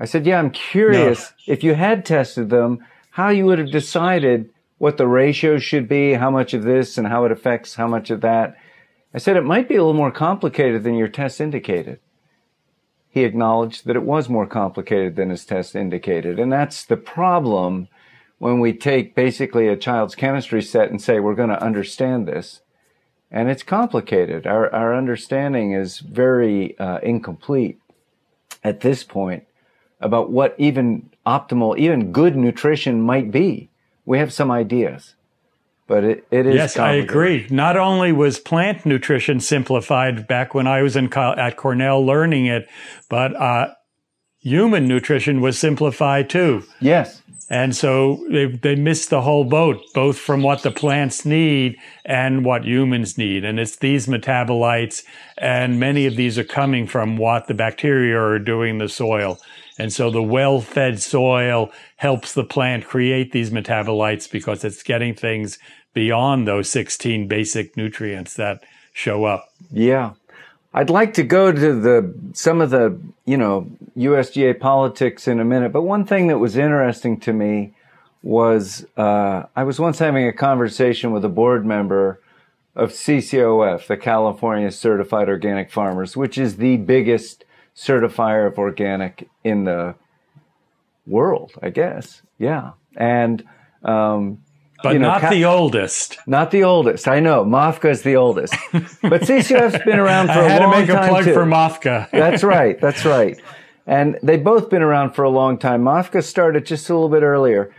I 0.00 0.04
said, 0.04 0.26
"Yeah, 0.26 0.40
I'm 0.40 0.50
curious 0.50 1.32
no. 1.46 1.52
if 1.52 1.62
you 1.62 1.74
had 1.74 2.04
tested 2.04 2.50
them, 2.50 2.84
how 3.14 3.28
you 3.28 3.46
would 3.46 3.58
have 3.58 3.70
decided 3.70 4.50
what 4.78 4.96
the 4.96 5.06
ratio 5.06 5.58
should 5.58 5.88
be, 5.88 6.14
how 6.14 6.30
much 6.30 6.52
of 6.52 6.64
this 6.64 6.98
and 6.98 7.06
how 7.06 7.24
it 7.24 7.32
affects 7.32 7.76
how 7.76 7.86
much 7.86 8.10
of 8.10 8.20
that." 8.20 8.56
I 9.14 9.18
said, 9.18 9.36
"It 9.36 9.44
might 9.44 9.68
be 9.68 9.76
a 9.76 9.84
little 9.84 9.94
more 9.94 10.10
complicated 10.10 10.82
than 10.82 10.94
your 10.94 11.08
test 11.08 11.40
indicated." 11.40 12.00
He 13.08 13.22
acknowledged 13.22 13.86
that 13.86 13.96
it 13.96 14.02
was 14.02 14.28
more 14.28 14.46
complicated 14.46 15.14
than 15.14 15.30
his 15.30 15.44
test 15.44 15.76
indicated, 15.76 16.40
and 16.40 16.52
that's 16.52 16.84
the 16.84 16.96
problem 16.96 17.88
when 18.38 18.58
we 18.58 18.72
take 18.72 19.14
basically 19.14 19.68
a 19.68 19.76
child's 19.76 20.16
chemistry 20.16 20.60
set 20.60 20.90
and 20.90 21.00
say 21.00 21.20
we're 21.20 21.34
going 21.34 21.48
to 21.48 21.62
understand 21.62 22.26
this. 22.26 22.60
And 23.30 23.48
it's 23.48 23.62
complicated. 23.62 24.46
Our, 24.46 24.72
our 24.74 24.94
understanding 24.94 25.72
is 25.72 26.00
very 26.00 26.78
uh, 26.78 26.98
incomplete 26.98 27.80
at 28.62 28.80
this 28.80 29.04
point 29.04 29.44
about 30.00 30.30
what 30.30 30.54
even 30.58 31.10
optimal, 31.26 31.78
even 31.78 32.12
good 32.12 32.36
nutrition 32.36 33.00
might 33.00 33.30
be. 33.30 33.70
We 34.04 34.18
have 34.18 34.32
some 34.32 34.50
ideas, 34.50 35.14
but 35.86 36.04
it, 36.04 36.26
it 36.30 36.46
is. 36.46 36.54
Yes, 36.54 36.76
I 36.76 36.92
agree. 36.92 37.46
Not 37.50 37.76
only 37.76 38.12
was 38.12 38.38
plant 38.38 38.84
nutrition 38.84 39.40
simplified 39.40 40.26
back 40.26 40.54
when 40.54 40.66
I 40.66 40.82
was 40.82 40.96
in 40.96 41.12
at 41.14 41.56
Cornell 41.56 42.04
learning 42.04 42.46
it, 42.46 42.68
but 43.08 43.34
uh, 43.34 43.74
human 44.40 44.86
nutrition 44.86 45.40
was 45.40 45.58
simplified 45.58 46.28
too. 46.28 46.64
Yes. 46.80 47.22
And 47.50 47.76
so 47.76 48.24
they, 48.30 48.46
they 48.46 48.74
miss 48.74 49.06
the 49.06 49.20
whole 49.20 49.44
boat, 49.44 49.78
both 49.94 50.18
from 50.18 50.42
what 50.42 50.62
the 50.62 50.70
plants 50.70 51.26
need 51.26 51.76
and 52.04 52.44
what 52.44 52.64
humans 52.64 53.18
need. 53.18 53.44
And 53.44 53.60
it's 53.60 53.76
these 53.76 54.06
metabolites, 54.06 55.02
and 55.36 55.78
many 55.78 56.06
of 56.06 56.16
these 56.16 56.38
are 56.38 56.44
coming 56.44 56.86
from 56.86 57.16
what 57.16 57.46
the 57.46 57.54
bacteria 57.54 58.18
are 58.18 58.38
doing 58.38 58.70
in 58.70 58.78
the 58.78 58.88
soil. 58.88 59.38
And 59.78 59.92
so 59.92 60.10
the 60.10 60.22
well 60.22 60.60
fed 60.60 61.00
soil 61.00 61.70
helps 61.96 62.32
the 62.32 62.44
plant 62.44 62.86
create 62.86 63.32
these 63.32 63.50
metabolites 63.50 64.30
because 64.30 64.64
it's 64.64 64.82
getting 64.82 65.14
things 65.14 65.58
beyond 65.94 66.46
those 66.46 66.68
16 66.70 67.28
basic 67.28 67.76
nutrients 67.76 68.34
that 68.34 68.62
show 68.92 69.24
up. 69.24 69.48
Yeah. 69.70 70.12
I'd 70.72 70.90
like 70.90 71.14
to 71.14 71.22
go 71.22 71.52
to 71.52 71.80
the 71.80 72.14
some 72.32 72.60
of 72.60 72.70
the 72.70 72.98
you 73.24 73.36
know 73.36 73.70
USDA 73.96 74.58
politics 74.58 75.28
in 75.28 75.38
a 75.38 75.44
minute, 75.44 75.72
but 75.72 75.82
one 75.82 76.04
thing 76.04 76.26
that 76.26 76.38
was 76.38 76.56
interesting 76.56 77.20
to 77.20 77.32
me 77.32 77.74
was 78.24 78.84
uh, 78.96 79.44
I 79.54 79.62
was 79.62 79.78
once 79.78 80.00
having 80.00 80.26
a 80.26 80.32
conversation 80.32 81.12
with 81.12 81.24
a 81.24 81.28
board 81.28 81.64
member 81.64 82.20
of 82.74 82.90
CCOF, 82.90 83.86
the 83.86 83.96
California 83.96 84.72
Certified 84.72 85.28
Organic 85.28 85.70
Farmers, 85.70 86.16
which 86.16 86.38
is 86.38 86.56
the 86.56 86.76
biggest 86.76 87.44
certifier 87.76 88.46
of 88.46 88.58
organic 88.58 89.28
in 89.42 89.64
the 89.64 89.94
world, 91.06 91.52
I 91.62 91.70
guess. 91.70 92.22
Yeah, 92.38 92.72
and 92.96 93.44
um, 93.82 94.42
but 94.82 94.92
you 94.92 94.98
know, 94.98 95.08
not 95.08 95.22
ca- 95.22 95.30
the 95.30 95.46
oldest. 95.46 96.18
Not 96.26 96.50
the 96.50 96.64
oldest. 96.64 97.08
I 97.08 97.20
know. 97.20 97.44
MOFGA 97.44 97.90
is 97.90 98.02
the 98.02 98.16
oldest. 98.16 98.54
But 99.02 99.22
CCOF's 99.22 99.84
been 99.84 99.98
around 99.98 100.28
for 100.28 100.40
a 100.40 100.42
long 100.42 100.48
time. 100.48 100.50
I 100.50 100.50
had 100.50 100.58
to 100.60 100.68
make 100.68 100.88
a 100.88 101.08
plug 101.08 101.24
too. 101.24 101.34
for 101.34 101.44
MOFGA. 101.44 102.10
That's 102.12 102.42
right. 102.42 102.80
That's 102.80 103.04
right. 103.04 103.40
And 103.86 104.18
they've 104.22 104.42
both 104.42 104.70
been 104.70 104.82
around 104.82 105.12
for 105.12 105.24
a 105.24 105.30
long 105.30 105.58
time. 105.58 105.82
MOFGA 105.82 106.22
started 106.22 106.66
just 106.66 106.88
a 106.90 106.94
little 106.94 107.08
bit 107.08 107.22
earlier. 107.22 107.74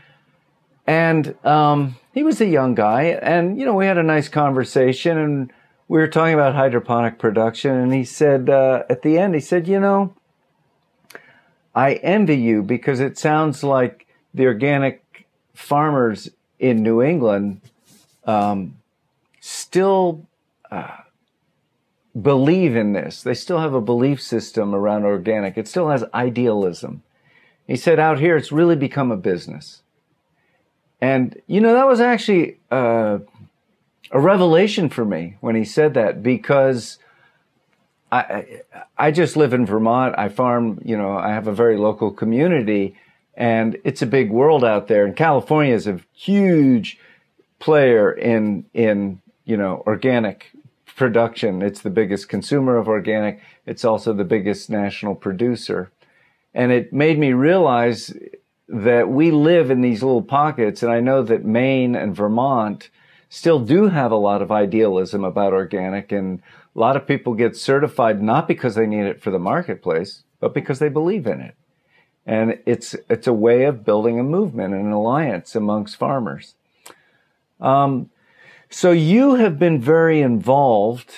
And 0.87 1.35
um, 1.45 1.97
he 2.13 2.23
was 2.23 2.41
a 2.41 2.45
young 2.45 2.75
guy. 2.75 3.03
And, 3.21 3.59
you 3.59 3.65
know, 3.65 3.73
we 3.73 3.85
had 3.85 3.97
a 3.97 4.03
nice 4.03 4.29
conversation 4.29 5.17
and 5.17 5.53
we 5.87 5.99
were 5.99 6.07
talking 6.07 6.33
about 6.33 6.55
hydroponic 6.55 7.19
production. 7.19 7.71
And 7.71 7.93
he 7.93 8.03
said, 8.03 8.49
uh, 8.49 8.83
at 8.89 9.01
the 9.01 9.17
end, 9.17 9.35
he 9.35 9.41
said, 9.41 9.67
you 9.67 9.79
know, 9.79 10.15
I 11.73 11.93
envy 11.95 12.37
you 12.37 12.63
because 12.63 12.99
it 12.99 13.17
sounds 13.17 13.63
like 13.63 14.07
the 14.33 14.45
organic 14.45 15.27
farmers 15.53 16.29
in 16.59 16.81
New 16.81 17.01
England 17.01 17.61
um, 18.25 18.77
still 19.39 20.25
uh, 20.71 20.97
believe 22.19 22.75
in 22.75 22.93
this. 22.93 23.21
They 23.21 23.33
still 23.33 23.59
have 23.59 23.73
a 23.73 23.81
belief 23.81 24.21
system 24.21 24.73
around 24.73 25.03
organic. 25.03 25.57
It 25.57 25.67
still 25.67 25.89
has 25.89 26.03
idealism. 26.13 27.03
He 27.67 27.75
said, 27.75 27.99
out 27.99 28.19
here, 28.19 28.37
it's 28.37 28.51
really 28.51 28.75
become 28.75 29.11
a 29.11 29.17
business. 29.17 29.81
And, 31.01 31.39
you 31.45 31.59
know, 31.59 31.73
that 31.73 31.87
was 31.87 31.99
actually 31.99 32.57
uh, 32.71 33.19
a 34.11 34.19
revelation 34.19 34.89
for 34.89 35.05
me 35.05 35.37
when 35.41 35.55
he 35.55 35.65
said 35.65 35.93
that 35.95 36.21
because 36.21 36.99
I, 38.11 38.61
I 38.97 39.11
just 39.11 39.35
live 39.35 39.53
in 39.53 39.65
Vermont. 39.65 40.15
I 40.17 40.29
farm, 40.29 40.79
you 40.85 40.97
know, 40.97 41.17
I 41.17 41.29
have 41.29 41.47
a 41.47 41.53
very 41.53 41.77
local 41.77 42.11
community 42.11 42.95
and 43.35 43.77
it's 43.83 44.01
a 44.01 44.07
big 44.07 44.31
world 44.31 44.63
out 44.63 44.87
there. 44.87 45.05
And 45.05 45.15
California 45.15 45.73
is 45.73 45.87
a 45.87 45.99
huge 46.13 46.97
player 47.59 48.11
in 48.11 48.65
in 48.73 49.21
you 49.45 49.57
know 49.57 49.83
organic 49.85 50.51
production. 50.95 51.61
It's 51.61 51.81
the 51.81 51.89
biggest 51.89 52.29
consumer 52.29 52.77
of 52.77 52.87
organic. 52.87 53.41
It's 53.65 53.83
also 53.83 54.13
the 54.13 54.23
biggest 54.23 54.69
national 54.69 55.15
producer. 55.15 55.91
And 56.53 56.71
it 56.71 56.93
made 56.93 57.19
me 57.19 57.33
realize 57.33 58.13
that 58.69 59.09
we 59.09 59.31
live 59.31 59.69
in 59.69 59.81
these 59.81 60.01
little 60.01 60.21
pockets, 60.21 60.81
and 60.81 60.91
I 60.91 61.01
know 61.01 61.21
that 61.21 61.43
Maine 61.43 61.95
and 61.95 62.15
Vermont 62.15 62.89
still 63.35 63.59
do 63.59 63.89
have 63.89 64.13
a 64.13 64.15
lot 64.15 64.41
of 64.41 64.49
idealism 64.49 65.25
about 65.25 65.51
organic, 65.51 66.09
and 66.09 66.41
a 66.73 66.79
lot 66.79 66.95
of 66.95 67.05
people 67.05 67.33
get 67.33 67.57
certified 67.57 68.23
not 68.23 68.47
because 68.47 68.75
they 68.75 68.87
need 68.87 69.05
it 69.05 69.21
for 69.21 69.29
the 69.29 69.37
marketplace, 69.39 70.23
but 70.39 70.53
because 70.53 70.79
they 70.79 70.87
believe 70.87 71.27
in 71.27 71.41
it. 71.41 71.53
And 72.25 72.57
it's 72.65 72.95
it's 73.09 73.27
a 73.27 73.33
way 73.33 73.65
of 73.65 73.83
building 73.83 74.17
a 74.19 74.23
movement 74.23 74.73
and 74.73 74.85
an 74.85 74.93
alliance 74.93 75.53
amongst 75.53 75.97
farmers. 75.97 76.55
Um, 77.59 78.09
so 78.69 78.91
you 78.91 79.35
have 79.35 79.59
been 79.59 79.81
very 79.81 80.21
involved 80.21 81.11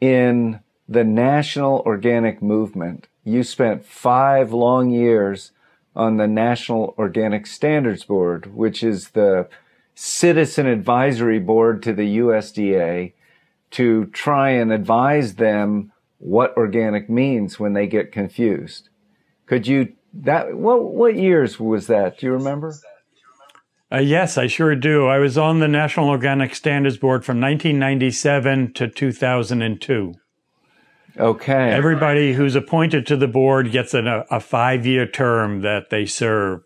in 0.00 0.60
the 0.88 1.04
national 1.04 1.82
organic 1.84 2.40
movement. 2.40 3.08
You 3.24 3.42
spent 3.42 3.84
five 3.84 4.52
long 4.52 4.90
years 4.90 5.50
on 5.94 6.16
the 6.18 6.28
National 6.28 6.94
Organic 6.96 7.46
Standards 7.46 8.04
Board, 8.04 8.54
which 8.54 8.82
is 8.82 9.10
the 9.10 9.48
citizen 9.94 10.66
advisory 10.66 11.38
board 11.38 11.82
to 11.82 11.92
the 11.92 12.18
USDA 12.18 13.12
to 13.72 14.06
try 14.06 14.50
and 14.50 14.72
advise 14.72 15.34
them 15.34 15.92
what 16.18 16.56
organic 16.56 17.10
means 17.10 17.58
when 17.58 17.72
they 17.72 17.86
get 17.86 18.12
confused. 18.12 18.88
Could 19.46 19.66
you 19.66 19.94
that 20.14 20.56
what 20.56 20.84
what 20.84 21.16
years 21.16 21.58
was 21.58 21.86
that? 21.88 22.18
Do 22.18 22.26
you 22.26 22.32
remember? 22.32 22.74
Uh, 23.90 23.98
yes, 23.98 24.38
I 24.38 24.46
sure 24.46 24.74
do. 24.74 25.06
I 25.06 25.18
was 25.18 25.36
on 25.36 25.58
the 25.58 25.68
National 25.68 26.08
Organic 26.08 26.54
Standards 26.54 26.96
Board 26.96 27.26
from 27.26 27.40
1997 27.40 28.72
to 28.72 28.88
2002. 28.88 30.14
Okay. 31.18 31.70
Everybody 31.70 32.32
who's 32.32 32.54
appointed 32.54 33.06
to 33.08 33.18
the 33.18 33.28
board 33.28 33.70
gets 33.70 33.92
a, 33.92 34.24
a 34.30 34.40
five 34.40 34.86
year 34.86 35.06
term 35.06 35.60
that 35.60 35.90
they 35.90 36.06
serve. 36.06 36.62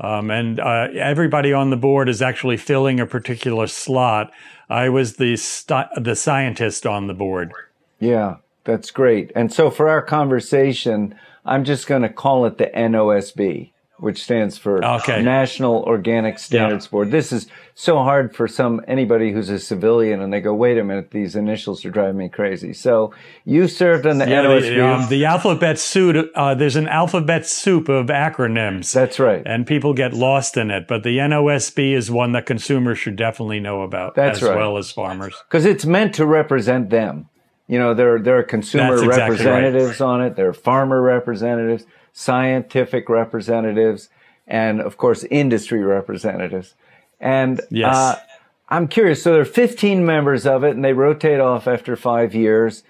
Um, 0.00 0.30
and 0.30 0.60
uh, 0.60 0.88
everybody 0.94 1.52
on 1.52 1.70
the 1.70 1.76
board 1.76 2.08
is 2.08 2.22
actually 2.22 2.56
filling 2.56 3.00
a 3.00 3.06
particular 3.06 3.66
slot. 3.66 4.30
I 4.70 4.88
was 4.88 5.16
the 5.16 5.36
st- 5.36 5.88
the 5.96 6.14
scientist 6.14 6.86
on 6.86 7.06
the 7.06 7.14
board. 7.14 7.52
Yeah, 7.98 8.36
that's 8.64 8.90
great. 8.90 9.32
And 9.34 9.52
so 9.52 9.70
for 9.70 9.88
our 9.88 10.02
conversation, 10.02 11.14
I'm 11.44 11.64
just 11.64 11.86
going 11.86 12.02
to 12.02 12.08
call 12.08 12.44
it 12.46 12.58
the 12.58 12.66
NOSB 12.66 13.72
which 13.98 14.22
stands 14.22 14.56
for 14.56 14.84
okay. 14.84 15.22
National 15.22 15.82
Organic 15.82 16.38
Standards 16.38 16.86
yeah. 16.86 16.90
Board. 16.90 17.10
This 17.10 17.32
is 17.32 17.48
so 17.74 17.96
hard 17.98 18.34
for 18.34 18.46
some 18.46 18.80
anybody 18.86 19.32
who's 19.32 19.48
a 19.48 19.58
civilian, 19.58 20.20
and 20.20 20.32
they 20.32 20.40
go, 20.40 20.54
"Wait 20.54 20.78
a 20.78 20.84
minute, 20.84 21.10
these 21.10 21.34
initials 21.34 21.84
are 21.84 21.90
driving 21.90 22.16
me 22.16 22.28
crazy." 22.28 22.72
So 22.72 23.12
you 23.44 23.68
served 23.68 24.06
on 24.06 24.18
the 24.18 24.28
yeah, 24.28 24.44
NOSB. 24.44 24.60
The, 24.60 24.86
um, 24.86 25.08
the 25.08 25.24
alphabet 25.24 25.78
soup. 25.78 26.30
Uh, 26.34 26.54
there's 26.54 26.76
an 26.76 26.88
alphabet 26.88 27.46
soup 27.46 27.88
of 27.88 28.06
acronyms. 28.06 28.92
That's 28.92 29.18
right, 29.18 29.42
and 29.44 29.66
people 29.66 29.94
get 29.94 30.14
lost 30.14 30.56
in 30.56 30.70
it. 30.70 30.86
But 30.88 31.02
the 31.02 31.18
NOSB 31.18 31.92
is 31.92 32.10
one 32.10 32.32
that 32.32 32.46
consumers 32.46 32.98
should 32.98 33.16
definitely 33.16 33.60
know 33.60 33.82
about, 33.82 34.14
That's 34.14 34.38
as 34.42 34.48
right. 34.48 34.56
well 34.56 34.78
as 34.78 34.90
farmers, 34.92 35.34
because 35.48 35.64
it's 35.64 35.84
meant 35.84 36.14
to 36.14 36.26
represent 36.26 36.90
them. 36.90 37.28
You 37.66 37.78
know, 37.78 37.94
there 37.94 38.18
there 38.18 38.38
are 38.38 38.42
consumer 38.44 38.94
exactly 38.94 39.18
representatives 39.18 40.00
right. 40.00 40.06
on 40.06 40.22
it. 40.22 40.36
There 40.36 40.48
are 40.48 40.54
farmer 40.54 41.02
representatives 41.02 41.84
scientific 42.18 43.08
representatives, 43.08 44.08
and 44.44 44.80
of 44.80 44.96
course, 44.96 45.22
industry 45.30 45.84
representatives. 45.84 46.74
And 47.20 47.60
yes. 47.70 47.94
uh, 47.94 48.20
I'm 48.68 48.88
curious. 48.88 49.22
So 49.22 49.32
there 49.32 49.42
are 49.42 49.44
15 49.44 50.04
members 50.04 50.44
of 50.44 50.64
it, 50.64 50.74
and 50.74 50.84
they 50.84 50.92
rotate 50.92 51.38
off 51.38 51.68
after 51.68 51.94
five 51.94 52.34
years, 52.34 52.82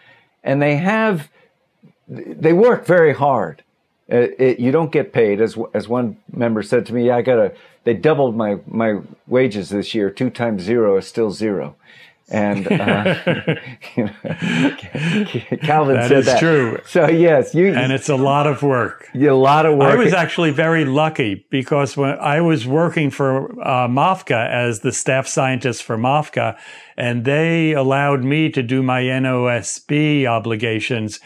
and 0.43 0.62
they 0.62 0.77
have 0.77 1.29
they 2.09 2.55
work 2.55 2.87
very 2.87 3.12
hard. 3.12 3.62
It, 4.09 4.35
it, 4.41 4.61
you 4.61 4.73
don't 4.73 4.91
get 4.91 5.12
paid, 5.12 5.43
as 5.43 5.59
as 5.75 5.87
one 5.87 6.17
member 6.33 6.62
said 6.62 6.87
to 6.87 6.95
me. 6.95 7.09
Yeah, 7.09 7.17
I 7.17 7.23
got 7.23 7.37
to. 7.37 7.55
They 7.85 7.93
doubled 7.93 8.35
my 8.35 8.61
my 8.67 9.01
wages 9.27 9.69
this 9.69 9.95
year. 9.95 10.09
Two 10.09 10.31
times 10.31 10.62
zero 10.62 10.97
is 10.97 11.07
still 11.07 11.31
zero. 11.31 11.77
And 12.31 12.71
uh, 12.71 13.14
you 13.97 14.05
know, 14.05 14.12
Calvin 15.62 15.97
that 15.97 16.09
said 16.09 16.25
that. 16.25 16.38
true. 16.38 16.79
So 16.87 17.09
yes, 17.09 17.55
you 17.55 17.73
and 17.73 17.91
it's 17.91 18.11
a 18.11 18.17
lot 18.17 18.47
of 18.47 18.62
work. 18.62 19.09
A 19.14 19.31
lot 19.31 19.64
of 19.64 19.79
work. 19.79 19.91
I 19.91 19.97
was 19.97 20.12
actually 20.12 20.51
very 20.51 20.85
lucky 20.85 21.47
because 21.51 21.97
when 21.97 22.19
I 22.19 22.43
was 22.43 22.67
working 22.67 23.11
for 23.11 23.51
uh, 23.67 23.88
as 24.31 24.81
the 24.81 24.93
staff 24.93 25.27
scientist 25.27 25.83
for 25.83 25.97
MOFGA, 25.97 26.59
and 26.99 27.25
they 27.25 27.73
allowed 27.73 28.25
me 28.25 28.51
to 28.51 28.62
do 28.62 28.83
my 28.83 29.03
NOSB 29.03 30.27
obligations 30.27 31.21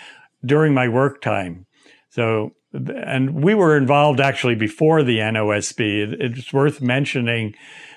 during 0.45 0.73
my 0.73 0.87
work 0.87 1.21
time. 1.21 1.67
So, 2.11 2.55
and 2.73 3.43
we 3.43 3.55
were 3.55 3.77
involved 3.77 4.21
actually 4.21 4.55
before 4.55 5.03
the 5.03 5.19
NOSB. 5.19 6.17
It's 6.21 6.53
worth 6.53 6.81
mentioning 6.81 7.55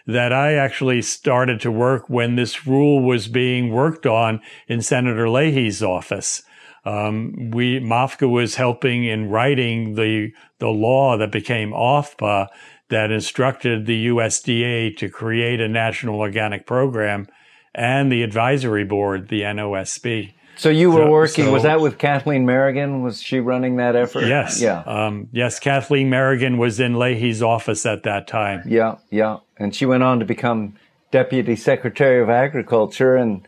that 0.07 0.31
I 0.31 0.53
actually 0.53 1.01
started 1.01 1.59
to 1.61 1.71
work 1.71 2.09
when 2.09 2.35
this 2.35 2.67
rule 2.67 3.01
was 3.01 3.27
being 3.27 3.71
worked 3.71 4.05
on 4.05 4.41
in 4.67 4.81
Senator 4.81 5.27
Leahy's 5.27 5.81
office. 5.81 6.43
Um, 6.85 7.49
we 7.51 7.79
MOFGA 7.79 8.29
was 8.29 8.55
helping 8.55 9.05
in 9.05 9.29
writing 9.29 9.95
the 9.95 10.31
the 10.59 10.67
law 10.67 11.17
that 11.17 11.31
became 11.31 11.71
OFPA 11.71 12.47
that 12.89 13.09
instructed 13.09 13.87
the 13.87 14.07
USDA 14.07 14.95
to 14.97 15.09
create 15.09 15.59
a 15.59 15.67
national 15.67 16.19
organic 16.19 16.67
program 16.67 17.27
and 17.73 18.11
the 18.11 18.21
advisory 18.21 18.83
board, 18.83 19.29
the 19.29 19.41
NOSB. 19.41 20.34
So 20.57 20.69
you 20.69 20.91
were 20.91 21.01
so, 21.03 21.09
working. 21.09 21.45
So, 21.45 21.51
was 21.51 21.63
that 21.63 21.81
with 21.81 21.97
Kathleen 21.97 22.45
Merrigan? 22.45 23.03
Was 23.03 23.21
she 23.21 23.39
running 23.39 23.77
that 23.77 23.95
effort? 23.95 24.25
Yes. 24.25 24.61
Yeah. 24.61 24.79
Um, 24.81 25.27
yes. 25.31 25.59
Kathleen 25.59 26.09
Merrigan 26.09 26.57
was 26.57 26.79
in 26.79 26.97
Leahy's 26.97 27.41
office 27.41 27.85
at 27.85 28.03
that 28.03 28.27
time. 28.27 28.63
Yeah. 28.65 28.97
Yeah. 29.09 29.39
And 29.57 29.75
she 29.75 29.85
went 29.85 30.03
on 30.03 30.19
to 30.19 30.25
become 30.25 30.75
deputy 31.11 31.55
secretary 31.55 32.21
of 32.21 32.29
agriculture 32.29 33.15
and 33.15 33.47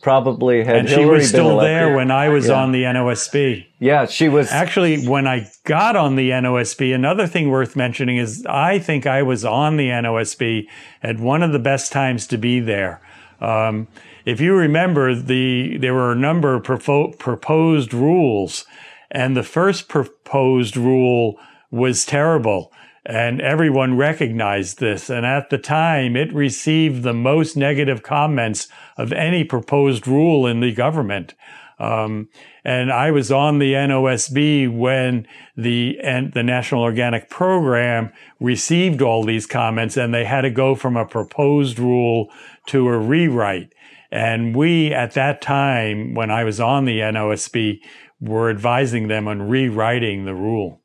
probably 0.00 0.64
had. 0.64 0.76
And 0.76 0.88
Hillary 0.88 1.04
she 1.04 1.10
was 1.10 1.28
still 1.28 1.58
there 1.58 1.94
when 1.94 2.10
I 2.10 2.28
was 2.28 2.48
yeah. 2.48 2.54
on 2.54 2.72
the 2.72 2.82
NOSB. 2.84 3.66
Yeah, 3.78 4.06
she 4.06 4.28
was. 4.28 4.50
Actually, 4.50 5.06
when 5.06 5.26
I 5.26 5.50
got 5.64 5.96
on 5.96 6.16
the 6.16 6.30
NOSB, 6.30 6.94
another 6.94 7.26
thing 7.26 7.50
worth 7.50 7.76
mentioning 7.76 8.16
is 8.16 8.44
I 8.46 8.78
think 8.78 9.06
I 9.06 9.22
was 9.22 9.44
on 9.44 9.76
the 9.76 9.88
NOSB 9.88 10.66
at 11.02 11.18
one 11.18 11.42
of 11.42 11.52
the 11.52 11.58
best 11.58 11.92
times 11.92 12.26
to 12.28 12.38
be 12.38 12.60
there. 12.60 13.00
Um, 13.40 13.88
if 14.24 14.40
you 14.40 14.54
remember, 14.54 15.14
the 15.14 15.76
there 15.78 15.94
were 15.94 16.12
a 16.12 16.16
number 16.16 16.54
of 16.54 16.62
propo- 16.62 17.18
proposed 17.18 17.94
rules, 17.94 18.64
and 19.10 19.36
the 19.36 19.42
first 19.42 19.88
proposed 19.88 20.76
rule 20.76 21.38
was 21.70 22.04
terrible, 22.04 22.72
and 23.04 23.40
everyone 23.40 23.96
recognized 23.96 24.78
this. 24.78 25.10
And 25.10 25.24
at 25.24 25.50
the 25.50 25.58
time, 25.58 26.16
it 26.16 26.32
received 26.34 27.02
the 27.02 27.14
most 27.14 27.56
negative 27.56 28.02
comments 28.02 28.68
of 28.96 29.12
any 29.12 29.44
proposed 29.44 30.06
rule 30.06 30.46
in 30.46 30.60
the 30.60 30.72
government. 30.72 31.34
Um, 31.80 32.28
and 32.62 32.92
I 32.92 33.10
was 33.10 33.32
on 33.32 33.58
the 33.58 33.72
NOSB 33.72 34.70
when 34.76 35.26
the 35.56 35.98
and 36.02 36.32
the 36.34 36.42
National 36.42 36.82
Organic 36.82 37.30
Program 37.30 38.12
received 38.38 39.00
all 39.00 39.24
these 39.24 39.46
comments, 39.46 39.96
and 39.96 40.12
they 40.12 40.26
had 40.26 40.42
to 40.42 40.50
go 40.50 40.74
from 40.74 40.96
a 40.96 41.06
proposed 41.06 41.78
rule 41.78 42.30
to 42.66 42.86
a 42.88 42.98
rewrite. 42.98 43.72
And 44.10 44.56
we, 44.56 44.92
at 44.92 45.14
that 45.14 45.40
time, 45.40 46.14
when 46.14 46.30
I 46.30 46.44
was 46.44 46.60
on 46.60 46.84
the 46.84 46.98
NOSB, 46.98 47.80
were 48.20 48.50
advising 48.50 49.08
them 49.08 49.28
on 49.28 49.48
rewriting 49.48 50.24
the 50.24 50.34
rule. 50.34 50.80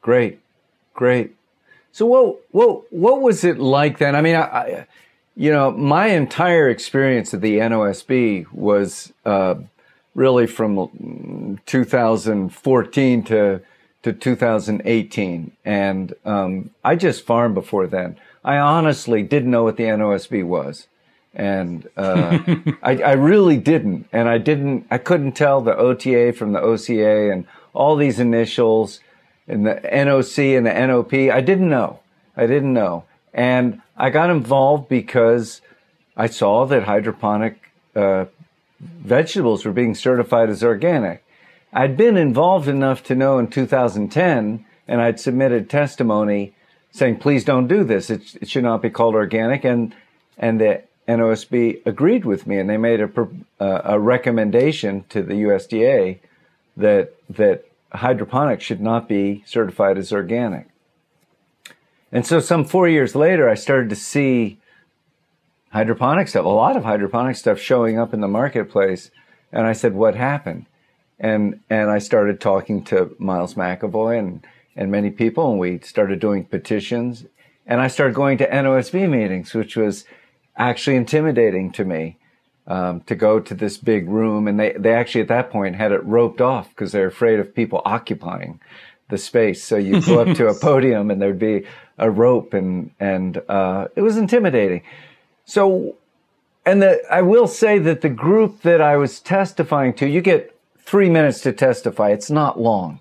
Great, 0.00 0.40
great. 0.92 1.34
So 1.92 2.06
what 2.06 2.40
what 2.50 2.92
what 2.92 3.22
was 3.22 3.44
it 3.44 3.58
like 3.58 3.98
then? 3.98 4.14
I 4.14 4.20
mean, 4.20 4.36
I, 4.36 4.42
I 4.42 4.86
you 5.36 5.50
know, 5.50 5.70
my 5.72 6.08
entire 6.08 6.68
experience 6.68 7.34
at 7.34 7.40
the 7.40 7.58
NOSB 7.58 8.52
was 8.52 9.12
uh, 9.24 9.56
really 10.14 10.46
from 10.46 11.58
2014 11.66 13.22
to 13.24 13.60
to 14.02 14.12
2018, 14.12 15.52
and 15.64 16.14
um, 16.26 16.70
I 16.84 16.94
just 16.94 17.24
farmed 17.24 17.54
before 17.54 17.86
then. 17.86 18.16
I 18.44 18.58
honestly 18.58 19.22
didn't 19.22 19.50
know 19.50 19.64
what 19.64 19.78
the 19.78 19.84
NOSB 19.84 20.44
was 20.44 20.86
and 21.34 21.88
uh, 21.96 22.38
I, 22.82 22.96
I, 22.98 23.12
really 23.12 23.56
didn't. 23.56 24.06
And 24.12 24.28
I 24.28 24.38
didn't. 24.38 24.86
I 24.90 24.98
couldn't 24.98 25.32
tell 25.32 25.60
the 25.60 25.76
OTA 25.76 26.32
from 26.34 26.52
the 26.52 26.60
OCA 26.60 27.32
and 27.32 27.46
all 27.72 27.96
these 27.96 28.20
initials 28.20 29.00
and 29.48 29.66
the 29.66 29.74
NOC 29.74 30.56
and 30.56 30.66
the 30.66 30.86
NOP. 30.86 31.12
I 31.34 31.40
didn't 31.40 31.68
know. 31.68 32.00
I 32.36 32.46
didn't 32.46 32.72
know. 32.72 33.04
And 33.32 33.82
I 33.96 34.10
got 34.10 34.30
involved 34.30 34.88
because 34.88 35.60
I 36.16 36.28
saw 36.28 36.66
that 36.66 36.84
hydroponic 36.84 37.60
uh, 37.94 38.26
vegetables 38.80 39.64
were 39.64 39.72
being 39.72 39.94
certified 39.94 40.50
as 40.50 40.62
organic. 40.62 41.24
I'd 41.72 41.96
been 41.96 42.16
involved 42.16 42.68
enough 42.68 43.02
to 43.04 43.16
know 43.16 43.38
in 43.38 43.48
2010, 43.48 44.64
and 44.86 45.00
I'd 45.00 45.18
submitted 45.18 45.68
testimony 45.68 46.54
saying, 46.92 47.16
"Please 47.16 47.44
don't 47.44 47.66
do 47.66 47.82
this. 47.82 48.10
It, 48.10 48.36
it 48.40 48.48
should 48.48 48.62
not 48.62 48.82
be 48.82 48.90
called 48.90 49.16
organic." 49.16 49.64
And 49.64 49.94
and 50.38 50.60
the 50.60 50.82
NOSB 51.08 51.86
agreed 51.86 52.24
with 52.24 52.46
me, 52.46 52.58
and 52.58 52.68
they 52.68 52.76
made 52.76 53.00
a, 53.00 53.10
uh, 53.60 53.82
a 53.84 53.98
recommendation 53.98 55.04
to 55.10 55.22
the 55.22 55.34
USDA 55.34 56.18
that 56.76 57.14
that 57.28 57.66
hydroponics 57.92 58.64
should 58.64 58.80
not 58.80 59.08
be 59.08 59.44
certified 59.46 59.98
as 59.98 60.12
organic. 60.12 60.66
And 62.10 62.26
so 62.26 62.40
some 62.40 62.64
four 62.64 62.88
years 62.88 63.14
later, 63.14 63.48
I 63.48 63.54
started 63.54 63.90
to 63.90 63.96
see 63.96 64.58
hydroponic 65.72 66.28
stuff, 66.28 66.44
a 66.44 66.48
lot 66.48 66.76
of 66.76 66.84
hydroponic 66.84 67.36
stuff 67.36 67.58
showing 67.58 67.98
up 67.98 68.14
in 68.14 68.20
the 68.20 68.28
marketplace. 68.28 69.10
And 69.52 69.66
I 69.66 69.72
said, 69.72 69.94
what 69.94 70.14
happened? 70.14 70.66
And, 71.18 71.60
and 71.70 71.90
I 71.90 71.98
started 71.98 72.40
talking 72.40 72.84
to 72.84 73.14
Miles 73.18 73.54
McEvoy 73.54 74.18
and, 74.18 74.46
and 74.76 74.90
many 74.90 75.10
people, 75.10 75.50
and 75.50 75.60
we 75.60 75.78
started 75.80 76.20
doing 76.20 76.44
petitions. 76.44 77.24
And 77.66 77.80
I 77.80 77.88
started 77.88 78.14
going 78.14 78.38
to 78.38 78.48
NOSB 78.48 79.08
meetings, 79.08 79.54
which 79.54 79.76
was 79.76 80.04
actually 80.56 80.96
intimidating 80.96 81.72
to 81.72 81.84
me. 81.84 82.18
Um, 82.66 83.02
to 83.02 83.14
go 83.14 83.40
to 83.40 83.52
this 83.52 83.76
big 83.76 84.08
room, 84.08 84.48
and 84.48 84.58
they, 84.58 84.72
they 84.72 84.94
actually 84.94 85.20
at 85.20 85.28
that 85.28 85.50
point 85.50 85.76
had 85.76 85.92
it 85.92 86.02
roped 86.02 86.40
off 86.40 86.70
because 86.70 86.92
they're 86.92 87.08
afraid 87.08 87.38
of 87.38 87.54
people 87.54 87.82
occupying 87.84 88.58
the 89.10 89.18
space. 89.18 89.62
So 89.62 89.76
you 89.76 90.00
go 90.00 90.20
up 90.20 90.34
to 90.38 90.46
a 90.46 90.54
podium, 90.58 91.10
and 91.10 91.20
there'd 91.20 91.38
be 91.38 91.66
a 91.98 92.10
rope, 92.10 92.54
and 92.54 92.90
and 92.98 93.42
uh, 93.50 93.88
it 93.96 94.00
was 94.00 94.16
intimidating. 94.16 94.80
So, 95.44 95.96
and 96.64 96.80
the, 96.80 97.02
I 97.10 97.22
will 97.22 97.46
say 97.46 97.78
that 97.78 98.00
the 98.00 98.08
group 98.08 98.62
that 98.62 98.80
I 98.80 98.96
was 98.96 99.20
testifying 99.20 99.92
to, 99.94 100.08
you 100.08 100.20
get 100.20 100.54
three 100.78 101.10
minutes 101.10 101.40
to 101.42 101.52
testify. 101.52 102.10
It's 102.10 102.30
not 102.30 102.60
long. 102.60 103.00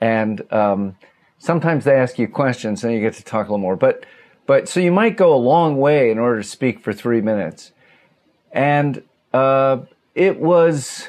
And, 0.00 0.50
um, 0.52 0.96
sometimes 1.38 1.84
they 1.84 1.94
ask 1.94 2.18
you 2.18 2.28
questions 2.28 2.84
and 2.84 2.92
you 2.92 3.00
get 3.00 3.14
to 3.14 3.24
talk 3.24 3.48
a 3.48 3.50
little 3.50 3.58
more, 3.58 3.76
but, 3.76 4.04
but 4.46 4.68
so 4.68 4.80
you 4.80 4.92
might 4.92 5.16
go 5.16 5.34
a 5.34 5.36
long 5.36 5.78
way 5.78 6.10
in 6.10 6.18
order 6.18 6.42
to 6.42 6.48
speak 6.48 6.80
for 6.80 6.92
three 6.92 7.20
minutes. 7.20 7.72
And, 8.52 9.02
uh, 9.32 9.78
it 10.14 10.38
was 10.38 11.08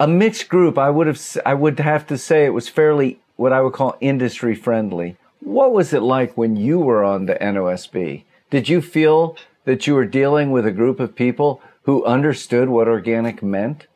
a 0.00 0.08
mixed 0.08 0.48
group. 0.48 0.78
I 0.78 0.90
would 0.90 1.06
have, 1.06 1.20
I 1.46 1.54
would 1.54 1.78
have 1.78 2.06
to 2.08 2.18
say 2.18 2.44
it 2.44 2.54
was 2.54 2.68
fairly 2.68 3.20
what 3.36 3.52
I 3.52 3.60
would 3.60 3.72
call 3.72 3.96
industry 4.00 4.54
friendly. 4.54 5.16
What 5.40 5.72
was 5.72 5.92
it 5.92 6.02
like 6.02 6.36
when 6.36 6.56
you 6.56 6.78
were 6.78 7.04
on 7.04 7.26
the 7.26 7.34
NOSB? 7.34 8.24
Did 8.50 8.68
you 8.68 8.80
feel 8.80 9.36
that 9.64 9.86
you 9.86 9.94
were 9.94 10.04
dealing 10.04 10.50
with 10.50 10.66
a 10.66 10.72
group 10.72 11.00
of 11.00 11.14
people 11.14 11.60
who 11.82 12.04
understood 12.04 12.68
what 12.68 12.88
organic 12.88 13.42
meant? 13.42 13.86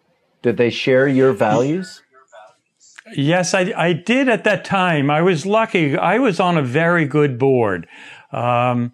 Did 0.43 0.57
they 0.57 0.71
share 0.71 1.09
your 1.09 1.33
values? 1.33 2.03
Yes, 3.15 3.55
I, 3.55 3.73
I 3.77 3.93
did 3.93 4.29
at 4.29 4.45
that 4.45 4.65
time. 4.65 5.11
I 5.11 5.23
was 5.23 5.47
lucky. 5.47 5.97
I 5.97 6.19
was 6.19 6.41
on 6.41 6.57
a 6.57 6.63
very 6.63 7.07
good 7.07 7.39
board. 7.39 7.87
Um, 8.33 8.93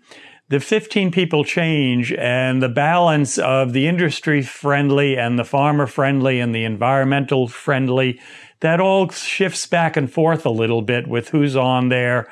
the 0.48 0.61
15 0.61 1.11
people 1.11 1.44
change 1.44 2.12
and 2.12 2.62
the 2.62 2.68
balance 2.68 3.38
of 3.38 3.72
the 3.72 3.88
industry 3.88 4.42
friendly 4.42 5.16
and 5.16 5.38
the 5.38 5.44
farmer 5.44 5.87
friendly 5.87 6.40
and 6.40 6.55
the 6.55 6.64
environmental 6.64 7.48
friendly, 7.48 8.20
that 8.61 8.81
all 8.81 9.09
shifts 9.09 9.66
back 9.66 9.96
and 9.96 10.12
forth 10.12 10.44
a 10.44 10.51
little 10.51 10.83
bit 10.83 11.07
with 11.07 11.31
who's 11.31 11.57
on 11.57 11.88
there 11.88 12.31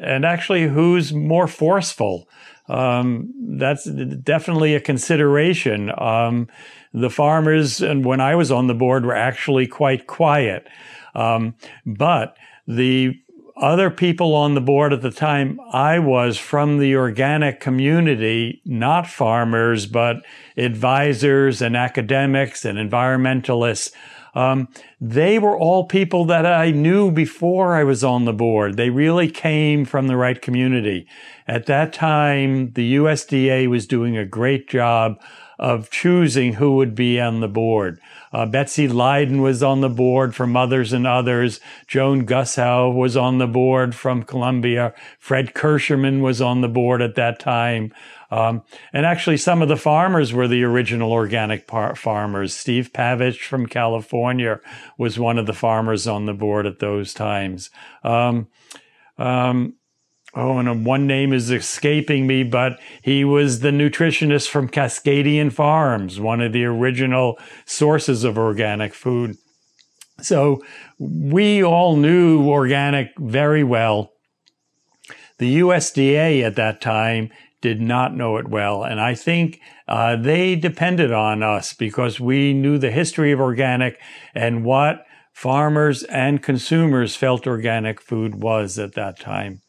and 0.00 0.26
actually 0.26 0.68
who's 0.68 1.12
more 1.14 1.46
forceful 1.46 2.28
um, 2.68 3.32
that's 3.58 3.84
definitely 3.84 4.74
a 4.74 4.80
consideration. 4.80 5.90
Um, 5.98 6.48
the 6.92 7.10
farmers, 7.10 7.80
and 7.80 8.04
when 8.04 8.20
I 8.20 8.34
was 8.34 8.50
on 8.50 8.66
the 8.66 8.74
board, 8.74 9.06
were 9.06 9.14
actually 9.14 9.66
quite 9.66 10.06
quiet. 10.06 10.66
Um, 11.14 11.54
but 11.86 12.36
the 12.66 13.18
other 13.56 13.90
people 13.90 14.34
on 14.34 14.54
the 14.54 14.60
board 14.60 14.92
at 14.92 15.02
the 15.02 15.10
time 15.10 15.60
I 15.72 15.98
was 15.98 16.38
from 16.38 16.78
the 16.78 16.96
organic 16.96 17.60
community, 17.60 18.62
not 18.64 19.06
farmers, 19.06 19.86
but 19.86 20.24
advisors 20.56 21.62
and 21.62 21.76
academics 21.76 22.64
and 22.64 22.78
environmentalists. 22.78 23.92
Um, 24.34 24.68
they 24.98 25.38
were 25.38 25.58
all 25.58 25.84
people 25.84 26.24
that 26.26 26.46
I 26.46 26.70
knew 26.70 27.10
before 27.10 27.76
I 27.76 27.84
was 27.84 28.02
on 28.02 28.24
the 28.24 28.32
board. 28.32 28.76
They 28.76 28.88
really 28.88 29.30
came 29.30 29.84
from 29.84 30.06
the 30.06 30.16
right 30.16 30.40
community. 30.40 31.06
At 31.46 31.66
that 31.66 31.92
time, 31.92 32.72
the 32.72 32.96
USDA 32.96 33.68
was 33.68 33.86
doing 33.86 34.16
a 34.16 34.24
great 34.24 34.68
job 34.68 35.20
of 35.62 35.90
choosing 35.90 36.54
who 36.54 36.74
would 36.74 36.92
be 36.92 37.20
on 37.20 37.38
the 37.38 37.46
board. 37.46 38.00
Uh, 38.32 38.44
Betsy 38.44 38.88
Lydon 38.88 39.40
was 39.40 39.62
on 39.62 39.80
the 39.80 39.88
board 39.88 40.34
from 40.34 40.50
Mothers 40.50 40.92
and 40.92 41.06
Others. 41.06 41.60
Joan 41.86 42.26
Gussow 42.26 42.92
was 42.92 43.16
on 43.16 43.38
the 43.38 43.46
board 43.46 43.94
from 43.94 44.24
Columbia. 44.24 44.92
Fred 45.20 45.54
Kirschenmann 45.54 46.20
was 46.20 46.42
on 46.42 46.62
the 46.62 46.68
board 46.68 47.00
at 47.00 47.14
that 47.14 47.38
time. 47.38 47.94
Um, 48.32 48.62
and 48.92 49.06
actually, 49.06 49.36
some 49.36 49.62
of 49.62 49.68
the 49.68 49.76
farmers 49.76 50.32
were 50.32 50.48
the 50.48 50.64
original 50.64 51.12
organic 51.12 51.68
par- 51.68 51.94
farmers. 51.94 52.52
Steve 52.52 52.92
Pavich 52.92 53.44
from 53.44 53.66
California 53.66 54.58
was 54.98 55.16
one 55.16 55.38
of 55.38 55.46
the 55.46 55.52
farmers 55.52 56.08
on 56.08 56.26
the 56.26 56.34
board 56.34 56.66
at 56.66 56.80
those 56.80 57.14
times. 57.14 57.70
Um, 58.02 58.48
um, 59.16 59.74
oh, 60.34 60.58
and 60.58 60.84
one 60.84 61.06
name 61.06 61.32
is 61.32 61.50
escaping 61.50 62.26
me, 62.26 62.42
but 62.42 62.78
he 63.02 63.24
was 63.24 63.60
the 63.60 63.70
nutritionist 63.70 64.48
from 64.48 64.68
Cascadian 64.68 65.52
Farms, 65.52 66.20
one 66.20 66.40
of 66.40 66.52
the 66.52 66.64
original 66.64 67.38
sources 67.64 68.24
of 68.24 68.38
organic 68.38 68.94
food. 68.94 69.36
So 70.20 70.62
we 70.98 71.62
all 71.62 71.96
knew 71.96 72.48
organic 72.48 73.10
very 73.18 73.64
well. 73.64 74.12
The 75.38 75.58
USDA 75.58 76.42
at 76.44 76.56
that 76.56 76.80
time 76.80 77.30
did 77.60 77.80
not 77.80 78.14
know 78.14 78.36
it 78.36 78.48
well. 78.48 78.84
And 78.84 79.00
I 79.00 79.14
think 79.14 79.60
uh, 79.88 80.16
they 80.16 80.56
depended 80.56 81.12
on 81.12 81.42
us 81.42 81.72
because 81.74 82.20
we 82.20 82.52
knew 82.52 82.78
the 82.78 82.90
history 82.90 83.32
of 83.32 83.40
organic 83.40 83.98
and 84.34 84.64
what 84.64 85.04
farmers 85.32 86.02
and 86.04 86.42
consumers 86.42 87.16
felt 87.16 87.46
organic 87.46 88.00
food 88.00 88.42
was 88.42 88.78
at 88.78 88.94
that 88.94 89.18
time. 89.18 89.62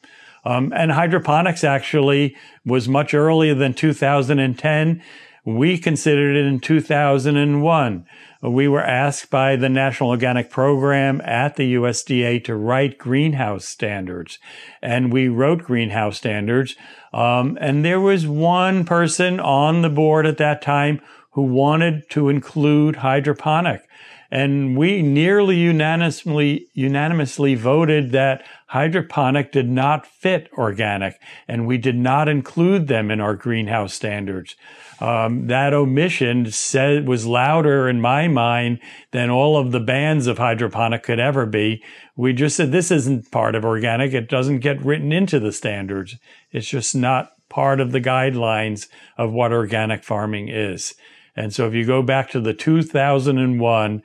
Um, 0.45 0.73
and 0.75 0.91
hydroponics 0.91 1.63
actually 1.63 2.35
was 2.65 2.89
much 2.89 3.13
earlier 3.13 3.55
than 3.55 3.73
2010. 3.73 5.01
We 5.45 5.77
considered 5.77 6.35
it 6.35 6.45
in 6.45 6.59
2001 6.59 8.05
we 8.51 8.67
were 8.67 8.83
asked 8.83 9.29
by 9.29 9.55
the 9.55 9.69
National 9.69 10.09
Organic 10.09 10.49
Program 10.49 11.21
at 11.21 11.55
the 11.55 11.75
USDA 11.75 12.43
to 12.43 12.55
write 12.55 12.97
greenhouse 12.97 13.65
standards. 13.65 14.37
And 14.81 15.13
we 15.13 15.29
wrote 15.29 15.63
greenhouse 15.63 16.17
standards. 16.17 16.75
Um, 17.13 17.57
and 17.61 17.85
there 17.85 18.01
was 18.01 18.27
one 18.27 18.83
person 18.83 19.39
on 19.39 19.81
the 19.81 19.89
board 19.89 20.25
at 20.25 20.37
that 20.39 20.61
time 20.61 20.99
who 21.31 21.43
wanted 21.43 22.09
to 22.09 22.27
include 22.27 22.97
hydroponic. 22.97 23.87
And 24.29 24.75
we 24.75 25.01
nearly 25.01 25.57
unanimously, 25.57 26.67
unanimously 26.73 27.55
voted 27.55 28.11
that 28.11 28.43
hydroponic 28.73 29.51
did 29.51 29.69
not 29.69 30.05
fit 30.05 30.49
organic, 30.57 31.19
and 31.47 31.65
we 31.65 31.77
did 31.77 31.95
not 31.95 32.27
include 32.27 32.87
them 32.87 33.09
in 33.09 33.21
our 33.21 33.35
greenhouse 33.35 33.93
standards 33.93 34.55
um, 35.03 35.47
that 35.47 35.73
omission 35.73 36.49
said 36.49 37.05
was 37.05 37.25
louder 37.25 37.89
in 37.89 37.99
my 37.99 38.27
mind 38.29 38.79
than 39.11 39.29
all 39.29 39.57
of 39.57 39.73
the 39.73 39.79
bans 39.79 40.27
of 40.27 40.37
hydroponic 40.37 41.03
could 41.03 41.19
ever 41.19 41.45
be. 41.45 41.83
We 42.15 42.31
just 42.31 42.55
said 42.55 42.71
this 42.71 42.89
isn't 42.89 43.29
part 43.29 43.53
of 43.53 43.65
organic. 43.65 44.13
It 44.13 44.29
doesn't 44.29 44.59
get 44.59 44.83
written 44.83 45.11
into 45.11 45.41
the 45.41 45.51
standards. 45.51 46.15
It's 46.51 46.69
just 46.69 46.95
not 46.95 47.33
part 47.49 47.81
of 47.81 47.91
the 47.91 47.99
guidelines 47.99 48.87
of 49.17 49.33
what 49.33 49.51
organic 49.51 50.05
farming 50.05 50.47
is. 50.47 50.93
And 51.35 51.53
so 51.53 51.67
if 51.67 51.73
you 51.73 51.85
go 51.85 52.01
back 52.01 52.29
to 52.31 52.39
the 52.39 52.53
2001 52.53 54.03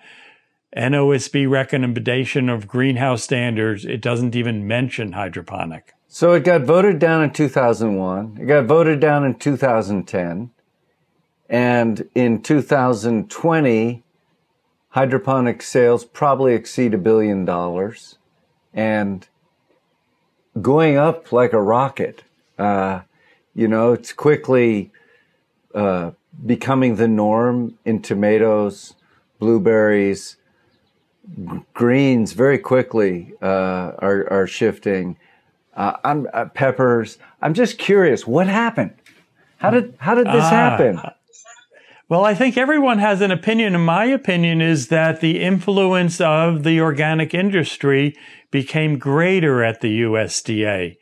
NOSB 0.77 1.49
recommendation 1.49 2.49
of 2.49 2.69
greenhouse 2.69 3.25
standards, 3.25 3.85
it 3.85 4.01
doesn't 4.01 4.37
even 4.37 4.67
mention 4.67 5.13
hydroponic. 5.13 5.95
So 6.09 6.33
it 6.33 6.45
got 6.45 6.63
voted 6.63 6.99
down 6.99 7.23
in 7.23 7.31
2001. 7.33 8.39
It 8.41 8.47
got 8.47 8.67
voted 8.67 9.01
down 9.01 9.25
in 9.25 9.35
2010. 9.35 10.51
And 11.49 12.09
in 12.15 12.43
2020, 12.43 14.03
hydroponic 14.91 15.63
sales 15.63 16.05
probably 16.05 16.55
exceed 16.55 16.95
a 16.95 16.99
billion 16.99 17.45
dollars 17.45 18.19
and 18.75 19.27
going 20.61 20.97
up 20.97 21.33
like 21.33 21.53
a 21.53 21.63
rocket. 21.63 22.25
Uh, 22.59 23.03
you 23.55 23.69
know, 23.69 23.93
it's 23.93 24.13
quickly 24.13 24.93
uh, 25.75 26.11
becoming 26.45 26.97
the 26.97 27.09
norm 27.09 27.79
in 27.85 28.03
tomatoes, 28.03 28.95
blueberries, 29.39 30.37
g- 31.37 31.61
greens. 31.75 32.33
Very 32.33 32.59
quickly 32.59 33.33
uh, 33.43 33.93
are 33.99 34.27
are 34.31 34.47
shifting. 34.47 35.17
Uh, 35.75 35.97
I'm, 36.03 36.27
uh, 36.33 36.47
peppers. 36.47 37.19
I'm 37.41 37.55
just 37.55 37.79
curious, 37.79 38.27
what 38.27 38.49
happened? 38.49 38.95
How 39.59 39.71
did 39.71 39.95
how 39.99 40.15
did 40.15 40.27
this 40.27 40.45
ah. 40.45 40.51
happen? 40.51 41.01
Well, 42.09 42.25
I 42.25 42.35
think 42.35 42.57
everyone 42.57 43.01
has 43.01 43.21
an 43.21 43.31
opinion. 43.31 43.75
And 43.75 43.85
my 43.85 44.07
opinion 44.07 44.63
is 44.63 44.89
that 44.89 45.21
the 45.21 45.41
influence 45.41 46.23
of 46.23 46.65
the 46.65 46.81
organic 46.81 47.35
industry 47.35 48.17
became 48.51 48.99
greater 48.99 49.63
at 49.63 49.83
the 49.83 50.01
USDA. 50.03 50.97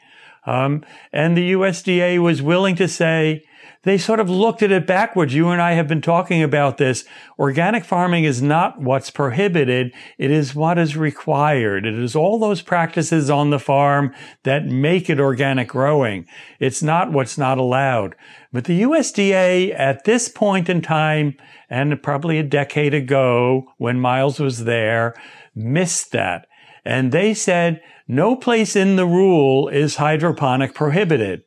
Um, 0.46 0.84
and 1.12 1.36
the 1.36 1.52
USDA 1.52 2.20
was 2.20 2.42
willing 2.42 2.74
to 2.76 2.88
say 2.88 3.44
they 3.86 3.96
sort 3.96 4.18
of 4.18 4.28
looked 4.28 4.64
at 4.64 4.72
it 4.72 4.84
backwards. 4.84 5.32
You 5.32 5.50
and 5.50 5.62
I 5.62 5.74
have 5.74 5.86
been 5.86 6.02
talking 6.02 6.42
about 6.42 6.76
this. 6.76 7.04
Organic 7.38 7.84
farming 7.84 8.24
is 8.24 8.42
not 8.42 8.80
what's 8.80 9.12
prohibited. 9.12 9.92
It 10.18 10.32
is 10.32 10.56
what 10.56 10.76
is 10.76 10.96
required. 10.96 11.86
It 11.86 11.94
is 11.96 12.16
all 12.16 12.40
those 12.40 12.62
practices 12.62 13.30
on 13.30 13.50
the 13.50 13.60
farm 13.60 14.12
that 14.42 14.66
make 14.66 15.08
it 15.08 15.20
organic 15.20 15.68
growing. 15.68 16.26
It's 16.58 16.82
not 16.82 17.12
what's 17.12 17.38
not 17.38 17.58
allowed. 17.58 18.16
But 18.52 18.64
the 18.64 18.82
USDA 18.82 19.72
at 19.78 20.02
this 20.02 20.28
point 20.28 20.68
in 20.68 20.82
time, 20.82 21.36
and 21.70 22.02
probably 22.02 22.40
a 22.40 22.42
decade 22.42 22.92
ago 22.92 23.72
when 23.78 24.00
Miles 24.00 24.40
was 24.40 24.64
there, 24.64 25.14
missed 25.54 26.10
that. 26.10 26.48
And 26.84 27.12
they 27.12 27.34
said, 27.34 27.80
no 28.08 28.34
place 28.34 28.74
in 28.74 28.96
the 28.96 29.06
rule 29.06 29.68
is 29.68 29.94
hydroponic 29.94 30.74
prohibited. 30.74 31.44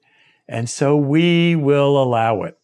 And 0.49 0.67
so 0.67 0.97
we 0.97 1.55
will 1.55 2.01
allow 2.01 2.41
it. 2.41 2.57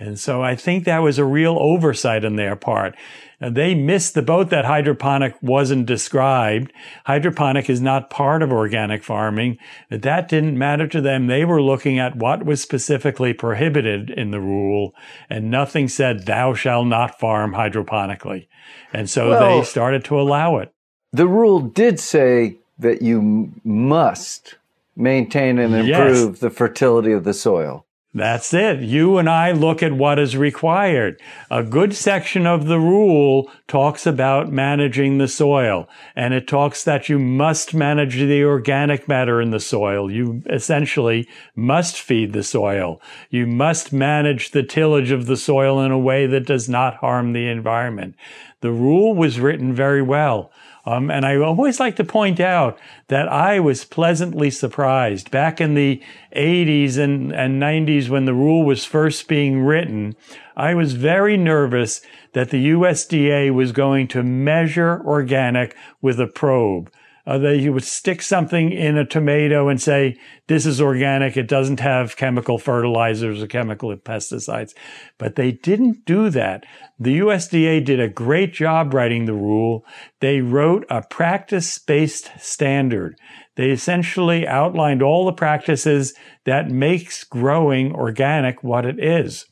And 0.00 0.18
so 0.18 0.42
I 0.42 0.54
think 0.54 0.84
that 0.84 0.98
was 0.98 1.18
a 1.18 1.24
real 1.24 1.56
oversight 1.58 2.24
on 2.24 2.36
their 2.36 2.54
part. 2.54 2.94
they 3.40 3.74
missed 3.74 4.14
the 4.14 4.22
boat 4.22 4.50
that 4.50 4.64
hydroponic 4.64 5.36
wasn't 5.40 5.86
described. 5.86 6.72
Hydroponic 7.06 7.70
is 7.70 7.80
not 7.80 8.10
part 8.10 8.42
of 8.42 8.52
organic 8.52 9.04
farming, 9.04 9.58
but 9.88 10.02
that 10.02 10.28
didn't 10.28 10.58
matter 10.58 10.88
to 10.88 11.00
them. 11.00 11.26
They 11.26 11.44
were 11.44 11.62
looking 11.62 12.00
at 12.00 12.16
what 12.16 12.44
was 12.44 12.60
specifically 12.60 13.32
prohibited 13.32 14.10
in 14.10 14.32
the 14.32 14.40
rule 14.40 14.92
and 15.30 15.50
nothing 15.50 15.86
said 15.88 16.26
thou 16.26 16.54
shall 16.54 16.84
not 16.84 17.18
farm 17.18 17.52
hydroponically. 17.54 18.48
And 18.92 19.08
so 19.08 19.30
well, 19.30 19.58
they 19.58 19.64
started 19.64 20.04
to 20.06 20.20
allow 20.20 20.58
it. 20.58 20.72
The 21.12 21.28
rule 21.28 21.60
did 21.60 21.98
say 22.00 22.56
that 22.78 23.02
you 23.02 23.52
must 23.64 24.56
maintain 24.98 25.58
and 25.58 25.74
improve 25.74 26.30
yes. 26.30 26.38
the 26.40 26.50
fertility 26.50 27.12
of 27.12 27.24
the 27.24 27.34
soil. 27.34 27.86
That's 28.14 28.54
it. 28.54 28.80
You 28.80 29.18
and 29.18 29.28
I 29.28 29.52
look 29.52 29.82
at 29.82 29.92
what 29.92 30.18
is 30.18 30.34
required. 30.34 31.20
A 31.50 31.62
good 31.62 31.94
section 31.94 32.46
of 32.46 32.64
the 32.64 32.80
rule 32.80 33.50
talks 33.66 34.06
about 34.06 34.50
managing 34.50 35.18
the 35.18 35.28
soil, 35.28 35.86
and 36.16 36.32
it 36.32 36.48
talks 36.48 36.82
that 36.84 37.10
you 37.10 37.18
must 37.18 37.74
manage 37.74 38.16
the 38.16 38.44
organic 38.44 39.08
matter 39.08 39.42
in 39.42 39.50
the 39.50 39.60
soil. 39.60 40.10
You 40.10 40.42
essentially 40.46 41.28
must 41.54 42.00
feed 42.00 42.32
the 42.32 42.42
soil. 42.42 42.98
You 43.28 43.46
must 43.46 43.92
manage 43.92 44.52
the 44.52 44.62
tillage 44.62 45.10
of 45.10 45.26
the 45.26 45.36
soil 45.36 45.78
in 45.80 45.92
a 45.92 45.98
way 45.98 46.26
that 46.26 46.46
does 46.46 46.66
not 46.66 46.96
harm 46.96 47.34
the 47.34 47.46
environment. 47.46 48.14
The 48.62 48.72
rule 48.72 49.14
was 49.14 49.38
written 49.38 49.74
very 49.74 50.02
well. 50.02 50.50
Um, 50.88 51.10
and 51.10 51.26
I 51.26 51.36
always 51.36 51.78
like 51.78 51.96
to 51.96 52.04
point 52.04 52.40
out 52.40 52.78
that 53.08 53.28
I 53.28 53.60
was 53.60 53.84
pleasantly 53.84 54.48
surprised 54.48 55.30
back 55.30 55.60
in 55.60 55.74
the 55.74 56.02
80s 56.34 56.96
and, 56.96 57.30
and 57.30 57.60
90s 57.60 58.08
when 58.08 58.24
the 58.24 58.32
rule 58.32 58.64
was 58.64 58.86
first 58.86 59.28
being 59.28 59.60
written. 59.60 60.16
I 60.56 60.72
was 60.72 60.94
very 60.94 61.36
nervous 61.36 62.00
that 62.32 62.48
the 62.48 62.70
USDA 62.70 63.52
was 63.52 63.72
going 63.72 64.08
to 64.08 64.22
measure 64.22 65.02
organic 65.04 65.76
with 66.00 66.18
a 66.18 66.26
probe 66.26 66.90
uh, 67.28 67.36
that 67.36 67.58
you 67.58 67.74
would 67.74 67.84
stick 67.84 68.22
something 68.22 68.72
in 68.72 68.96
a 68.96 69.04
tomato 69.04 69.68
and 69.68 69.82
say, 69.82 70.18
this 70.46 70.64
is 70.64 70.80
organic. 70.80 71.36
It 71.36 71.46
doesn't 71.46 71.78
have 71.78 72.16
chemical 72.16 72.56
fertilizers 72.56 73.42
or 73.42 73.46
chemical 73.46 73.94
pesticides. 73.98 74.72
But 75.18 75.36
they 75.36 75.52
didn't 75.52 76.06
do 76.06 76.30
that. 76.30 76.64
The 76.98 77.18
USDA 77.18 77.84
did 77.84 78.00
a 78.00 78.08
great 78.08 78.54
job 78.54 78.94
writing 78.94 79.26
the 79.26 79.34
rule. 79.34 79.84
They 80.20 80.40
wrote 80.40 80.86
a 80.88 81.02
practice 81.02 81.78
based 81.78 82.30
standard. 82.38 83.18
They 83.56 83.72
essentially 83.72 84.48
outlined 84.48 85.02
all 85.02 85.26
the 85.26 85.32
practices 85.34 86.14
that 86.46 86.70
makes 86.70 87.24
growing 87.24 87.92
organic 87.92 88.64
what 88.64 88.86
it 88.86 88.98
is. 88.98 89.44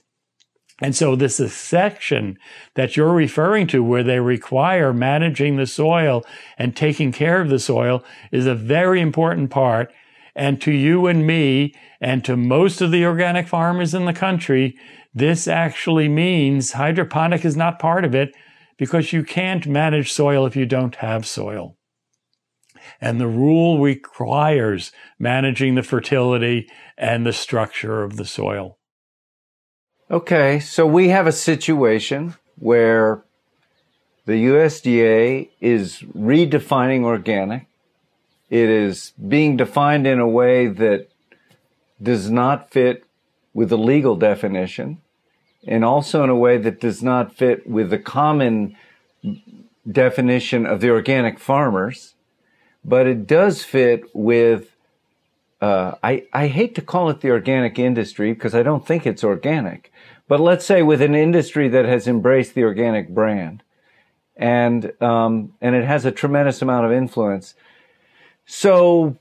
And 0.81 0.95
so 0.95 1.17
this 1.17 1.41
is 1.41 1.55
section 1.55 2.39
that 2.75 2.97
you're 2.97 3.15
referring 3.15 3.67
to 3.69 3.83
where 3.83 4.03
they 4.03 4.21
require 4.21 4.93
managing 4.93 5.57
the 5.57 5.67
soil 5.67 6.25
and 6.59 6.77
taking 6.77 7.13
care 7.13 7.41
of 7.41 7.49
the 7.49 7.59
soil 7.59 8.05
is 8.31 8.47
a 8.47 8.55
very 8.55 9.01
important 9.01 9.51
part. 9.51 9.91
And 10.35 10.61
to 10.61 10.71
you 10.71 11.07
and 11.07 11.27
me 11.27 11.75
and 11.99 12.23
to 12.27 12.37
most 12.37 12.83
of 12.83 12.91
the 12.91 13.07
organic 13.07 13.49
farmers 13.49 13.95
in 13.95 14.05
the 14.05 14.13
country, 14.13 14.77
this 15.15 15.49
actually 15.49 16.09
means 16.09 16.73
hydroponic 16.73 17.43
is 17.47 17.57
not 17.57 17.79
part 17.79 18.05
of 18.05 18.15
it 18.15 18.35
because 18.77 19.15
you 19.15 19.25
can't 19.25 19.67
manage 19.67 20.13
soil 20.13 20.45
if 20.45 20.55
you 20.55 20.67
don't 20.67 20.97
have 20.97 21.27
soil. 21.27 21.79
And 23.01 23.19
the 23.19 23.27
rule 23.27 23.81
requires 23.81 24.93
managing 25.19 25.75
the 25.75 25.83
fertility 25.83 26.69
and 26.99 27.25
the 27.25 27.33
structure 27.33 28.03
of 28.03 28.17
the 28.17 28.27
soil. 28.27 28.79
Okay, 30.09 30.61
so 30.61 30.87
we 30.87 31.09
have 31.09 31.27
a 31.27 31.33
situation 31.33 32.37
where 32.61 33.25
the 34.25 34.45
USDA 34.47 35.49
is 35.61 36.01
redefining 36.17 37.03
organic. 37.03 37.67
It 38.49 38.69
is 38.69 39.15
being 39.15 39.57
defined 39.57 40.07
in 40.07 40.21
a 40.21 40.29
way 40.29 40.69
that 40.69 41.09
does 42.01 42.31
not 42.31 42.71
fit 42.71 43.05
with 43.53 43.69
the 43.69 43.79
legal 43.79 44.15
definition 44.15 45.03
and 45.67 45.85
also 45.85 46.23
in 46.23 46.31
a 46.31 46.37
way 46.37 46.57
that 46.57 46.81
does 46.81 47.03
not 47.03 47.35
fit 47.35 47.69
with 47.69 47.91
the 47.91 47.99
common 47.99 48.77
definition 49.91 50.67
of 50.67 50.81
the 50.81 50.91
organic 50.91 51.41
farmers, 51.41 52.15
but 52.85 53.09
it 53.09 53.27
does 53.27 53.65
fit 53.65 54.05
with 54.15 54.77
uh, 55.61 55.95
I, 56.03 56.27
I 56.33 56.49
hate 56.49 56.75
to 56.75 56.83
call 56.83 57.09
it 57.09 57.21
the 57.21 57.31
organic 57.31 57.79
industry 57.79 58.33
because 58.33 58.55
I 58.55 58.63
don't 58.63 58.87
think 58.87 59.07
it's 59.07 59.25
organic, 59.25 59.91
but 60.29 60.41
let's 60.41 60.65
say 60.65 60.83
with 60.83 61.01
an 61.03 61.15
industry 61.15 61.69
that 61.69 61.85
has 61.85 62.09
embraced 62.09 62.55
the 62.55 62.65
organic 62.65 63.09
brand 63.09 63.63
and, 64.37 64.93
um, 65.03 65.55
and 65.61 65.75
it 65.75 65.85
has 65.85 66.05
a 66.05 66.13
tremendous 66.13 66.61
amount 66.63 66.85
of 66.85 66.93
influence. 66.93 67.55
So 68.45 69.17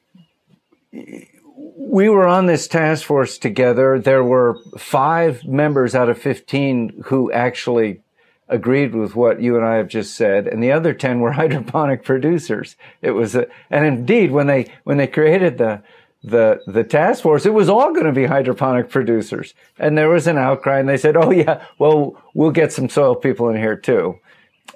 we 0.91 2.09
were 2.09 2.27
on 2.27 2.45
this 2.45 2.67
task 2.67 3.05
force 3.05 3.37
together. 3.37 3.99
There 3.99 4.23
were 4.23 4.59
five 4.77 5.45
members 5.45 5.95
out 5.95 6.09
of 6.09 6.17
15 6.17 7.03
who 7.05 7.31
actually 7.31 8.01
agreed 8.47 8.93
with 8.93 9.15
what 9.15 9.41
you 9.41 9.55
and 9.55 9.65
I 9.65 9.75
have 9.75 9.87
just 9.87 10.15
said, 10.15 10.47
and 10.47 10.61
the 10.61 10.71
other 10.71 10.93
10 10.93 11.19
were 11.19 11.31
hydroponic 11.33 12.03
producers. 12.03 12.75
It 13.01 13.11
was 13.11 13.35
a, 13.35 13.47
and 13.69 13.85
indeed, 13.85 14.31
when 14.31 14.47
they, 14.47 14.71
when 14.83 14.97
they 14.97 15.07
created 15.07 15.57
the, 15.57 15.81
the 16.25 16.61
the 16.65 16.83
task 16.83 17.21
force, 17.23 17.45
it 17.45 17.53
was 17.53 17.69
all 17.69 17.93
going 17.93 18.05
to 18.05 18.11
be 18.11 18.25
hydroponic 18.25 18.89
producers. 18.89 19.53
And 19.77 19.97
there 19.97 20.09
was 20.09 20.27
an 20.27 20.37
outcry, 20.37 20.79
and 20.79 20.89
they 20.89 20.97
said, 20.97 21.15
"Oh 21.15 21.31
yeah, 21.31 21.63
well 21.77 22.21
we'll 22.33 22.51
get 22.51 22.73
some 22.73 22.89
soil 22.89 23.15
people 23.15 23.49
in 23.49 23.57
here 23.57 23.75
too." 23.75 24.19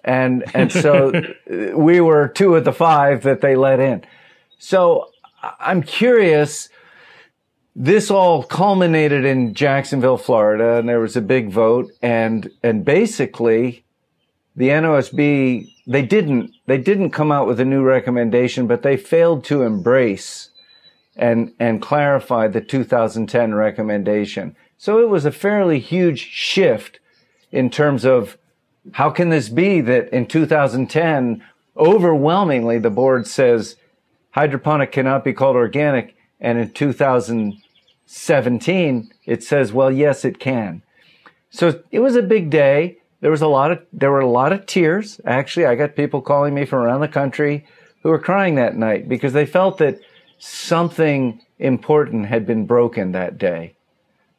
And 0.03 0.43
and 0.53 0.71
so 0.71 1.11
we 1.75 2.01
were 2.01 2.27
two 2.27 2.55
of 2.55 2.65
the 2.65 2.73
five 2.73 3.23
that 3.23 3.41
they 3.41 3.55
let 3.55 3.79
in. 3.79 4.03
So 4.57 5.09
I'm 5.59 5.81
curious. 5.81 6.69
This 7.75 8.11
all 8.11 8.43
culminated 8.43 9.23
in 9.23 9.53
Jacksonville, 9.53 10.17
Florida, 10.17 10.79
and 10.79 10.89
there 10.89 10.99
was 10.99 11.15
a 11.15 11.21
big 11.21 11.49
vote, 11.49 11.91
and 12.01 12.49
and 12.61 12.83
basically, 12.83 13.85
the 14.55 14.69
NOSB 14.69 15.67
they 15.87 16.03
didn't 16.03 16.51
they 16.67 16.77
didn't 16.77 17.11
come 17.11 17.31
out 17.31 17.47
with 17.47 17.59
a 17.59 17.65
new 17.65 17.81
recommendation, 17.81 18.67
but 18.67 18.83
they 18.83 18.97
failed 18.97 19.43
to 19.45 19.63
embrace 19.63 20.48
and, 21.19 21.53
and 21.59 21.81
clarify 21.81 22.47
the 22.47 22.61
2010 22.61 23.53
recommendation. 23.53 24.55
So 24.77 24.99
it 24.99 25.09
was 25.09 25.25
a 25.25 25.31
fairly 25.31 25.79
huge 25.79 26.21
shift 26.21 27.01
in 27.51 27.69
terms 27.69 28.05
of 28.05 28.37
how 28.93 29.09
can 29.09 29.27
this 29.29 29.49
be 29.49 29.81
that 29.81 30.07
in 30.13 30.25
2010, 30.25 31.43
overwhelmingly 31.75 32.79
the 32.79 32.89
board 32.89 33.27
says 33.27 33.75
hydroponic 34.31 34.93
cannot 34.93 35.25
be 35.25 35.33
called 35.33 35.57
organic. 35.57 36.15
And 36.39 36.57
in 36.57 36.71
2017, 36.71 39.11
it 39.25 39.43
says, 39.43 39.73
well, 39.73 39.91
yes, 39.91 40.23
it 40.23 40.39
can. 40.39 40.81
So 41.49 41.83
it 41.91 41.99
was 41.99 42.15
a 42.15 42.21
big 42.21 42.49
day. 42.49 42.95
There 43.19 43.31
was 43.31 43.41
a 43.41 43.47
lot 43.47 43.73
of, 43.73 43.85
there 43.91 44.11
were 44.11 44.21
a 44.21 44.29
lot 44.29 44.53
of 44.53 44.65
tears. 44.65 45.19
Actually, 45.25 45.65
I 45.65 45.75
got 45.75 45.97
people 45.97 46.21
calling 46.21 46.53
me 46.53 46.63
from 46.63 46.79
around 46.79 47.01
the 47.01 47.09
country 47.09 47.67
who 48.03 48.09
were 48.09 48.19
crying 48.19 48.55
that 48.55 48.77
night 48.77 49.09
because 49.09 49.33
they 49.33 49.45
felt 49.45 49.79
that 49.79 49.99
something 50.39 51.41
important 51.59 52.25
had 52.27 52.47
been 52.47 52.65
broken 52.65 53.11
that 53.11 53.37
day. 53.37 53.75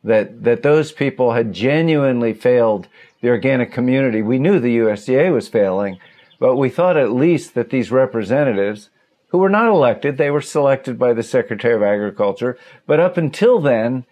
That, 0.02 0.44
that 0.44 0.62
those 0.62 0.92
people 0.92 1.32
had 1.32 1.52
genuinely 1.52 2.32
failed 2.32 2.88
the 3.20 3.28
organic 3.28 3.70
community. 3.70 4.22
We 4.22 4.38
knew 4.38 4.58
the 4.58 4.78
USDA 4.78 5.32
was 5.32 5.48
failing, 5.48 5.98
but 6.38 6.56
we 6.56 6.70
thought 6.70 6.96
at 6.96 7.12
least 7.12 7.54
that 7.54 7.68
these 7.68 7.90
representatives, 7.90 8.88
who 9.28 9.38
were 9.38 9.50
not 9.50 9.68
elected, 9.68 10.16
they 10.16 10.30
were 10.30 10.40
selected 10.40 10.98
by 10.98 11.12
the 11.12 11.22
Secretary 11.22 11.74
of 11.74 11.82
Agriculture, 11.82 12.58
but 12.86 12.98
up 12.98 13.18
until 13.18 13.60
then, 13.60 14.06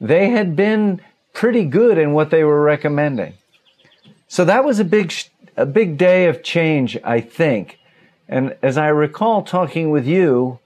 they 0.00 0.30
had 0.30 0.56
been 0.56 1.00
pretty 1.32 1.64
good 1.64 1.98
in 1.98 2.12
what 2.12 2.30
they 2.30 2.42
were 2.42 2.62
recommending. 2.62 3.34
So 4.26 4.44
that 4.44 4.64
was 4.64 4.80
a 4.80 4.84
big, 4.84 5.12
a 5.56 5.64
big 5.64 5.96
day 5.96 6.26
of 6.26 6.42
change, 6.42 6.98
I 7.04 7.20
think. 7.20 7.78
And 8.28 8.56
as 8.60 8.76
I 8.76 8.88
recall 8.88 9.42
talking 9.42 9.90
with 9.90 10.06
you, 10.06 10.58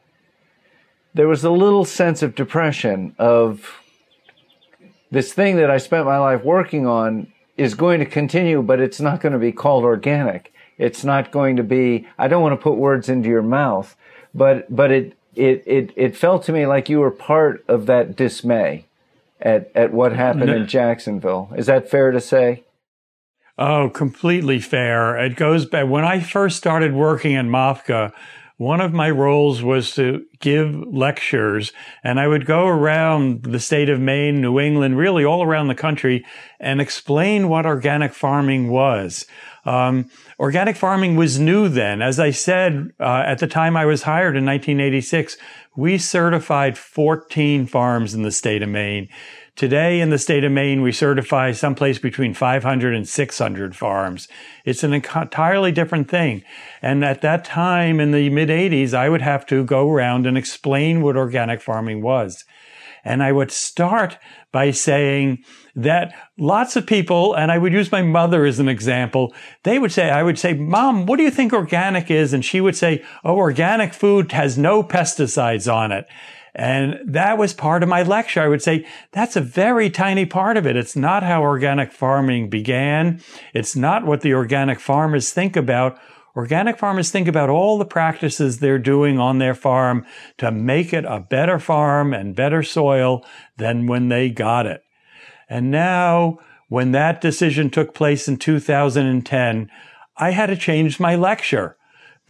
there 1.14 1.28
was 1.28 1.44
a 1.44 1.50
little 1.50 1.84
sense 1.84 2.22
of 2.22 2.34
depression 2.34 3.14
of 3.18 3.80
this 5.10 5.32
thing 5.32 5.56
that 5.56 5.70
I 5.70 5.78
spent 5.78 6.06
my 6.06 6.18
life 6.18 6.42
working 6.42 6.86
on 6.86 7.30
is 7.56 7.74
going 7.74 8.00
to 8.00 8.06
continue, 8.06 8.62
but 8.62 8.80
it's 8.80 9.00
not 9.00 9.20
going 9.20 9.34
to 9.34 9.38
be 9.38 9.52
called 9.52 9.84
organic. 9.84 10.52
It's 10.78 11.04
not 11.04 11.30
going 11.30 11.56
to 11.56 11.62
be, 11.62 12.08
I 12.18 12.28
don't 12.28 12.42
want 12.42 12.58
to 12.58 12.62
put 12.62 12.76
words 12.76 13.08
into 13.08 13.28
your 13.28 13.42
mouth, 13.42 13.94
but, 14.34 14.74
but 14.74 14.90
it, 14.90 15.14
it, 15.34 15.62
it, 15.66 15.92
it 15.96 16.16
felt 16.16 16.44
to 16.44 16.52
me 16.52 16.66
like 16.66 16.88
you 16.88 17.00
were 17.00 17.10
part 17.10 17.62
of 17.68 17.86
that 17.86 18.16
dismay 18.16 18.86
at, 19.40 19.70
at 19.74 19.92
what 19.92 20.12
happened 20.12 20.50
in 20.50 20.66
Jacksonville. 20.66 21.52
Is 21.56 21.66
that 21.66 21.90
fair 21.90 22.10
to 22.10 22.20
say? 22.20 22.64
Oh, 23.58 23.90
completely 23.90 24.60
fair. 24.60 25.16
It 25.18 25.36
goes 25.36 25.66
back 25.66 25.86
when 25.88 26.04
I 26.04 26.20
first 26.20 26.56
started 26.56 26.94
working 26.94 27.32
in 27.32 27.50
MOFGA, 27.50 28.12
one 28.62 28.80
of 28.80 28.92
my 28.92 29.10
roles 29.10 29.60
was 29.60 29.92
to 29.96 30.24
give 30.38 30.72
lectures 30.86 31.72
and 32.04 32.20
I 32.20 32.28
would 32.28 32.46
go 32.46 32.68
around 32.68 33.42
the 33.42 33.58
state 33.58 33.88
of 33.88 33.98
Maine, 33.98 34.40
New 34.40 34.60
England, 34.60 34.96
really 34.96 35.24
all 35.24 35.42
around 35.42 35.66
the 35.66 35.74
country 35.74 36.24
and 36.60 36.80
explain 36.80 37.48
what 37.48 37.66
organic 37.66 38.14
farming 38.14 38.70
was. 38.70 39.26
Um, 39.64 40.08
organic 40.38 40.76
farming 40.76 41.16
was 41.16 41.40
new 41.40 41.68
then. 41.68 42.02
As 42.02 42.20
I 42.20 42.30
said, 42.30 42.92
uh, 43.00 43.24
at 43.26 43.38
the 43.38 43.48
time 43.48 43.76
I 43.76 43.84
was 43.84 44.02
hired 44.02 44.36
in 44.36 44.46
1986, 44.46 45.36
we 45.74 45.98
certified 45.98 46.78
14 46.78 47.66
farms 47.66 48.14
in 48.14 48.22
the 48.22 48.30
state 48.30 48.62
of 48.62 48.68
Maine. 48.68 49.08
Today 49.54 50.00
in 50.00 50.08
the 50.08 50.18
state 50.18 50.44
of 50.44 50.52
Maine, 50.52 50.80
we 50.80 50.92
certify 50.92 51.52
someplace 51.52 51.98
between 51.98 52.32
500 52.32 52.94
and 52.94 53.06
600 53.06 53.76
farms. 53.76 54.26
It's 54.64 54.82
an 54.82 54.94
entirely 54.94 55.70
different 55.70 56.08
thing. 56.08 56.42
And 56.80 57.04
at 57.04 57.20
that 57.20 57.44
time 57.44 58.00
in 58.00 58.12
the 58.12 58.30
mid 58.30 58.48
80s, 58.48 58.94
I 58.94 59.10
would 59.10 59.20
have 59.20 59.44
to 59.46 59.62
go 59.62 59.90
around 59.90 60.26
and 60.26 60.38
explain 60.38 61.02
what 61.02 61.18
organic 61.18 61.60
farming 61.60 62.00
was. 62.00 62.44
And 63.04 63.22
I 63.22 63.32
would 63.32 63.50
start 63.50 64.16
by 64.52 64.70
saying 64.70 65.44
that 65.74 66.14
lots 66.38 66.74
of 66.76 66.86
people, 66.86 67.34
and 67.34 67.52
I 67.52 67.58
would 67.58 67.72
use 67.72 67.92
my 67.92 68.02
mother 68.02 68.46
as 68.46 68.58
an 68.58 68.68
example, 68.68 69.34
they 69.64 69.78
would 69.78 69.92
say, 69.92 70.08
I 70.10 70.22
would 70.22 70.38
say, 70.38 70.54
Mom, 70.54 71.04
what 71.04 71.16
do 71.16 71.24
you 71.24 71.30
think 71.30 71.52
organic 71.52 72.10
is? 72.10 72.32
And 72.32 72.44
she 72.44 72.60
would 72.60 72.76
say, 72.76 73.04
Oh, 73.22 73.36
organic 73.36 73.92
food 73.92 74.32
has 74.32 74.56
no 74.56 74.82
pesticides 74.82 75.72
on 75.72 75.92
it. 75.92 76.06
And 76.54 77.00
that 77.06 77.38
was 77.38 77.54
part 77.54 77.82
of 77.82 77.88
my 77.88 78.02
lecture. 78.02 78.42
I 78.42 78.48
would 78.48 78.62
say 78.62 78.86
that's 79.12 79.36
a 79.36 79.40
very 79.40 79.88
tiny 79.88 80.26
part 80.26 80.56
of 80.56 80.66
it. 80.66 80.76
It's 80.76 80.94
not 80.94 81.22
how 81.22 81.42
organic 81.42 81.92
farming 81.92 82.50
began. 82.50 83.22
It's 83.54 83.74
not 83.74 84.04
what 84.04 84.20
the 84.20 84.34
organic 84.34 84.78
farmers 84.78 85.32
think 85.32 85.56
about. 85.56 85.98
Organic 86.36 86.78
farmers 86.78 87.10
think 87.10 87.28
about 87.28 87.50
all 87.50 87.78
the 87.78 87.84
practices 87.84 88.58
they're 88.58 88.78
doing 88.78 89.18
on 89.18 89.38
their 89.38 89.54
farm 89.54 90.04
to 90.38 90.50
make 90.50 90.92
it 90.92 91.04
a 91.06 91.20
better 91.20 91.58
farm 91.58 92.12
and 92.12 92.36
better 92.36 92.62
soil 92.62 93.24
than 93.56 93.86
when 93.86 94.08
they 94.08 94.30
got 94.30 94.66
it. 94.66 94.82
And 95.48 95.70
now, 95.70 96.38
when 96.68 96.92
that 96.92 97.20
decision 97.20 97.68
took 97.68 97.94
place 97.94 98.28
in 98.28 98.38
2010, 98.38 99.70
I 100.16 100.30
had 100.30 100.46
to 100.46 100.56
change 100.56 100.98
my 100.98 101.14
lecture 101.14 101.76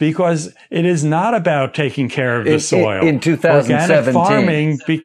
because 0.03 0.53
it 0.69 0.83
is 0.83 1.05
not 1.05 1.33
about 1.33 1.73
taking 1.73 2.09
care 2.09 2.41
of 2.41 2.45
the 2.45 2.59
soil. 2.59 3.03
In, 3.03 3.07
in 3.07 3.19
2017. 3.21 3.95
Organic 3.95 4.13
farming, 4.13 4.79
be, 4.85 5.01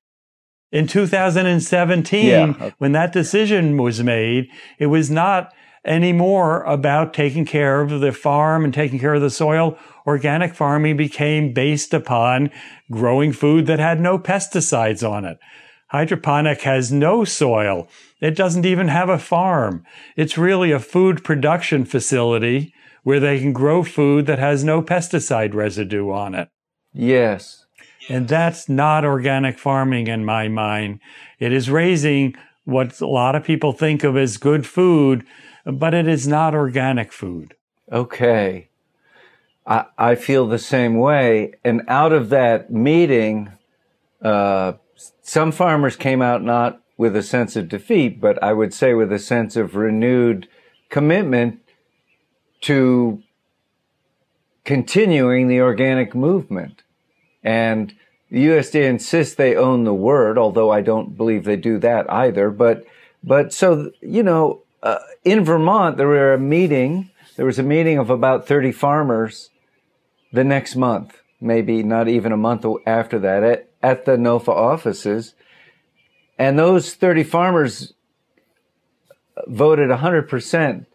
in 0.73 0.89
2017, 0.89 2.27
yeah. 2.27 2.71
when 2.79 2.91
that 2.93 3.13
decision 3.13 3.77
was 3.77 4.03
made, 4.03 4.49
it 4.81 4.87
was 4.87 5.09
not 5.09 5.55
anymore 5.85 6.65
about 6.65 7.15
taking 7.15 7.45
care 7.45 7.81
of 7.81 8.01
the 8.01 8.11
farm 8.11 8.65
and 8.65 8.75
taking 8.75 8.99
care 8.99 9.15
of 9.15 9.23
the 9.23 9.31
soil. 9.31 9.79
Organic 10.05 10.53
farming 10.53 10.97
became 10.97 11.53
based 11.53 11.95
upon 11.95 12.51
growing 12.91 13.33
food 13.33 13.67
that 13.67 13.79
had 13.79 14.01
no 14.01 14.19
pesticides 14.19 15.09
on 15.09 15.25
it. 15.25 15.39
Hydroponic 15.91 16.63
has 16.63 16.91
no 16.91 17.25
soil. 17.25 17.89
It 18.21 18.35
doesn't 18.35 18.67
even 18.67 18.89
have 18.89 19.09
a 19.09 19.17
farm. 19.17 19.85
It's 20.17 20.37
really 20.37 20.73
a 20.73 20.81
food 20.81 21.23
production 21.23 21.85
facility 21.85 22.75
where 23.09 23.21
they 23.21 23.41
can 23.41 23.55
grow 23.55 23.83
food 23.83 24.27
that 24.27 24.39
has 24.39 24.63
no 24.63 24.83
pesticide 24.83 25.55
residue 25.55 26.11
on 26.11 26.35
it. 26.35 26.51
Yes. 26.93 27.65
And 28.11 28.29
that's 28.29 28.69
not 28.69 29.03
organic 29.03 29.59
farming 29.59 30.09
in 30.09 30.27
my 30.27 30.49
mind. 30.49 31.01
It 31.39 31.51
is 31.51 31.71
raising 31.71 32.35
what 32.65 33.01
a 33.01 33.07
lot 33.07 33.35
of 33.35 33.45
people 33.45 33.73
think 33.73 34.05
of 34.05 34.15
as 34.15 34.37
good 34.37 34.67
food, 34.67 35.25
but 35.65 35.95
it 35.95 36.07
is 36.07 36.29
not 36.29 36.55
organic 36.55 37.11
food. 37.11 37.55
Okay. 37.91 38.69
I, 39.67 39.87
I 39.97 40.15
feel 40.15 40.47
the 40.47 40.59
same 40.59 40.99
way. 40.99 41.55
And 41.65 41.85
out 41.89 42.13
of 42.13 42.29
that 42.29 42.71
meeting, 42.71 43.51
uh, 44.21 44.75
some 45.23 45.51
farmers 45.51 45.97
came 45.97 46.21
out 46.21 46.43
not 46.43 46.83
with 46.99 47.17
a 47.17 47.23
sense 47.23 47.57
of 47.57 47.71
defeat, 47.71 48.21
but 48.21 48.43
I 48.43 48.53
would 48.53 48.75
say 48.75 48.93
with 48.93 49.11
a 49.11 49.19
sense 49.19 49.57
of 49.57 49.77
renewed 49.77 50.47
commitment 50.91 51.63
to 52.63 53.23
continuing 54.65 55.49
the 55.49 55.61
organic 55.61 56.15
movement. 56.15 56.83
And 57.43 57.95
the 58.31 58.47
USDA 58.47 58.85
insists 58.85 59.35
they 59.35 59.57
own 59.57 59.85
the 59.85 59.95
word, 59.95 60.37
although 60.37 60.71
I 60.71 60.83
don't 60.83 61.17
believe 61.17 61.45
they 61.45 61.57
do 61.57 61.79
that 61.79 62.11
either. 62.13 62.51
But, 62.51 62.85
but 63.25 63.53
so, 63.53 63.91
you 64.01 64.23
know, 64.23 64.63
uh, 64.83 64.99
in 65.25 65.45
Vermont, 65.45 65.97
there 65.97 66.07
were 66.07 66.35
a 66.35 66.39
meeting, 66.39 67.11
there 67.37 67.47
was 67.47 67.59
a 67.59 67.63
meeting 67.63 67.99
of 67.99 68.11
about 68.11 68.47
30 68.47 68.73
farmers 68.73 69.51
the 70.33 70.45
next 70.45 70.77
month, 70.77 71.19
maybe 71.41 71.83
not 71.83 72.09
even 72.09 72.33
a 72.33 72.37
month 72.37 72.67
after 72.87 73.19
that 73.19 73.43
at, 73.43 73.69
at 73.83 74.05
the 74.05 74.17
NOFA 74.17 74.49
offices. 74.49 75.35
And 76.39 76.59
those 76.59 76.95
30 76.95 77.25
farmers 77.25 77.95
voted 79.47 79.89
100% 79.89 80.87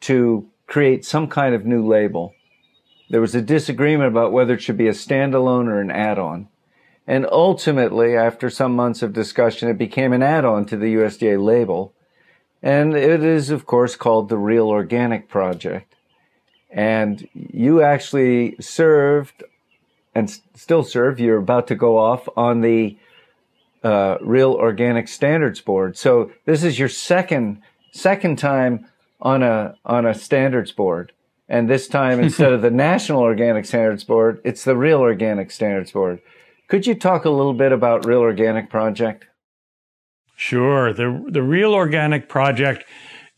to 0.00 0.48
create 0.70 1.04
some 1.04 1.26
kind 1.26 1.52
of 1.52 1.66
new 1.66 1.84
label. 1.84 2.32
There 3.10 3.20
was 3.20 3.34
a 3.34 3.42
disagreement 3.42 4.08
about 4.08 4.30
whether 4.30 4.54
it 4.54 4.62
should 4.62 4.78
be 4.78 4.86
a 4.86 4.92
standalone 4.92 5.66
or 5.66 5.80
an 5.80 5.90
add-on. 5.90 6.48
And 7.08 7.26
ultimately, 7.30 8.16
after 8.16 8.48
some 8.48 8.76
months 8.76 9.02
of 9.02 9.12
discussion, 9.12 9.68
it 9.68 9.76
became 9.76 10.12
an 10.12 10.22
add-on 10.22 10.66
to 10.66 10.76
the 10.76 10.94
USDA 10.94 11.42
label. 11.42 11.92
And 12.62 12.94
it 12.94 13.24
is, 13.24 13.50
of 13.50 13.66
course, 13.66 13.96
called 13.96 14.28
the 14.28 14.38
Real 14.38 14.68
Organic 14.68 15.28
Project. 15.28 15.96
And 16.70 17.28
you 17.34 17.82
actually 17.82 18.54
served 18.60 19.42
and 20.14 20.30
still 20.54 20.84
serve, 20.84 21.18
you're 21.18 21.38
about 21.38 21.66
to 21.68 21.74
go 21.74 21.98
off 21.98 22.28
on 22.36 22.60
the 22.60 22.96
uh, 23.82 24.18
Real 24.20 24.52
Organic 24.52 25.08
Standards 25.08 25.60
Board. 25.60 25.98
So 25.98 26.30
this 26.44 26.62
is 26.62 26.78
your 26.78 26.88
second, 26.88 27.60
second 27.90 28.38
time 28.38 28.86
on 29.22 29.42
a 29.42 29.76
on 29.84 30.06
a 30.06 30.14
standards 30.14 30.72
board. 30.72 31.12
And 31.48 31.68
this 31.68 31.88
time, 31.88 32.20
instead 32.22 32.52
of 32.52 32.62
the 32.62 32.70
National 32.70 33.20
Organic 33.20 33.66
Standards 33.66 34.04
Board, 34.04 34.40
it's 34.44 34.64
the 34.64 34.76
Real 34.76 35.00
Organic 35.00 35.50
Standards 35.50 35.92
Board. 35.92 36.20
Could 36.68 36.86
you 36.86 36.94
talk 36.94 37.24
a 37.24 37.30
little 37.30 37.54
bit 37.54 37.72
about 37.72 38.06
Real 38.06 38.20
Organic 38.20 38.70
Project? 38.70 39.26
Sure. 40.36 40.92
The 40.92 41.24
the 41.28 41.42
Real 41.42 41.74
Organic 41.74 42.28
Project 42.28 42.84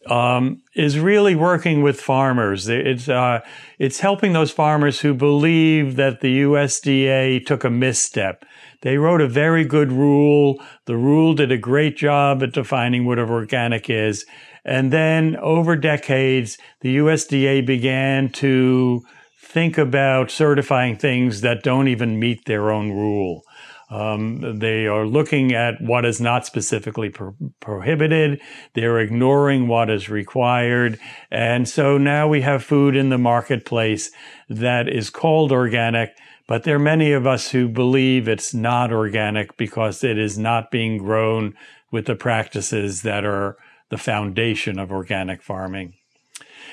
um, 0.06 0.62
is 0.74 0.98
really 0.98 1.34
working 1.34 1.82
with 1.82 2.00
farmers. 2.00 2.68
It's 2.68 3.08
uh, 3.08 3.40
it's 3.78 4.00
helping 4.00 4.32
those 4.32 4.50
farmers 4.50 5.00
who 5.00 5.14
believe 5.14 5.96
that 5.96 6.20
the 6.20 6.42
USDA 6.42 7.44
took 7.46 7.64
a 7.64 7.70
misstep. 7.70 8.44
They 8.82 8.98
wrote 8.98 9.20
a 9.20 9.28
very 9.28 9.64
good 9.64 9.92
rule. 9.92 10.62
The 10.86 10.96
rule 10.96 11.34
did 11.34 11.52
a 11.52 11.58
great 11.58 11.96
job 11.96 12.42
at 12.42 12.52
defining 12.52 13.04
what 13.04 13.18
organic 13.18 13.88
is, 13.88 14.26
and 14.64 14.92
then 14.92 15.36
over 15.36 15.76
decades, 15.76 16.58
the 16.80 16.96
USDA 16.98 17.66
began 17.66 18.30
to 18.30 19.02
think 19.40 19.76
about 19.76 20.30
certifying 20.30 20.96
things 20.96 21.40
that 21.40 21.62
don't 21.62 21.88
even 21.88 22.18
meet 22.18 22.44
their 22.44 22.70
own 22.70 22.90
rule. 22.90 23.42
Um, 23.90 24.58
they 24.58 24.86
are 24.86 25.04
looking 25.04 25.52
at 25.52 25.82
what 25.82 26.06
is 26.06 26.18
not 26.18 26.46
specifically 26.46 27.10
pro- 27.10 27.36
prohibited. 27.60 28.40
They're 28.72 28.98
ignoring 29.00 29.68
what 29.68 29.90
is 29.90 30.08
required. 30.08 30.98
And 31.30 31.68
so 31.68 31.98
now 31.98 32.26
we 32.26 32.40
have 32.40 32.64
food 32.64 32.96
in 32.96 33.10
the 33.10 33.18
marketplace 33.18 34.10
that 34.48 34.88
is 34.88 35.10
called 35.10 35.52
organic, 35.52 36.16
but 36.48 36.64
there 36.64 36.76
are 36.76 36.78
many 36.78 37.12
of 37.12 37.26
us 37.26 37.50
who 37.50 37.68
believe 37.68 38.28
it's 38.28 38.54
not 38.54 38.90
organic 38.90 39.58
because 39.58 40.02
it 40.02 40.16
is 40.16 40.38
not 40.38 40.70
being 40.70 40.96
grown 40.96 41.54
with 41.90 42.06
the 42.06 42.16
practices 42.16 43.02
that 43.02 43.26
are 43.26 43.58
the 43.92 43.98
foundation 43.98 44.78
of 44.78 44.90
organic 44.90 45.42
farming. 45.42 45.92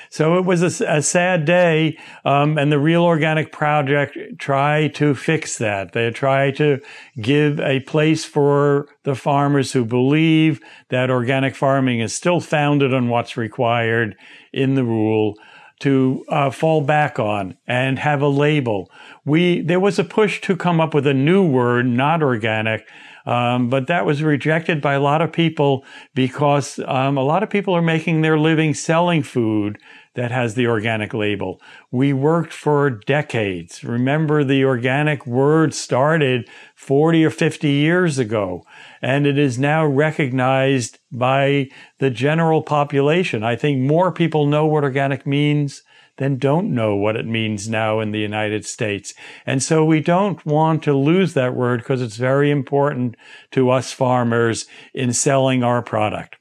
So 0.08 0.38
it 0.38 0.46
was 0.46 0.80
a, 0.80 0.84
a 0.86 1.02
sad 1.02 1.44
day, 1.44 1.98
um, 2.24 2.56
and 2.56 2.72
the 2.72 2.78
Real 2.78 3.04
Organic 3.04 3.52
Project 3.52 4.16
tried 4.38 4.94
to 4.94 5.14
fix 5.14 5.58
that. 5.58 5.92
They 5.92 6.10
tried 6.12 6.56
to 6.56 6.80
give 7.20 7.60
a 7.60 7.80
place 7.80 8.24
for 8.24 8.88
the 9.02 9.14
farmers 9.14 9.72
who 9.72 9.84
believe 9.84 10.62
that 10.88 11.10
organic 11.10 11.54
farming 11.54 12.00
is 12.00 12.14
still 12.14 12.40
founded 12.40 12.94
on 12.94 13.10
what's 13.10 13.36
required 13.36 14.16
in 14.50 14.76
the 14.76 14.84
rule 14.84 15.34
to 15.80 16.24
uh, 16.30 16.50
fall 16.50 16.80
back 16.80 17.18
on 17.18 17.58
and 17.66 17.98
have 17.98 18.22
a 18.22 18.28
label. 18.28 18.90
We 19.26 19.60
there 19.60 19.80
was 19.80 19.98
a 19.98 20.04
push 20.04 20.40
to 20.42 20.56
come 20.56 20.80
up 20.80 20.94
with 20.94 21.06
a 21.06 21.14
new 21.14 21.46
word, 21.46 21.84
not 21.84 22.22
organic, 22.22 22.88
um, 23.26 23.68
but 23.68 23.86
that 23.86 24.06
was 24.06 24.22
rejected 24.22 24.80
by 24.80 24.94
a 24.94 25.00
lot 25.00 25.22
of 25.22 25.32
people 25.32 25.84
because 26.14 26.78
um, 26.86 27.16
a 27.16 27.22
lot 27.22 27.42
of 27.42 27.50
people 27.50 27.74
are 27.74 27.82
making 27.82 28.22
their 28.22 28.38
living 28.38 28.74
selling 28.74 29.22
food 29.22 29.78
that 30.14 30.30
has 30.32 30.54
the 30.54 30.66
organic 30.66 31.14
label. 31.14 31.60
We 31.90 32.12
worked 32.12 32.52
for 32.52 32.90
decades. 32.90 33.84
Remember, 33.84 34.42
the 34.42 34.64
organic 34.64 35.26
word 35.26 35.72
started 35.72 36.48
40 36.74 37.24
or 37.24 37.30
50 37.30 37.68
years 37.68 38.18
ago, 38.18 38.64
and 39.00 39.26
it 39.26 39.38
is 39.38 39.58
now 39.58 39.86
recognized 39.86 40.98
by 41.12 41.68
the 41.98 42.10
general 42.10 42.62
population. 42.62 43.44
I 43.44 43.54
think 43.54 43.80
more 43.80 44.10
people 44.10 44.46
know 44.46 44.66
what 44.66 44.82
organic 44.82 45.26
means 45.26 45.82
than 46.20 46.36
don't 46.36 46.72
know 46.74 46.94
what 46.94 47.16
it 47.16 47.26
means 47.26 47.66
now 47.66 47.98
in 47.98 48.12
the 48.12 48.18
United 48.20 48.66
States. 48.66 49.14
And 49.46 49.62
so 49.62 49.82
we 49.86 50.00
don't 50.00 50.44
want 50.44 50.84
to 50.84 50.92
lose 50.92 51.32
that 51.32 51.54
word 51.54 51.80
because 51.80 52.02
it's 52.02 52.16
very 52.18 52.50
important 52.50 53.16
to 53.52 53.70
us 53.70 53.90
farmers 53.92 54.66
in 54.92 55.14
selling 55.14 55.64
our 55.64 55.80
product. 55.80 56.36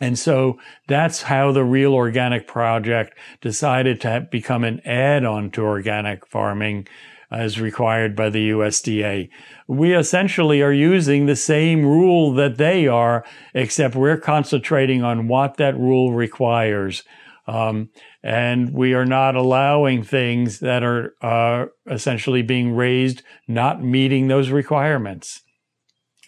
And 0.00 0.18
so 0.18 0.58
that's 0.86 1.22
how 1.22 1.50
the 1.50 1.64
Real 1.64 1.94
Organic 1.94 2.46
Project 2.46 3.16
decided 3.40 4.02
to 4.02 4.28
become 4.30 4.64
an 4.64 4.80
add-on 4.84 5.50
to 5.52 5.62
organic 5.62 6.26
farming 6.26 6.86
as 7.30 7.58
required 7.58 8.14
by 8.14 8.28
the 8.28 8.50
USDA. 8.50 9.30
We 9.66 9.94
essentially 9.94 10.60
are 10.60 10.72
using 10.72 11.24
the 11.24 11.36
same 11.36 11.86
rule 11.86 12.34
that 12.34 12.58
they 12.58 12.86
are, 12.86 13.24
except 13.54 13.94
we're 13.94 14.18
concentrating 14.18 15.02
on 15.02 15.26
what 15.26 15.56
that 15.56 15.78
rule 15.78 16.12
requires. 16.12 17.02
Um, 17.46 17.90
and 18.22 18.72
we 18.72 18.94
are 18.94 19.04
not 19.04 19.36
allowing 19.36 20.02
things 20.02 20.60
that 20.60 20.82
are 20.82 21.12
uh, 21.20 21.66
essentially 21.90 22.42
being 22.42 22.74
raised 22.74 23.22
not 23.46 23.82
meeting 23.82 24.28
those 24.28 24.50
requirements. 24.50 25.42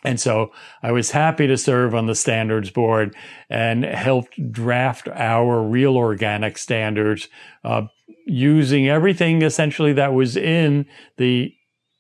And 0.05 0.21
so 0.21 0.53
I 0.83 0.93
was 0.93 1.11
happy 1.11 1.47
to 1.47 1.57
serve 1.57 1.95
on 1.95 2.07
the 2.07 2.15
standards 2.15 2.71
board 2.71 3.17
and 3.51 3.85
helped 3.85 4.53
draft 4.53 5.09
our 5.09 5.63
real 5.63 5.97
organic 5.97 6.59
standards 6.59 7.29
uh, 7.65 7.83
using 8.27 8.89
everything 8.89 9.43
essentially 9.43 9.93
that 9.95 10.13
was 10.13 10.37
in 10.37 10.87
the 11.17 11.53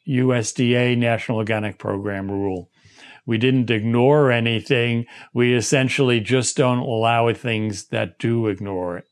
USDA 0.09 0.97
National 0.97 1.39
Organic 1.39 1.79
Program 1.79 2.31
rule. 2.31 2.71
We 3.27 3.39
didn't 3.39 3.71
ignore 3.71 4.31
anything. 4.31 5.07
We 5.35 5.55
essentially 5.55 6.21
just 6.21 6.57
don't 6.57 6.79
allow 6.79 7.33
things 7.35 7.89
that 7.89 8.19
do 8.19 8.47
ignore 8.47 8.99
it. 8.99 9.05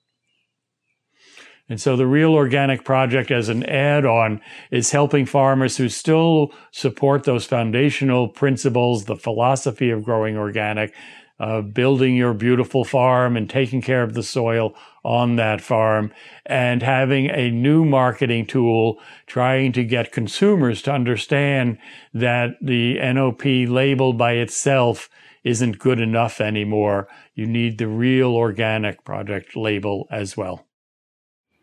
And 1.69 1.81
so 1.81 1.97
the 1.97 2.07
Real 2.07 2.35
Organic 2.35 2.85
Project 2.85 3.31
as 3.31 3.49
an 3.49 3.65
add-on 3.65 4.43
is 4.71 4.91
helping 4.91 5.25
farmers 5.25 5.79
who 5.79 5.89
still 5.89 6.53
support 6.71 7.25
those 7.25 7.47
foundational 7.47 8.29
principles, 8.29 9.07
the 9.07 9.17
philosophy 9.17 9.91
of 9.91 10.05
growing 10.05 10.37
organic, 10.37 10.95
uh, 11.41 11.61
building 11.61 12.15
your 12.15 12.33
beautiful 12.33 12.85
farm 12.85 13.37
and 13.37 13.51
taking 13.51 13.83
care 13.83 14.03
of 14.03 14.15
the 14.15 14.23
soil 14.23 14.75
on 15.05 15.37
that 15.37 15.61
farm 15.61 16.13
and 16.47 16.83
having 16.83 17.29
a 17.31 17.51
new 17.51 17.85
marketing 17.85 18.47
tool 18.47 18.99
trying 19.27 19.73
to 19.73 19.85
get 19.85 20.13
consumers 20.13 20.81
to 20.83 20.93
understand 20.93 21.79
that 22.13 22.51
the 22.63 22.95
NOP 23.13 23.45
label 23.45 24.13
by 24.13 24.33
itself 24.33 25.11
isn't 25.43 25.79
good 25.79 26.01
enough 26.01 26.41
anymore. 26.41 27.09
You 27.35 27.47
need 27.47 27.79
the 27.79 27.89
real 27.89 28.35
organic 28.35 29.05
project 29.05 29.57
label 29.57 30.07
as 30.11 30.37
well. 30.37 30.67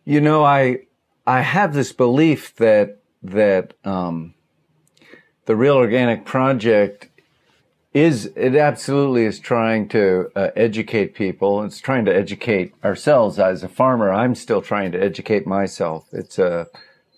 You 0.03 0.22
know, 0.22 0.43
I 0.43 0.80
I 1.26 1.41
have 1.41 1.74
this 1.74 1.93
belief 1.93 2.55
that 2.55 3.01
that 3.24 3.74
um, 3.84 4.34
the 5.45 5.55
Real 5.55 5.76
Organic 5.76 6.26
Project 6.26 7.09
is 7.93 8.31
it 8.35 8.55
absolutely 8.55 9.25
is 9.25 9.39
trying 9.39 9.89
to 9.89 10.31
uh, 10.35 10.49
educate 10.55 11.13
people. 11.13 11.63
It's 11.63 11.79
trying 11.79 12.05
to 12.05 12.15
educate 12.15 12.73
ourselves 12.83 13.37
as 13.37 13.63
a 13.63 13.69
farmer. 13.69 14.11
I'm 14.11 14.35
still 14.35 14.61
trying 14.61 14.91
to 14.93 15.01
educate 15.01 15.45
myself. 15.45 16.07
It's 16.11 16.39
a 16.39 16.67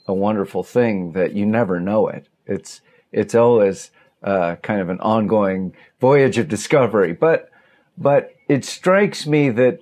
a 0.07 0.13
wonderful 0.13 0.63
thing 0.63 1.13
that 1.13 1.34
you 1.34 1.45
never 1.45 1.80
know 1.80 2.07
it. 2.07 2.28
It's 2.45 2.82
it's 3.11 3.36
always 3.36 3.91
uh, 4.24 4.55
kind 4.57 4.82
of 4.82 4.89
an 4.89 4.99
ongoing 4.99 5.74
voyage 5.99 6.38
of 6.38 6.47
discovery. 6.47 7.13
But 7.13 7.49
but 7.97 8.34
it 8.47 8.65
strikes 8.65 9.28
me 9.28 9.49
that 9.51 9.80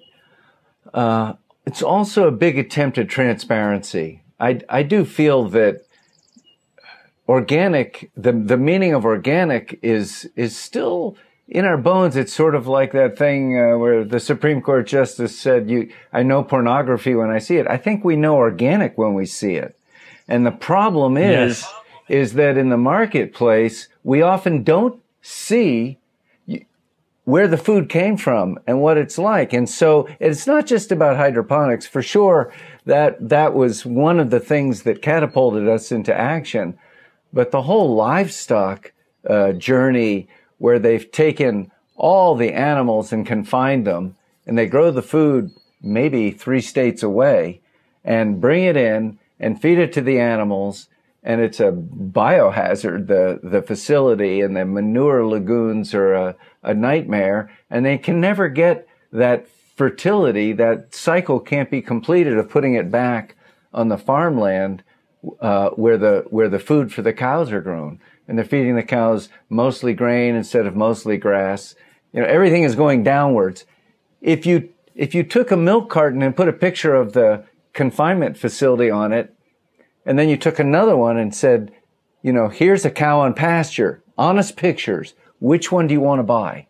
uh, 0.93 1.33
it's 1.65 1.81
also 1.81 2.27
a 2.27 2.31
big 2.31 2.57
attempt 2.57 2.97
at 2.97 3.07
transparency. 3.07 4.23
I, 4.39 4.61
I 4.67 4.83
do 4.83 5.05
feel 5.05 5.47
that 5.49 5.85
organic, 7.31 8.11
the, 8.15 8.33
the 8.33 8.57
meaning 8.57 8.93
of 8.93 9.05
organic 9.05 9.79
is, 9.81 10.29
is 10.35 10.57
still 10.57 11.15
in 11.47 11.63
our 11.63 11.77
bones. 11.77 12.17
It's 12.17 12.33
sort 12.33 12.55
of 12.55 12.67
like 12.67 12.91
that 12.91 13.17
thing 13.17 13.57
uh, 13.57 13.77
where 13.77 14.03
the 14.03 14.19
Supreme 14.19 14.61
Court 14.61 14.85
justice 14.85 15.39
said, 15.39 15.69
you, 15.69 15.89
I 16.11 16.23
know 16.23 16.43
pornography 16.43 17.15
when 17.15 17.29
I 17.29 17.39
see 17.39 17.55
it. 17.55 17.67
I 17.67 17.77
think 17.77 18.03
we 18.03 18.17
know 18.17 18.35
organic 18.35 18.97
when 18.97 19.13
we 19.13 19.25
see 19.25 19.55
it. 19.55 19.77
And 20.27 20.45
the 20.45 20.51
problem 20.51 21.15
is, 21.15 21.61
yes. 21.61 21.73
is 22.09 22.33
that 22.33 22.57
in 22.57 22.67
the 22.67 22.77
marketplace, 22.77 23.87
we 24.03 24.21
often 24.21 24.63
don't 24.63 25.01
see 25.21 25.97
where 27.23 27.47
the 27.47 27.57
food 27.57 27.87
came 27.87 28.17
from 28.17 28.59
and 28.67 28.81
what 28.81 28.97
it's 28.97 29.17
like. 29.17 29.53
And 29.53 29.69
so 29.69 30.09
it's 30.19 30.47
not 30.47 30.65
just 30.65 30.91
about 30.91 31.15
hydroponics. 31.15 31.87
For 31.87 32.01
sure, 32.01 32.51
that, 32.85 33.29
that 33.29 33.53
was 33.53 33.85
one 33.85 34.19
of 34.19 34.31
the 34.31 34.39
things 34.41 34.83
that 34.83 35.01
catapulted 35.01 35.69
us 35.69 35.93
into 35.93 36.13
action. 36.13 36.77
But 37.33 37.51
the 37.51 37.61
whole 37.61 37.95
livestock 37.95 38.91
uh, 39.27 39.53
journey 39.53 40.27
where 40.57 40.79
they've 40.79 41.11
taken 41.11 41.71
all 41.95 42.35
the 42.35 42.53
animals 42.53 43.13
and 43.13 43.25
confined 43.25 43.85
them 43.85 44.15
and 44.45 44.57
they 44.57 44.65
grow 44.65 44.91
the 44.91 45.01
food 45.01 45.51
maybe 45.81 46.31
three 46.31 46.61
states 46.61 47.03
away 47.03 47.61
and 48.03 48.41
bring 48.41 48.63
it 48.63 48.75
in 48.75 49.19
and 49.39 49.61
feed 49.61 49.77
it 49.77 49.93
to 49.93 50.01
the 50.01 50.19
animals 50.19 50.87
and 51.23 51.41
it's 51.41 51.59
a 51.59 51.71
biohazard. 51.71 53.07
The 53.07 53.39
the 53.43 53.61
facility 53.61 54.41
and 54.41 54.55
the 54.55 54.65
manure 54.65 55.25
lagoons 55.25 55.93
are 55.93 56.13
a, 56.13 56.35
a 56.63 56.73
nightmare, 56.73 57.51
and 57.69 57.85
they 57.85 57.97
can 57.97 58.19
never 58.19 58.49
get 58.49 58.87
that 59.11 59.47
fertility. 59.75 60.53
That 60.53 60.93
cycle 60.95 61.39
can't 61.39 61.69
be 61.69 61.81
completed 61.81 62.37
of 62.37 62.49
putting 62.49 62.73
it 62.73 62.91
back 62.91 63.35
on 63.73 63.89
the 63.89 63.97
farmland 63.97 64.83
uh, 65.39 65.69
where 65.71 65.97
the 65.97 66.25
where 66.29 66.49
the 66.49 66.59
food 66.59 66.93
for 66.93 67.01
the 67.01 67.13
cows 67.13 67.51
are 67.51 67.61
grown, 67.61 67.99
and 68.27 68.37
they're 68.37 68.45
feeding 68.45 68.75
the 68.75 68.83
cows 68.83 69.29
mostly 69.49 69.93
grain 69.93 70.35
instead 70.35 70.65
of 70.65 70.75
mostly 70.75 71.17
grass. 71.17 71.75
You 72.13 72.21
know, 72.21 72.27
everything 72.27 72.63
is 72.63 72.75
going 72.75 73.03
downwards. 73.03 73.65
If 74.21 74.45
you 74.45 74.69
if 74.95 75.15
you 75.15 75.23
took 75.23 75.51
a 75.51 75.57
milk 75.57 75.89
carton 75.89 76.21
and 76.21 76.35
put 76.35 76.47
a 76.47 76.53
picture 76.53 76.95
of 76.95 77.13
the 77.13 77.45
confinement 77.73 78.37
facility 78.37 78.89
on 78.89 79.13
it 79.13 79.33
and 80.05 80.17
then 80.17 80.29
you 80.29 80.37
took 80.37 80.59
another 80.59 80.95
one 80.95 81.17
and 81.17 81.33
said, 81.33 81.71
you 82.21 82.33
know, 82.33 82.49
here's 82.49 82.85
a 82.85 82.91
cow 82.91 83.19
on 83.21 83.33
pasture, 83.33 84.03
honest 84.17 84.55
pictures. 84.57 85.13
Which 85.39 85.71
one 85.71 85.87
do 85.87 85.93
you 85.93 86.01
want 86.01 86.19
to 86.19 86.23
buy? 86.23 86.67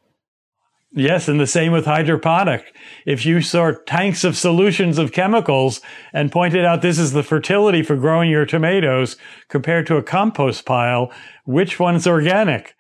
Yes, 0.94 1.30
and 1.30 1.40
the 1.40 1.48
same 1.48 1.72
with 1.72 1.86
hydroponic. 1.86 2.76
If 3.06 3.26
you 3.26 3.42
saw 3.42 3.72
tanks 3.86 4.26
of 4.26 4.36
solutions 4.36 4.98
of 4.98 5.14
chemicals 5.14 5.80
and 6.12 6.32
pointed 6.32 6.66
out 6.66 6.82
this 6.82 7.00
is 7.00 7.14
the 7.14 7.24
fertility 7.24 7.82
for 7.82 7.96
growing 7.96 8.30
your 8.30 8.46
tomatoes 8.46 9.16
compared 9.48 9.88
to 9.88 9.96
a 9.96 10.04
compost 10.04 10.66
pile, 10.66 11.12
which 11.46 11.80
one's 11.80 12.06
organic? 12.06 12.76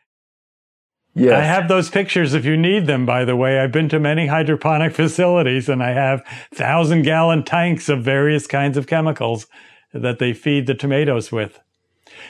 Yes. 1.13 1.33
I 1.33 1.43
have 1.43 1.67
those 1.69 1.89
pictures 1.89 2.33
if 2.33 2.43
you 2.43 2.57
need 2.57 2.85
them, 2.85 3.05
by 3.05 3.23
the 3.23 3.35
way. 3.35 3.59
I've 3.59 3.71
been 3.71 3.89
to 3.89 3.99
many 3.99 4.27
hydroponic 4.27 4.93
facilities 4.95 5.69
and 5.69 5.81
I 5.81 5.91
have 5.91 6.25
thousand 6.53 7.03
gallon 7.03 7.43
tanks 7.43 7.87
of 7.87 8.03
various 8.03 8.45
kinds 8.45 8.75
of 8.75 8.87
chemicals 8.87 9.47
that 9.93 10.19
they 10.19 10.33
feed 10.33 10.67
the 10.67 10.73
tomatoes 10.73 11.31
with. 11.31 11.59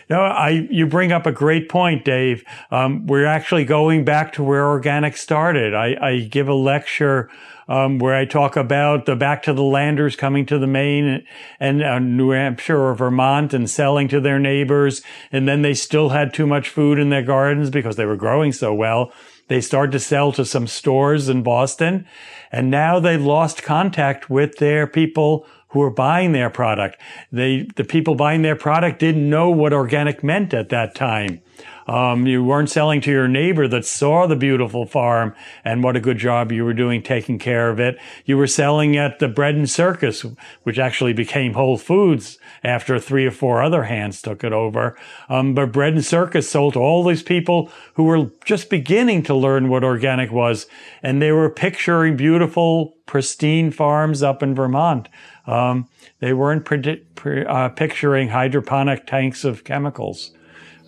No, 0.10 0.22
I, 0.22 0.68
you 0.70 0.88
bring 0.88 1.12
up 1.12 1.26
a 1.26 1.32
great 1.32 1.70
point, 1.70 2.04
Dave. 2.06 2.44
Um, 2.70 3.08
we're 3.08 3.26
actually 3.26 3.66
going 3.66 4.04
back 4.04 4.34
to 4.34 4.44
where 4.44 4.68
organic 4.68 5.18
started. 5.18 5.74
I, 5.74 5.96
I 6.02 6.20
give 6.20 6.48
a 6.48 6.54
lecture, 6.54 7.30
um, 7.68 8.00
where 8.00 8.14
I 8.14 8.26
talk 8.26 8.58
about 8.58 9.06
the 9.06 9.16
back 9.16 9.44
to 9.44 9.54
the 9.54 9.64
landers 9.64 10.18
coming 10.18 10.46
to 10.48 10.60
the 10.60 10.68
Maine 10.68 11.26
and 11.60 11.82
uh, 11.82 12.00
New 12.00 12.32
Hampshire 12.32 12.78
or 12.78 12.94
Vermont 12.96 13.54
and 13.54 13.70
selling 13.70 14.10
to 14.10 14.20
their 14.20 14.40
neighbors. 14.40 15.02
And 15.32 15.48
then 15.48 15.62
they 15.62 15.74
still 15.74 16.10
had 16.10 16.34
too 16.34 16.46
much 16.46 16.68
food 16.68 17.00
in 17.00 17.10
their 17.10 17.24
gardens 17.24 17.70
because 17.70 17.96
they 17.96 18.06
were 18.06 18.18
growing 18.18 18.52
so 18.52 18.74
well. 18.74 19.14
They 19.48 19.62
started 19.62 19.94
to 19.94 20.00
sell 20.00 20.32
to 20.34 20.46
some 20.46 20.68
stores 20.68 21.30
in 21.30 21.44
Boston 21.44 22.06
and 22.52 22.70
now 22.70 23.00
they 23.00 23.18
lost 23.18 23.64
contact 23.64 24.30
with 24.30 24.58
their 24.58 24.86
people 24.86 25.48
who 25.72 25.80
were 25.80 25.90
buying 25.90 26.32
their 26.32 26.50
product. 26.50 27.00
They, 27.32 27.68
the 27.76 27.84
people 27.84 28.16
buying 28.16 28.42
their 28.42 28.56
product 28.56 29.00
didn't 29.00 29.30
know 29.30 29.50
what 29.50 29.74
organic 29.74 30.24
meant 30.24 30.54
at 30.54 30.70
that 30.70 30.96
time. 30.96 31.42
Um, 31.88 32.28
you 32.28 32.44
weren't 32.44 32.70
selling 32.70 33.02
to 33.02 33.12
your 33.12 33.28
neighbor 33.28 33.68
that 33.68 33.86
saw 33.86 34.28
the 34.28 34.36
beautiful 34.36 34.86
farm 34.86 35.36
and 35.66 35.84
what 35.84 35.96
a 35.96 36.00
good 36.00 36.18
job 36.18 36.52
you 36.52 36.64
were 36.64 36.74
doing 36.74 37.02
taking 37.02 37.40
care 37.40 37.70
of 37.70 37.80
it. 37.80 37.98
You 38.26 38.38
were 38.38 38.48
selling 38.48 38.96
at 38.98 39.20
the 39.20 39.28
bread 39.28 39.56
and 39.56 39.70
circus, 39.70 40.26
which 40.64 40.80
actually 40.80 41.14
became 41.14 41.54
Whole 41.54 41.78
Foods 41.78 42.38
after 42.64 43.00
three 43.00 43.26
or 43.26 43.32
four 43.32 43.62
other 43.62 43.84
hands 43.84 44.22
took 44.22 44.44
it 44.44 44.54
over. 44.54 44.98
Um, 45.28 45.54
but 45.54 45.72
bread 45.72 45.94
and 45.94 46.06
circus 46.06 46.50
sold 46.50 46.74
to 46.74 46.80
all 46.80 47.04
these 47.04 47.24
people 47.24 47.72
who 47.96 48.04
were 48.04 48.32
just 48.46 48.70
beginning 48.70 49.24
to 49.24 49.36
learn 49.36 49.70
what 49.70 49.84
organic 49.84 50.32
was. 50.32 50.68
And 51.02 51.22
they 51.22 51.32
were 51.32 51.50
picturing 51.50 52.16
beautiful, 52.16 52.96
pristine 53.06 53.72
farms 53.72 54.24
up 54.24 54.42
in 54.44 54.56
Vermont. 54.56 55.10
Um, 55.52 55.90
they 56.20 56.34
weren't 56.34 56.66
pre- 56.66 57.04
pre- 57.16 57.46
uh, 57.46 57.70
picturing 57.70 58.30
hydroponic 58.30 59.08
tanks 59.08 59.44
of 59.44 59.64
chemicals. 59.64 60.32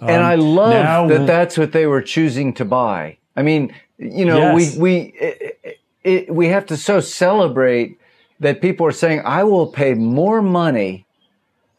Um, 0.01 0.09
and 0.09 0.23
I 0.23 0.35
love 0.35 1.09
that 1.09 1.27
that's 1.27 1.57
what 1.57 1.71
they 1.71 1.85
were 1.85 2.01
choosing 2.01 2.53
to 2.55 2.65
buy. 2.65 3.17
I 3.35 3.41
mean, 3.41 3.73
you 3.97 4.25
know, 4.25 4.57
yes. 4.57 4.75
we, 4.75 4.81
we, 4.81 4.97
it, 5.19 5.79
it, 6.03 6.33
we 6.33 6.47
have 6.47 6.65
to 6.67 6.77
so 6.77 6.99
celebrate 6.99 7.99
that 8.39 8.61
people 8.61 8.85
are 8.85 8.91
saying, 8.91 9.21
I 9.25 9.43
will 9.43 9.67
pay 9.67 9.93
more 9.93 10.41
money 10.41 11.05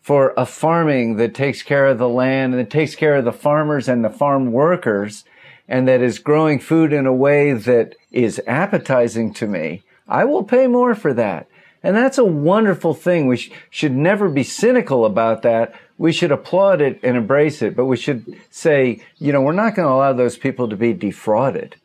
for 0.00 0.34
a 0.36 0.46
farming 0.46 1.16
that 1.16 1.34
takes 1.34 1.62
care 1.62 1.86
of 1.86 1.98
the 1.98 2.08
land 2.08 2.54
and 2.54 2.60
that 2.60 2.70
takes 2.70 2.94
care 2.94 3.16
of 3.16 3.24
the 3.24 3.32
farmers 3.32 3.88
and 3.88 4.04
the 4.04 4.10
farm 4.10 4.52
workers 4.52 5.24
and 5.68 5.88
that 5.88 6.02
is 6.02 6.18
growing 6.18 6.58
food 6.58 6.92
in 6.92 7.06
a 7.06 7.12
way 7.12 7.52
that 7.52 7.94
is 8.12 8.40
appetizing 8.46 9.32
to 9.34 9.46
me. 9.46 9.82
I 10.06 10.24
will 10.24 10.44
pay 10.44 10.66
more 10.66 10.94
for 10.94 11.14
that. 11.14 11.48
And 11.84 11.94
that's 11.94 12.16
a 12.16 12.24
wonderful 12.24 12.94
thing. 12.94 13.26
We 13.26 13.36
sh- 13.36 13.50
should 13.68 13.92
never 13.92 14.30
be 14.30 14.42
cynical 14.42 15.04
about 15.04 15.42
that. 15.42 15.78
We 15.98 16.12
should 16.12 16.32
applaud 16.32 16.80
it 16.80 16.98
and 17.02 17.14
embrace 17.14 17.60
it, 17.60 17.76
but 17.76 17.84
we 17.84 17.98
should 17.98 18.24
say, 18.50 19.02
you 19.18 19.32
know, 19.32 19.42
we're 19.42 19.52
not 19.52 19.76
going 19.76 19.86
to 19.86 19.92
allow 19.92 20.14
those 20.14 20.38
people 20.38 20.66
to 20.70 20.76
be 20.76 20.94
defrauded, 20.94 21.76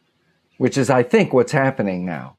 which 0.58 0.78
is, 0.78 0.90
I 0.90 1.04
think, 1.04 1.34
what's 1.34 1.52
happening 1.52 2.06
now. 2.06 2.38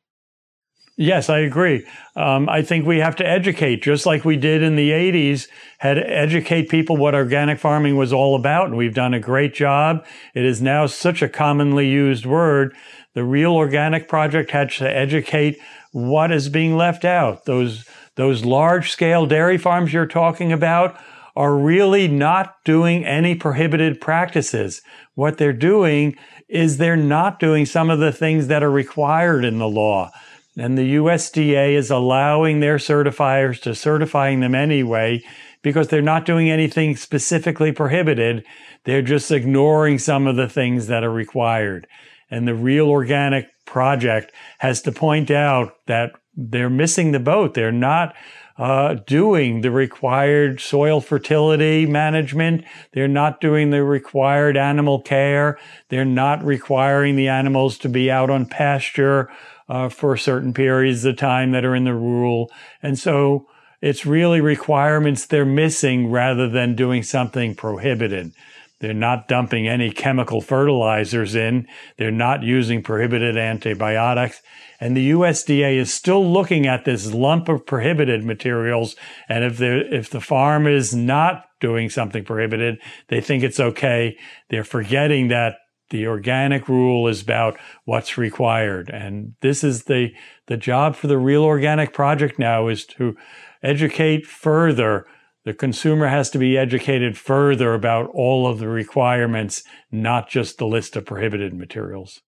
Yes, 0.97 1.31
I 1.31 1.39
agree. 1.39 1.87
Um, 2.17 2.49
I 2.49 2.63
think 2.63 2.87
we 2.87 2.99
have 2.99 3.17
to 3.17 3.27
educate, 3.27 3.83
just 3.83 4.05
like 4.05 4.25
we 4.25 4.37
did 4.37 4.63
in 4.63 4.77
the 4.77 4.91
80s, 4.91 5.49
had 5.79 5.95
to 5.95 6.07
educate 6.07 6.69
people 6.69 6.97
what 6.97 7.15
organic 7.15 7.59
farming 7.59 7.97
was 7.97 8.13
all 8.13 8.37
about. 8.37 8.67
And 8.67 8.77
we've 8.77 8.95
done 8.95 9.15
a 9.15 9.21
great 9.21 9.55
job. 9.55 10.05
It 10.35 10.45
is 10.45 10.61
now 10.61 10.87
such 10.87 11.23
a 11.23 11.29
commonly 11.29 11.89
used 11.89 12.27
word. 12.27 12.75
The 13.15 13.25
Real 13.25 13.53
Organic 13.53 14.09
Project 14.09 14.51
had 14.51 14.71
to 14.73 14.91
educate 14.91 15.59
what 15.93 16.31
is 16.31 16.49
being 16.49 16.77
left 16.77 17.05
out. 17.05 17.45
Those, 17.47 17.87
those 18.17 18.45
large 18.45 18.91
scale 18.91 19.27
dairy 19.27 19.59
farms 19.59 19.93
you're 19.93 20.07
talking 20.07 20.53
about 20.53 20.99
are 21.37 21.57
really 21.57 22.09
not 22.09 22.55
doing 22.65 23.05
any 23.05 23.35
prohibited 23.35 24.01
practices. 24.01 24.83
What 25.15 25.39
they're 25.39 25.53
doing 25.53 26.17
is 26.49 26.77
they're 26.77 26.97
not 26.97 27.39
doing 27.39 27.65
some 27.67 27.91
of 27.91 28.01
the 28.01 28.13
things 28.13 28.49
that 28.49 28.63
are 28.63 28.71
required 28.71 29.45
in 29.45 29.59
the 29.59 29.69
law. 29.69 30.11
And 30.57 30.77
the 30.77 30.97
USDA 30.97 31.75
is 31.75 31.91
allowing 31.91 32.61
their 32.61 32.77
certifiers 32.77 33.61
to 33.63 33.75
certifying 33.75 34.41
them 34.41 34.55
anyway 34.55 35.23
because 35.63 35.89
they're 35.89 36.03
not 36.03 36.27
doing 36.27 36.51
anything 36.51 36.97
specifically 36.97 37.71
prohibited. 37.71 38.45
They're 38.85 39.03
just 39.03 39.31
ignoring 39.31 39.99
some 39.99 40.27
of 40.27 40.37
the 40.37 40.49
things 40.49 40.89
that 40.89 41.05
are 41.05 41.13
required. 41.13 41.87
And 42.31 42.47
the 42.47 42.55
real 42.55 42.89
organic 42.89 43.47
project 43.71 44.33
has 44.59 44.83
to 44.83 44.93
point 44.93 45.31
out 45.31 45.75
that 45.87 46.13
they're 46.37 46.69
missing 46.69 47.13
the 47.13 47.21
boat. 47.21 47.55
They're 47.55 47.73
not 47.73 48.15
uh, 48.59 48.95
doing 49.07 49.63
the 49.63 49.71
required 49.71 50.61
soil 50.61 51.01
fertility 51.01 51.87
management. 51.87 52.65
They're 52.93 53.09
not 53.09 53.41
doing 53.41 53.71
the 53.71 53.83
required 53.83 54.59
animal 54.59 55.01
care. 55.01 55.59
They're 55.89 56.05
not 56.05 56.45
requiring 56.45 57.17
the 57.17 57.29
animals 57.29 57.79
to 57.79 57.89
be 57.89 58.11
out 58.11 58.29
on 58.29 58.45
pasture 58.45 59.31
uh, 59.71 59.89
for 59.89 60.17
certain 60.17 60.53
periods 60.53 61.05
of 61.07 61.17
time 61.17 61.53
that 61.53 61.65
are 61.65 61.75
in 61.75 61.85
the 61.85 61.95
rule. 61.95 62.51
And 62.83 62.99
so 62.99 63.47
it's 63.81 64.05
really 64.05 64.43
requirements 64.43 65.25
they're 65.25 65.47
missing 65.47 66.11
rather 66.11 66.49
than 66.49 66.77
doing 66.77 67.03
something 67.03 67.55
prohibited. 67.55 68.33
They're 68.81 68.95
not 68.95 69.29
dumping 69.29 69.69
any 69.69 69.91
chemical 69.91 70.41
fertilizers 70.41 71.35
in. 71.35 71.69
They're 71.99 72.11
not 72.11 72.43
using 72.43 72.83
prohibited 72.83 73.37
antibiotics. 73.37 74.41
And 74.81 74.97
the 74.97 75.11
USDA 75.11 75.77
is 75.77 75.93
still 75.93 76.27
looking 76.27 76.67
at 76.67 76.87
this 76.87 77.13
lump 77.13 77.49
of 77.49 77.67
prohibited 77.67 78.25
materials. 78.25 78.97
And 79.29 79.45
if 79.45 79.59
the, 79.59 79.95
if 79.95 80.09
the 80.09 80.23
farm 80.23 80.67
is 80.67 80.95
not 80.95 81.45
doing 81.61 81.91
something 81.91 82.25
prohibited, 82.25 82.81
they 83.09 83.21
think 83.21 83.43
it's 83.43 83.61
okay. 83.61 84.17
They're 84.49 84.65
forgetting 84.65 85.29
that 85.29 85.57
the 85.91 86.07
organic 86.07 86.67
rule 86.69 87.07
is 87.07 87.21
about 87.21 87.59
what's 87.85 88.17
required. 88.17 88.89
And 88.89 89.35
this 89.43 89.63
is 89.63 89.85
the, 89.85 90.15
the 90.47 90.57
job 90.57 90.97
for 90.97 91.07
the 91.07 91.19
real 91.19 91.45
organic 91.45 91.93
project 91.93 92.39
now 92.39 92.69
is 92.69 92.87
to 92.87 93.17
educate 93.63 94.27
further 94.27 95.07
the 95.45 95.55
consumer 95.55 96.09
has 96.09 96.31
to 96.31 96.39
be 96.39 96.59
educated 96.59 97.17
further 97.17 97.73
about 97.75 98.11
all 98.13 98.47
of 98.47 98.59
the 98.59 98.69
requirements, 98.69 99.63
not 99.91 100.29
just 100.29 100.59
the 100.59 100.67
list 100.67 100.97
of 100.97 101.07
prohibited 101.07 101.55
materials. 101.55 102.21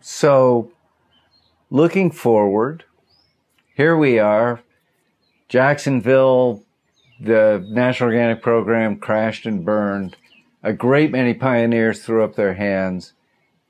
So, 0.00 0.72
looking 1.70 2.10
forward, 2.10 2.84
here 3.74 3.96
we 3.96 4.18
are. 4.18 4.60
Jacksonville, 5.48 6.62
the 7.20 7.64
National 7.68 8.10
Organic 8.10 8.42
Program 8.42 8.98
crashed 8.98 9.46
and 9.46 9.64
burned. 9.64 10.16
A 10.62 10.72
great 10.72 11.10
many 11.10 11.32
pioneers 11.32 12.02
threw 12.02 12.22
up 12.24 12.34
their 12.34 12.54
hands. 12.54 13.12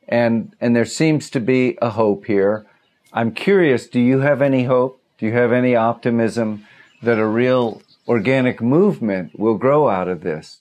And, 0.09 0.55
and 0.61 0.75
there 0.75 0.85
seems 0.85 1.31
to 1.31 1.41
be 1.41 1.79
a 1.81 1.91
hope 1.91 2.27
here. 2.27 2.67
I'm 3.13 3.33
curious, 3.33 3.87
do 3.87 4.01
you 4.01 4.21
have 4.21 4.43
any 4.43 4.65
hope? 4.65 5.01
Do 5.19 5.27
you 5.27 5.33
have 5.33 5.53
any 5.53 5.77
optimism 5.77 6.67
that 7.03 7.19
a 7.19 7.27
real 7.27 7.83
organic 8.07 8.61
movement 8.61 9.39
will 9.39 9.59
grow 9.59 9.89
out 9.89 10.09
of 10.09 10.23
this. 10.23 10.61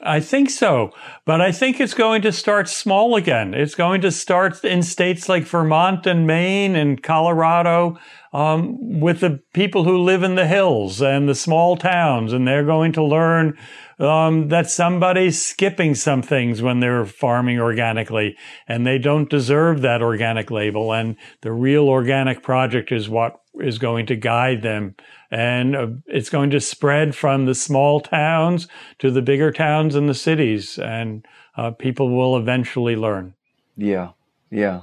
I 0.00 0.20
think 0.20 0.50
so, 0.50 0.92
but 1.24 1.40
I 1.40 1.52
think 1.52 1.80
it's 1.80 1.94
going 1.94 2.20
to 2.22 2.32
start 2.32 2.68
small 2.68 3.16
again. 3.16 3.54
It's 3.54 3.74
going 3.74 4.02
to 4.02 4.10
start 4.10 4.62
in 4.62 4.82
states 4.82 5.26
like 5.26 5.44
Vermont 5.44 6.06
and 6.06 6.26
Maine 6.26 6.76
and 6.76 7.02
Colorado 7.02 7.98
um, 8.34 9.00
with 9.00 9.20
the 9.20 9.40
people 9.54 9.84
who 9.84 9.96
live 9.96 10.22
in 10.22 10.34
the 10.34 10.46
hills 10.46 11.00
and 11.00 11.26
the 11.26 11.34
small 11.34 11.78
towns, 11.78 12.34
and 12.34 12.46
they're 12.46 12.66
going 12.66 12.92
to 12.92 13.02
learn 13.02 13.56
um, 13.98 14.48
that 14.48 14.68
somebody's 14.68 15.42
skipping 15.42 15.94
some 15.94 16.20
things 16.20 16.60
when 16.60 16.80
they're 16.80 17.06
farming 17.06 17.58
organically, 17.58 18.36
and 18.68 18.86
they 18.86 18.98
don't 18.98 19.30
deserve 19.30 19.80
that 19.80 20.02
organic 20.02 20.50
label. 20.50 20.92
And 20.92 21.16
the 21.40 21.52
real 21.52 21.88
organic 21.88 22.42
project 22.42 22.92
is 22.92 23.08
what 23.08 23.40
is 23.60 23.78
going 23.78 24.06
to 24.06 24.16
guide 24.16 24.62
them. 24.62 24.94
And 25.30 25.76
uh, 25.76 25.88
it's 26.06 26.30
going 26.30 26.50
to 26.50 26.60
spread 26.60 27.14
from 27.14 27.46
the 27.46 27.54
small 27.54 28.00
towns 28.00 28.68
to 28.98 29.10
the 29.10 29.22
bigger 29.22 29.50
towns 29.50 29.94
and 29.94 30.08
the 30.08 30.14
cities. 30.14 30.78
And 30.78 31.26
uh, 31.56 31.72
people 31.72 32.14
will 32.14 32.36
eventually 32.36 32.96
learn. 32.96 33.34
Yeah. 33.76 34.10
Yeah. 34.50 34.82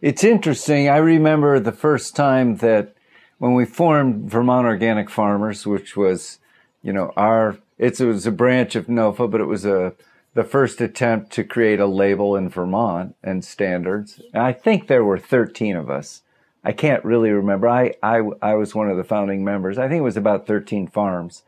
It's 0.00 0.24
interesting. 0.24 0.88
I 0.88 0.96
remember 0.96 1.60
the 1.60 1.72
first 1.72 2.16
time 2.16 2.56
that 2.56 2.94
when 3.38 3.54
we 3.54 3.64
formed 3.64 4.30
vermont 4.30 4.66
organic 4.66 5.10
farmers 5.10 5.66
which 5.66 5.96
was 5.96 6.38
you 6.80 6.92
know 6.92 7.12
our 7.16 7.58
it 7.76 7.98
was 7.98 8.24
a 8.24 8.30
branch 8.30 8.76
of 8.76 8.86
NOFA 8.86 9.28
but 9.28 9.40
it 9.40 9.46
was 9.46 9.64
a 9.64 9.94
the 10.34 10.44
first 10.44 10.80
attempt 10.80 11.32
to 11.32 11.44
create 11.44 11.80
a 11.80 11.86
label 11.86 12.36
in 12.36 12.48
vermont 12.48 13.16
and 13.22 13.44
standards. 13.44 14.20
And 14.32 14.42
i 14.42 14.52
think 14.52 14.86
there 14.86 15.04
were 15.04 15.18
13 15.18 15.76
of 15.76 15.90
us 15.90 16.22
I 16.64 16.72
can't 16.72 17.04
really 17.04 17.30
remember. 17.30 17.68
I, 17.68 17.94
I, 18.02 18.22
I 18.40 18.54
was 18.54 18.74
one 18.74 18.88
of 18.88 18.96
the 18.96 19.04
founding 19.04 19.44
members. 19.44 19.78
I 19.78 19.88
think 19.88 19.98
it 19.98 20.02
was 20.02 20.16
about 20.16 20.46
13 20.46 20.88
farms. 20.88 21.42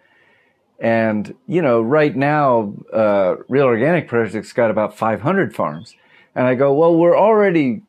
And, 0.81 1.35
you 1.47 1.63
know, 1.63 1.81
right 1.81 2.15
now, 2.15 2.75
uh, 2.93 3.37
Real 3.49 3.67
Organic 3.67 4.09
Project's 4.09 4.53
got 4.53 4.71
about 4.71 4.97
500 4.97 5.55
farms. 5.55 5.95
And 6.35 6.47
I 6.47 6.57
go, 6.57 6.73
well, 6.75 6.97
we're 6.97 7.17
already 7.17 7.83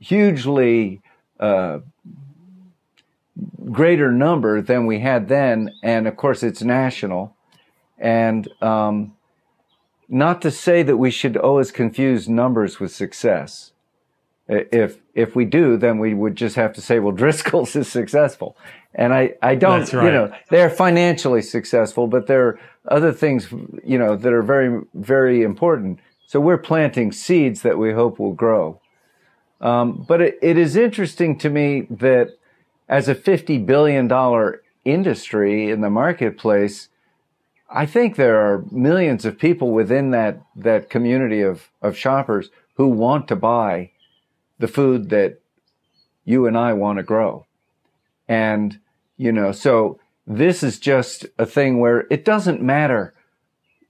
hugely, 0.00 1.02
uh, 1.38 1.80
greater 3.70 4.10
number 4.10 4.62
than 4.62 4.86
we 4.86 5.00
had 5.00 5.28
then. 5.28 5.74
And 5.82 6.08
of 6.08 6.16
course, 6.16 6.42
it's 6.42 6.62
national. 6.62 7.36
And, 7.98 8.48
um, 8.62 9.14
not 10.08 10.42
to 10.42 10.50
say 10.50 10.82
that 10.82 10.96
we 10.96 11.10
should 11.10 11.36
always 11.36 11.70
confuse 11.70 12.28
numbers 12.28 12.80
with 12.80 12.90
success. 12.90 13.72
If 14.52 14.98
if 15.14 15.36
we 15.36 15.44
do, 15.44 15.76
then 15.76 15.98
we 15.98 16.12
would 16.12 16.34
just 16.34 16.56
have 16.56 16.72
to 16.72 16.80
say, 16.80 16.98
well, 16.98 17.14
Driscoll's 17.14 17.76
is 17.82 17.88
successful. 17.88 18.56
And 18.94 19.14
I, 19.14 19.34
I 19.40 19.54
don't, 19.54 19.90
right. 19.92 20.04
you 20.04 20.10
know, 20.10 20.32
they're 20.48 20.70
financially 20.70 21.42
successful, 21.42 22.08
but 22.08 22.26
there 22.26 22.48
are 22.48 22.60
other 22.88 23.12
things, 23.12 23.48
you 23.84 23.98
know, 23.98 24.16
that 24.16 24.32
are 24.32 24.42
very, 24.42 24.82
very 24.94 25.42
important. 25.42 26.00
So 26.26 26.40
we're 26.40 26.58
planting 26.58 27.12
seeds 27.12 27.62
that 27.62 27.78
we 27.78 27.92
hope 27.92 28.18
will 28.18 28.32
grow. 28.32 28.80
Um, 29.60 30.04
but 30.08 30.20
it, 30.20 30.38
it 30.42 30.58
is 30.58 30.74
interesting 30.74 31.38
to 31.38 31.50
me 31.50 31.86
that 31.90 32.30
as 32.88 33.08
a 33.08 33.14
$50 33.14 33.64
billion 33.64 34.10
industry 34.84 35.70
in 35.70 35.80
the 35.80 35.90
marketplace, 35.90 36.88
I 37.68 37.86
think 37.86 38.16
there 38.16 38.40
are 38.40 38.64
millions 38.72 39.24
of 39.24 39.38
people 39.38 39.70
within 39.70 40.10
that, 40.10 40.42
that 40.56 40.90
community 40.90 41.42
of, 41.42 41.68
of 41.80 41.96
shoppers 41.96 42.50
who 42.74 42.88
want 42.88 43.28
to 43.28 43.36
buy 43.36 43.90
the 44.60 44.68
food 44.68 45.10
that 45.10 45.40
you 46.24 46.46
and 46.46 46.56
I 46.56 46.72
want 46.74 46.98
to 46.98 47.02
grow. 47.02 47.46
And, 48.28 48.78
you 49.16 49.32
know, 49.32 49.50
so 49.52 49.98
this 50.26 50.62
is 50.62 50.78
just 50.78 51.26
a 51.38 51.46
thing 51.46 51.80
where 51.80 52.06
it 52.10 52.24
doesn't 52.24 52.62
matter 52.62 53.14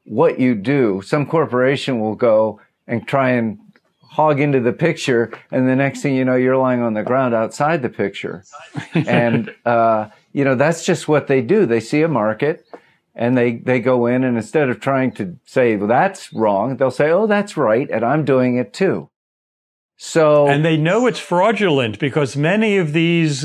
what 0.05 0.41
you 0.41 0.55
do. 0.55 1.03
Some 1.05 1.27
corporation 1.27 2.01
will 2.01 2.15
go 2.15 2.61
and 2.87 3.07
try 3.07 3.31
and 3.31 3.59
hog 4.03 4.41
into 4.41 4.59
the 4.59 4.73
picture, 4.73 5.31
and 5.53 5.69
the 5.69 5.77
next 5.77 6.03
thing 6.03 6.17
you 6.17 6.25
know, 6.25 6.35
you're 6.35 6.57
lying 6.57 6.81
on 6.81 6.95
the 6.95 7.03
ground 7.03 7.35
outside 7.35 7.83
the 7.83 7.89
picture. 7.89 8.45
and 8.95 9.55
uh, 9.65 10.09
you 10.33 10.45
know 10.45 10.55
that's 10.55 10.85
just 10.85 11.07
what 11.07 11.27
they 11.27 11.43
do. 11.43 11.67
They 11.67 11.81
see 11.81 12.03
a 12.03 12.09
market, 12.09 12.67
and 13.15 13.37
they 13.37 13.57
they 13.57 13.81
go 13.81 14.07
in, 14.07 14.25
and 14.25 14.37
instead 14.37 14.69
of 14.69 14.81
trying 14.81 15.13
to 15.13 15.37
say 15.45 15.77
well, 15.77 15.87
that's 15.87 16.33
wrong, 16.33 16.77
they'll 16.77 16.91
say, 16.91 17.11
oh, 17.11 17.27
that's 17.27 17.57
right, 17.57 17.89
and 17.91 18.05
I'm 18.05 18.25
doing 18.25 18.57
it 18.57 18.73
too. 18.73 19.10
So 20.03 20.49
and 20.49 20.65
they 20.65 20.79
know 20.79 21.07
it's 21.07 21.19
fraudulent 21.19 21.99
because 21.99 22.35
many 22.35 22.79
of 22.79 22.95
these 22.95 23.45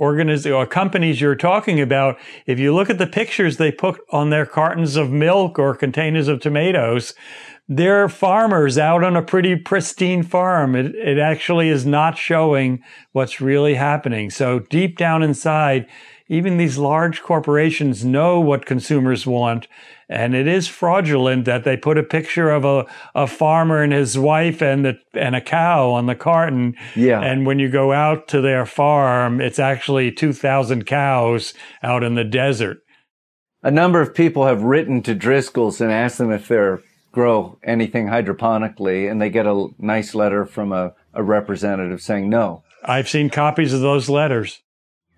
organiz- 0.00 0.52
or 0.52 0.66
companies 0.66 1.20
you're 1.20 1.36
talking 1.36 1.80
about, 1.80 2.18
if 2.44 2.58
you 2.58 2.74
look 2.74 2.90
at 2.90 2.98
the 2.98 3.06
pictures 3.06 3.56
they 3.56 3.70
put 3.70 4.00
on 4.10 4.30
their 4.30 4.44
cartons 4.44 4.96
of 4.96 5.12
milk 5.12 5.60
or 5.60 5.76
containers 5.76 6.26
of 6.26 6.40
tomatoes, 6.40 7.14
they're 7.68 8.08
farmers 8.08 8.78
out 8.78 9.04
on 9.04 9.14
a 9.14 9.22
pretty 9.22 9.54
pristine 9.54 10.24
farm. 10.24 10.74
It, 10.74 10.96
it 10.96 11.18
actually 11.20 11.68
is 11.68 11.86
not 11.86 12.18
showing 12.18 12.82
what's 13.12 13.40
really 13.40 13.74
happening. 13.74 14.28
So 14.28 14.58
deep 14.58 14.98
down 14.98 15.22
inside, 15.22 15.86
even 16.32 16.56
these 16.56 16.78
large 16.78 17.22
corporations 17.22 18.06
know 18.06 18.40
what 18.40 18.64
consumers 18.64 19.26
want. 19.26 19.68
And 20.08 20.34
it 20.34 20.46
is 20.46 20.66
fraudulent 20.66 21.44
that 21.44 21.64
they 21.64 21.76
put 21.76 21.98
a 21.98 22.02
picture 22.02 22.48
of 22.50 22.64
a, 22.64 22.86
a 23.14 23.26
farmer 23.26 23.82
and 23.82 23.92
his 23.92 24.18
wife 24.18 24.62
and 24.62 24.82
the, 24.82 24.98
and 25.12 25.36
a 25.36 25.42
cow 25.42 25.90
on 25.90 26.06
the 26.06 26.14
carton. 26.14 26.74
Yeah. 26.96 27.20
And 27.20 27.44
when 27.44 27.58
you 27.58 27.68
go 27.68 27.92
out 27.92 28.28
to 28.28 28.40
their 28.40 28.64
farm, 28.64 29.42
it's 29.42 29.58
actually 29.58 30.10
2,000 30.10 30.86
cows 30.86 31.52
out 31.82 32.02
in 32.02 32.14
the 32.14 32.24
desert. 32.24 32.78
A 33.62 33.70
number 33.70 34.00
of 34.00 34.14
people 34.14 34.46
have 34.46 34.62
written 34.62 35.02
to 35.02 35.14
Driscoll's 35.14 35.82
and 35.82 35.92
asked 35.92 36.16
them 36.16 36.32
if 36.32 36.48
they're 36.48 36.82
grow 37.12 37.58
anything 37.62 38.06
hydroponically, 38.06 39.10
and 39.10 39.20
they 39.20 39.28
get 39.28 39.46
a 39.46 39.68
nice 39.78 40.14
letter 40.14 40.46
from 40.46 40.72
a, 40.72 40.94
a 41.12 41.22
representative 41.22 42.00
saying 42.00 42.30
no. 42.30 42.64
I've 42.82 43.06
seen 43.06 43.28
copies 43.28 43.74
of 43.74 43.82
those 43.82 44.08
letters. 44.08 44.62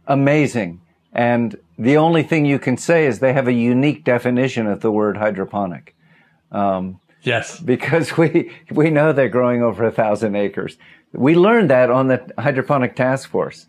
Amazing. 0.09 0.81
And 1.15 1.57
the 1.79 1.97
only 1.97 2.25
thing 2.25 2.45
you 2.45 2.59
can 2.59 2.77
say 2.77 3.07
is 3.07 3.21
they 3.21 3.33
have 3.33 3.47
a 3.47 3.53
unique 3.53 4.05
definition 4.05 4.67
of 4.67 4.81
the 4.81 4.91
word 4.91 5.17
hydroponic. 5.17 5.95
Um, 6.51 7.01
yes. 7.23 7.61
Because 7.61 8.17
we, 8.17 8.53
we 8.71 8.91
know 8.91 9.13
they're 9.13 9.29
growing 9.29 9.63
over 9.63 9.85
a 9.85 9.93
thousand 9.93 10.35
acres. 10.35 10.77
We 11.13 11.37
learned 11.37 11.71
that 11.71 11.91
on 11.91 12.09
the 12.09 12.33
hydroponic 12.37 12.97
task 12.97 13.31
force. 13.31 13.67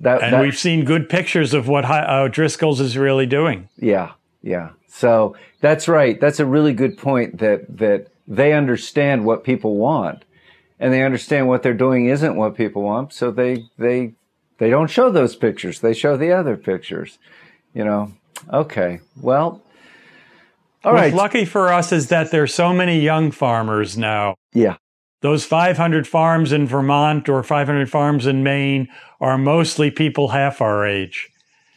That, 0.00 0.22
and 0.22 0.34
that, 0.34 0.42
we've 0.42 0.58
seen 0.58 0.84
good 0.84 1.08
pictures 1.08 1.54
of 1.54 1.68
what 1.68 1.84
uh, 1.84 2.28
Driscoll's 2.28 2.80
is 2.80 2.98
really 2.98 3.24
doing. 3.26 3.68
Yeah, 3.76 4.12
yeah. 4.42 4.70
So 4.88 5.36
that's 5.60 5.88
right. 5.88 6.20
That's 6.20 6.40
a 6.40 6.44
really 6.44 6.74
good 6.74 6.98
point 6.98 7.38
that, 7.38 7.78
that 7.78 8.08
they 8.26 8.52
understand 8.52 9.24
what 9.24 9.44
people 9.44 9.76
want 9.76 10.24
and 10.78 10.92
they 10.92 11.02
understand 11.02 11.46
what 11.46 11.62
they're 11.62 11.72
doing 11.72 12.06
isn't 12.06 12.34
what 12.34 12.56
people 12.56 12.82
want. 12.82 13.12
So 13.12 13.30
they, 13.30 13.64
they, 13.78 14.14
they 14.62 14.70
don't 14.70 14.86
show 14.86 15.10
those 15.10 15.34
pictures. 15.34 15.80
They 15.80 15.92
show 15.92 16.16
the 16.16 16.30
other 16.30 16.56
pictures, 16.56 17.18
you 17.74 17.84
know. 17.84 18.12
Okay. 18.52 19.00
Well, 19.20 19.60
all 20.84 20.92
What's 20.92 21.02
right. 21.02 21.14
lucky 21.14 21.44
for 21.44 21.72
us 21.72 21.90
is 21.90 22.10
that 22.10 22.30
there's 22.30 22.54
so 22.54 22.72
many 22.72 23.00
young 23.00 23.32
farmers 23.32 23.98
now. 23.98 24.36
Yeah. 24.54 24.76
Those 25.20 25.44
500 25.44 26.06
farms 26.06 26.52
in 26.52 26.68
Vermont 26.68 27.28
or 27.28 27.42
500 27.42 27.90
farms 27.90 28.24
in 28.24 28.44
Maine 28.44 28.86
are 29.20 29.36
mostly 29.36 29.90
people 29.90 30.28
half 30.28 30.60
our 30.60 30.86
age. 30.86 31.28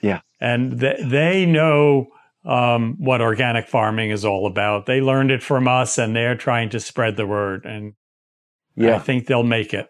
Yeah. 0.02 0.22
And 0.40 0.80
th- 0.80 1.00
they 1.04 1.48
know 1.48 2.10
um, 2.46 2.98
what 3.00 3.20
organic 3.20 3.68
farming 3.68 4.12
is 4.12 4.24
all 4.24 4.46
about. 4.46 4.86
They 4.86 5.02
learned 5.02 5.32
it 5.32 5.42
from 5.42 5.68
us 5.68 5.98
and 5.98 6.16
they're 6.16 6.36
trying 6.36 6.70
to 6.70 6.80
spread 6.80 7.18
the 7.18 7.26
word. 7.26 7.66
And 7.66 7.94
yeah. 8.76 8.98
I 8.98 9.00
think 9.00 9.26
they'll 9.26 9.42
make 9.42 9.74
it. 9.74 9.90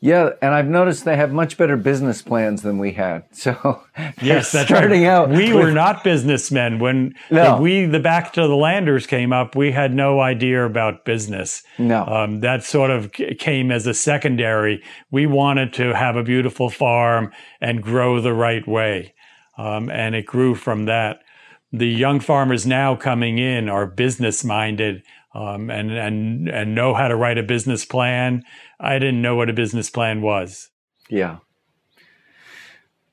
Yeah, 0.00 0.30
and 0.40 0.54
I've 0.54 0.68
noticed 0.68 1.04
they 1.04 1.16
have 1.16 1.32
much 1.32 1.56
better 1.56 1.76
business 1.76 2.22
plans 2.22 2.62
than 2.62 2.78
we 2.78 2.92
had. 2.92 3.24
So 3.32 3.82
yes, 4.20 4.52
that's 4.52 4.68
starting 4.68 5.02
right. 5.02 5.08
out. 5.08 5.30
We 5.30 5.52
with, 5.52 5.64
were 5.64 5.70
not 5.70 6.04
businessmen 6.04 6.80
when, 6.80 7.14
no. 7.30 7.60
we 7.60 7.86
the 7.86 8.00
back 8.00 8.32
to 8.34 8.42
the 8.42 8.56
landers 8.56 9.06
came 9.06 9.32
up. 9.32 9.56
We 9.56 9.70
had 9.72 9.94
no 9.94 10.20
idea 10.20 10.66
about 10.66 11.04
business. 11.04 11.62
No, 11.78 12.04
um, 12.04 12.40
that 12.40 12.64
sort 12.64 12.90
of 12.90 13.12
came 13.12 13.70
as 13.70 13.86
a 13.86 13.94
secondary. 13.94 14.82
We 15.10 15.26
wanted 15.26 15.72
to 15.74 15.94
have 15.94 16.16
a 16.16 16.22
beautiful 16.22 16.68
farm 16.68 17.32
and 17.60 17.82
grow 17.82 18.20
the 18.20 18.34
right 18.34 18.66
way, 18.66 19.14
um, 19.56 19.88
and 19.88 20.14
it 20.14 20.26
grew 20.26 20.54
from 20.54 20.86
that 20.86 21.20
the 21.72 21.88
young 21.88 22.20
farmers 22.20 22.66
now 22.66 22.96
coming 22.96 23.38
in 23.38 23.68
are 23.68 23.86
business 23.86 24.42
minded 24.42 25.02
um, 25.34 25.70
and 25.70 25.90
and 25.92 26.48
and 26.48 26.74
know 26.74 26.94
how 26.94 27.08
to 27.08 27.16
write 27.16 27.38
a 27.38 27.42
business 27.42 27.84
plan. 27.84 28.42
I 28.80 28.98
didn't 28.98 29.22
know 29.22 29.36
what 29.36 29.50
a 29.50 29.52
business 29.52 29.90
plan 29.90 30.22
was. 30.22 30.70
Yeah. 31.08 31.38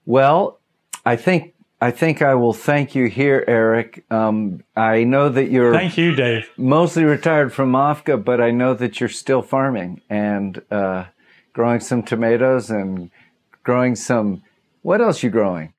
Well, 0.06 0.60
I 1.06 1.16
think 1.16 1.54
I 1.82 1.92
think 1.92 2.22
I 2.22 2.36
will 2.36 2.54
thank 2.54 2.96
you 2.96 3.06
here, 3.06 3.44
Eric. 3.48 4.06
Um, 4.10 4.64
I 4.76 5.04
know 5.04 5.30
that 5.30 5.52
you're 5.52 5.74
thank 5.74 5.98
you, 5.98 6.16
Dave. 6.16 6.50
Mostly 6.58 7.04
retired 7.04 7.54
from 7.54 7.72
MOFGA, 7.72 8.24
but 8.24 8.42
I 8.42 8.50
know 8.52 8.74
that 8.74 9.00
you're 9.00 9.10
still 9.10 9.42
farming 9.42 10.02
and 10.10 10.62
uh, 10.72 11.06
growing 11.54 11.80
some 11.80 12.02
tomatoes 12.02 12.70
and 12.72 13.12
growing 13.64 13.96
some. 13.96 14.42
What 14.82 15.02
else 15.02 15.22
you 15.22 15.30
growing? 15.30 15.75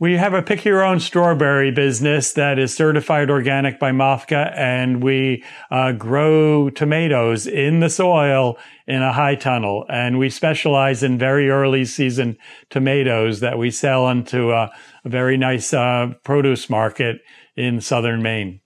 We 0.00 0.16
have 0.16 0.32
a 0.32 0.42
pick 0.42 0.64
your 0.64 0.84
own 0.84 1.00
strawberry 1.00 1.72
business 1.72 2.32
that 2.34 2.56
is 2.56 2.72
certified 2.72 3.30
organic 3.30 3.80
by 3.80 3.90
MOFGA, 3.90 4.56
and 4.56 5.02
we 5.02 5.42
uh, 5.72 5.90
grow 5.90 6.70
tomatoes 6.70 7.48
in 7.48 7.80
the 7.80 7.90
soil 7.90 8.58
in 8.86 9.02
a 9.02 9.12
high 9.12 9.34
tunnel. 9.34 9.84
And 9.88 10.16
we 10.16 10.30
specialize 10.30 11.02
in 11.02 11.18
very 11.18 11.50
early 11.50 11.84
season 11.84 12.38
tomatoes 12.70 13.40
that 13.40 13.58
we 13.58 13.72
sell 13.72 14.08
into 14.08 14.52
a, 14.52 14.70
a 15.04 15.08
very 15.08 15.36
nice 15.36 15.74
uh, 15.74 16.12
produce 16.22 16.70
market 16.70 17.20
in 17.56 17.80
southern 17.80 18.22
Maine. 18.22 18.60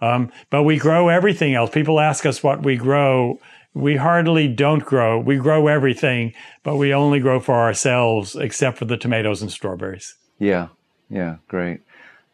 Um, 0.00 0.30
but 0.48 0.62
we 0.62 0.78
grow 0.78 1.08
everything 1.08 1.54
else. 1.54 1.70
People 1.70 1.98
ask 1.98 2.24
us 2.24 2.44
what 2.44 2.62
we 2.62 2.76
grow. 2.76 3.40
We 3.74 3.96
hardly 3.96 4.46
don't 4.46 4.84
grow. 4.84 5.18
We 5.18 5.38
grow 5.38 5.66
everything, 5.66 6.34
but 6.62 6.76
we 6.76 6.94
only 6.94 7.18
grow 7.18 7.40
for 7.40 7.56
ourselves, 7.56 8.36
except 8.36 8.78
for 8.78 8.84
the 8.84 8.96
tomatoes 8.96 9.42
and 9.42 9.50
strawberries. 9.50 10.14
Yeah, 10.38 10.68
yeah, 11.10 11.36
great. 11.48 11.80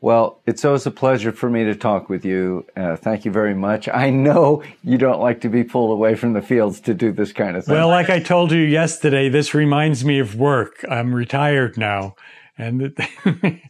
Well, 0.00 0.40
it's 0.44 0.64
always 0.66 0.84
a 0.84 0.90
pleasure 0.90 1.32
for 1.32 1.48
me 1.48 1.64
to 1.64 1.74
talk 1.74 2.10
with 2.10 2.26
you. 2.26 2.66
Uh, 2.76 2.94
thank 2.96 3.24
you 3.24 3.30
very 3.30 3.54
much. 3.54 3.88
I 3.88 4.10
know 4.10 4.62
you 4.82 4.98
don't 4.98 5.20
like 5.20 5.40
to 5.40 5.48
be 5.48 5.64
pulled 5.64 5.92
away 5.92 6.14
from 6.14 6.34
the 6.34 6.42
fields 6.42 6.78
to 6.80 6.92
do 6.92 7.10
this 7.10 7.32
kind 7.32 7.56
of 7.56 7.64
thing. 7.64 7.74
Well, 7.74 7.88
like 7.88 8.10
I 8.10 8.20
told 8.20 8.52
you 8.52 8.58
yesterday, 8.58 9.30
this 9.30 9.54
reminds 9.54 10.04
me 10.04 10.18
of 10.18 10.34
work. 10.36 10.84
I'm 10.90 11.14
retired 11.14 11.78
now, 11.78 12.16
and 12.58 12.82
it, 12.82 12.98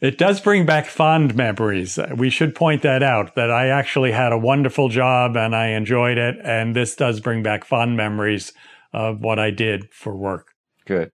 it 0.00 0.18
does 0.18 0.40
bring 0.40 0.66
back 0.66 0.86
fond 0.86 1.34
memories. 1.34 1.98
We 2.16 2.30
should 2.30 2.54
point 2.54 2.82
that 2.82 3.02
out 3.02 3.34
that 3.34 3.50
I 3.50 3.68
actually 3.68 4.12
had 4.12 4.32
a 4.32 4.38
wonderful 4.38 4.88
job 4.88 5.36
and 5.36 5.54
I 5.54 5.68
enjoyed 5.68 6.18
it. 6.18 6.36
And 6.42 6.74
this 6.74 6.94
does 6.94 7.20
bring 7.20 7.42
back 7.42 7.64
fond 7.64 7.96
memories 7.96 8.52
of 8.92 9.20
what 9.20 9.38
I 9.38 9.50
did 9.50 9.90
for 9.90 10.16
work. 10.16 10.52
Good. 10.86 11.10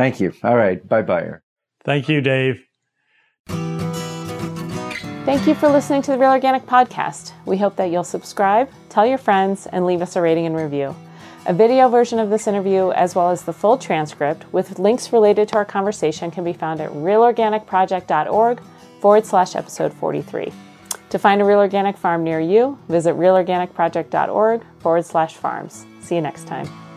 Thank 0.00 0.18
you. 0.18 0.32
All 0.42 0.56
right. 0.56 0.80
Bye 0.88 1.02
bye. 1.02 1.32
Thank 1.84 2.08
you, 2.08 2.22
Dave. 2.22 2.64
Thank 5.26 5.46
you 5.46 5.54
for 5.54 5.68
listening 5.68 6.00
to 6.00 6.12
the 6.12 6.16
Real 6.16 6.30
Organic 6.30 6.64
Podcast. 6.64 7.32
We 7.44 7.58
hope 7.58 7.76
that 7.76 7.90
you'll 7.90 8.02
subscribe, 8.02 8.70
tell 8.88 9.04
your 9.04 9.18
friends, 9.18 9.66
and 9.66 9.84
leave 9.84 10.00
us 10.00 10.16
a 10.16 10.22
rating 10.22 10.46
and 10.46 10.56
review. 10.56 10.96
A 11.44 11.52
video 11.52 11.90
version 11.90 12.18
of 12.18 12.30
this 12.30 12.46
interview, 12.46 12.92
as 12.92 13.14
well 13.14 13.30
as 13.30 13.42
the 13.42 13.52
full 13.52 13.76
transcript 13.76 14.50
with 14.54 14.78
links 14.78 15.12
related 15.12 15.48
to 15.48 15.56
our 15.56 15.66
conversation, 15.66 16.30
can 16.30 16.44
be 16.44 16.54
found 16.54 16.80
at 16.80 16.90
realorganicproject.org 16.92 18.62
forward 19.02 19.26
slash 19.26 19.54
episode 19.54 19.92
43. 19.92 20.50
To 21.10 21.18
find 21.18 21.42
a 21.42 21.44
real 21.44 21.58
organic 21.58 21.98
farm 21.98 22.24
near 22.24 22.40
you, 22.40 22.78
visit 22.88 23.16
realorganicproject.org 23.16 24.62
forward 24.78 25.04
slash 25.04 25.34
farms. 25.34 25.84
See 26.00 26.14
you 26.14 26.22
next 26.22 26.46
time. 26.46 26.89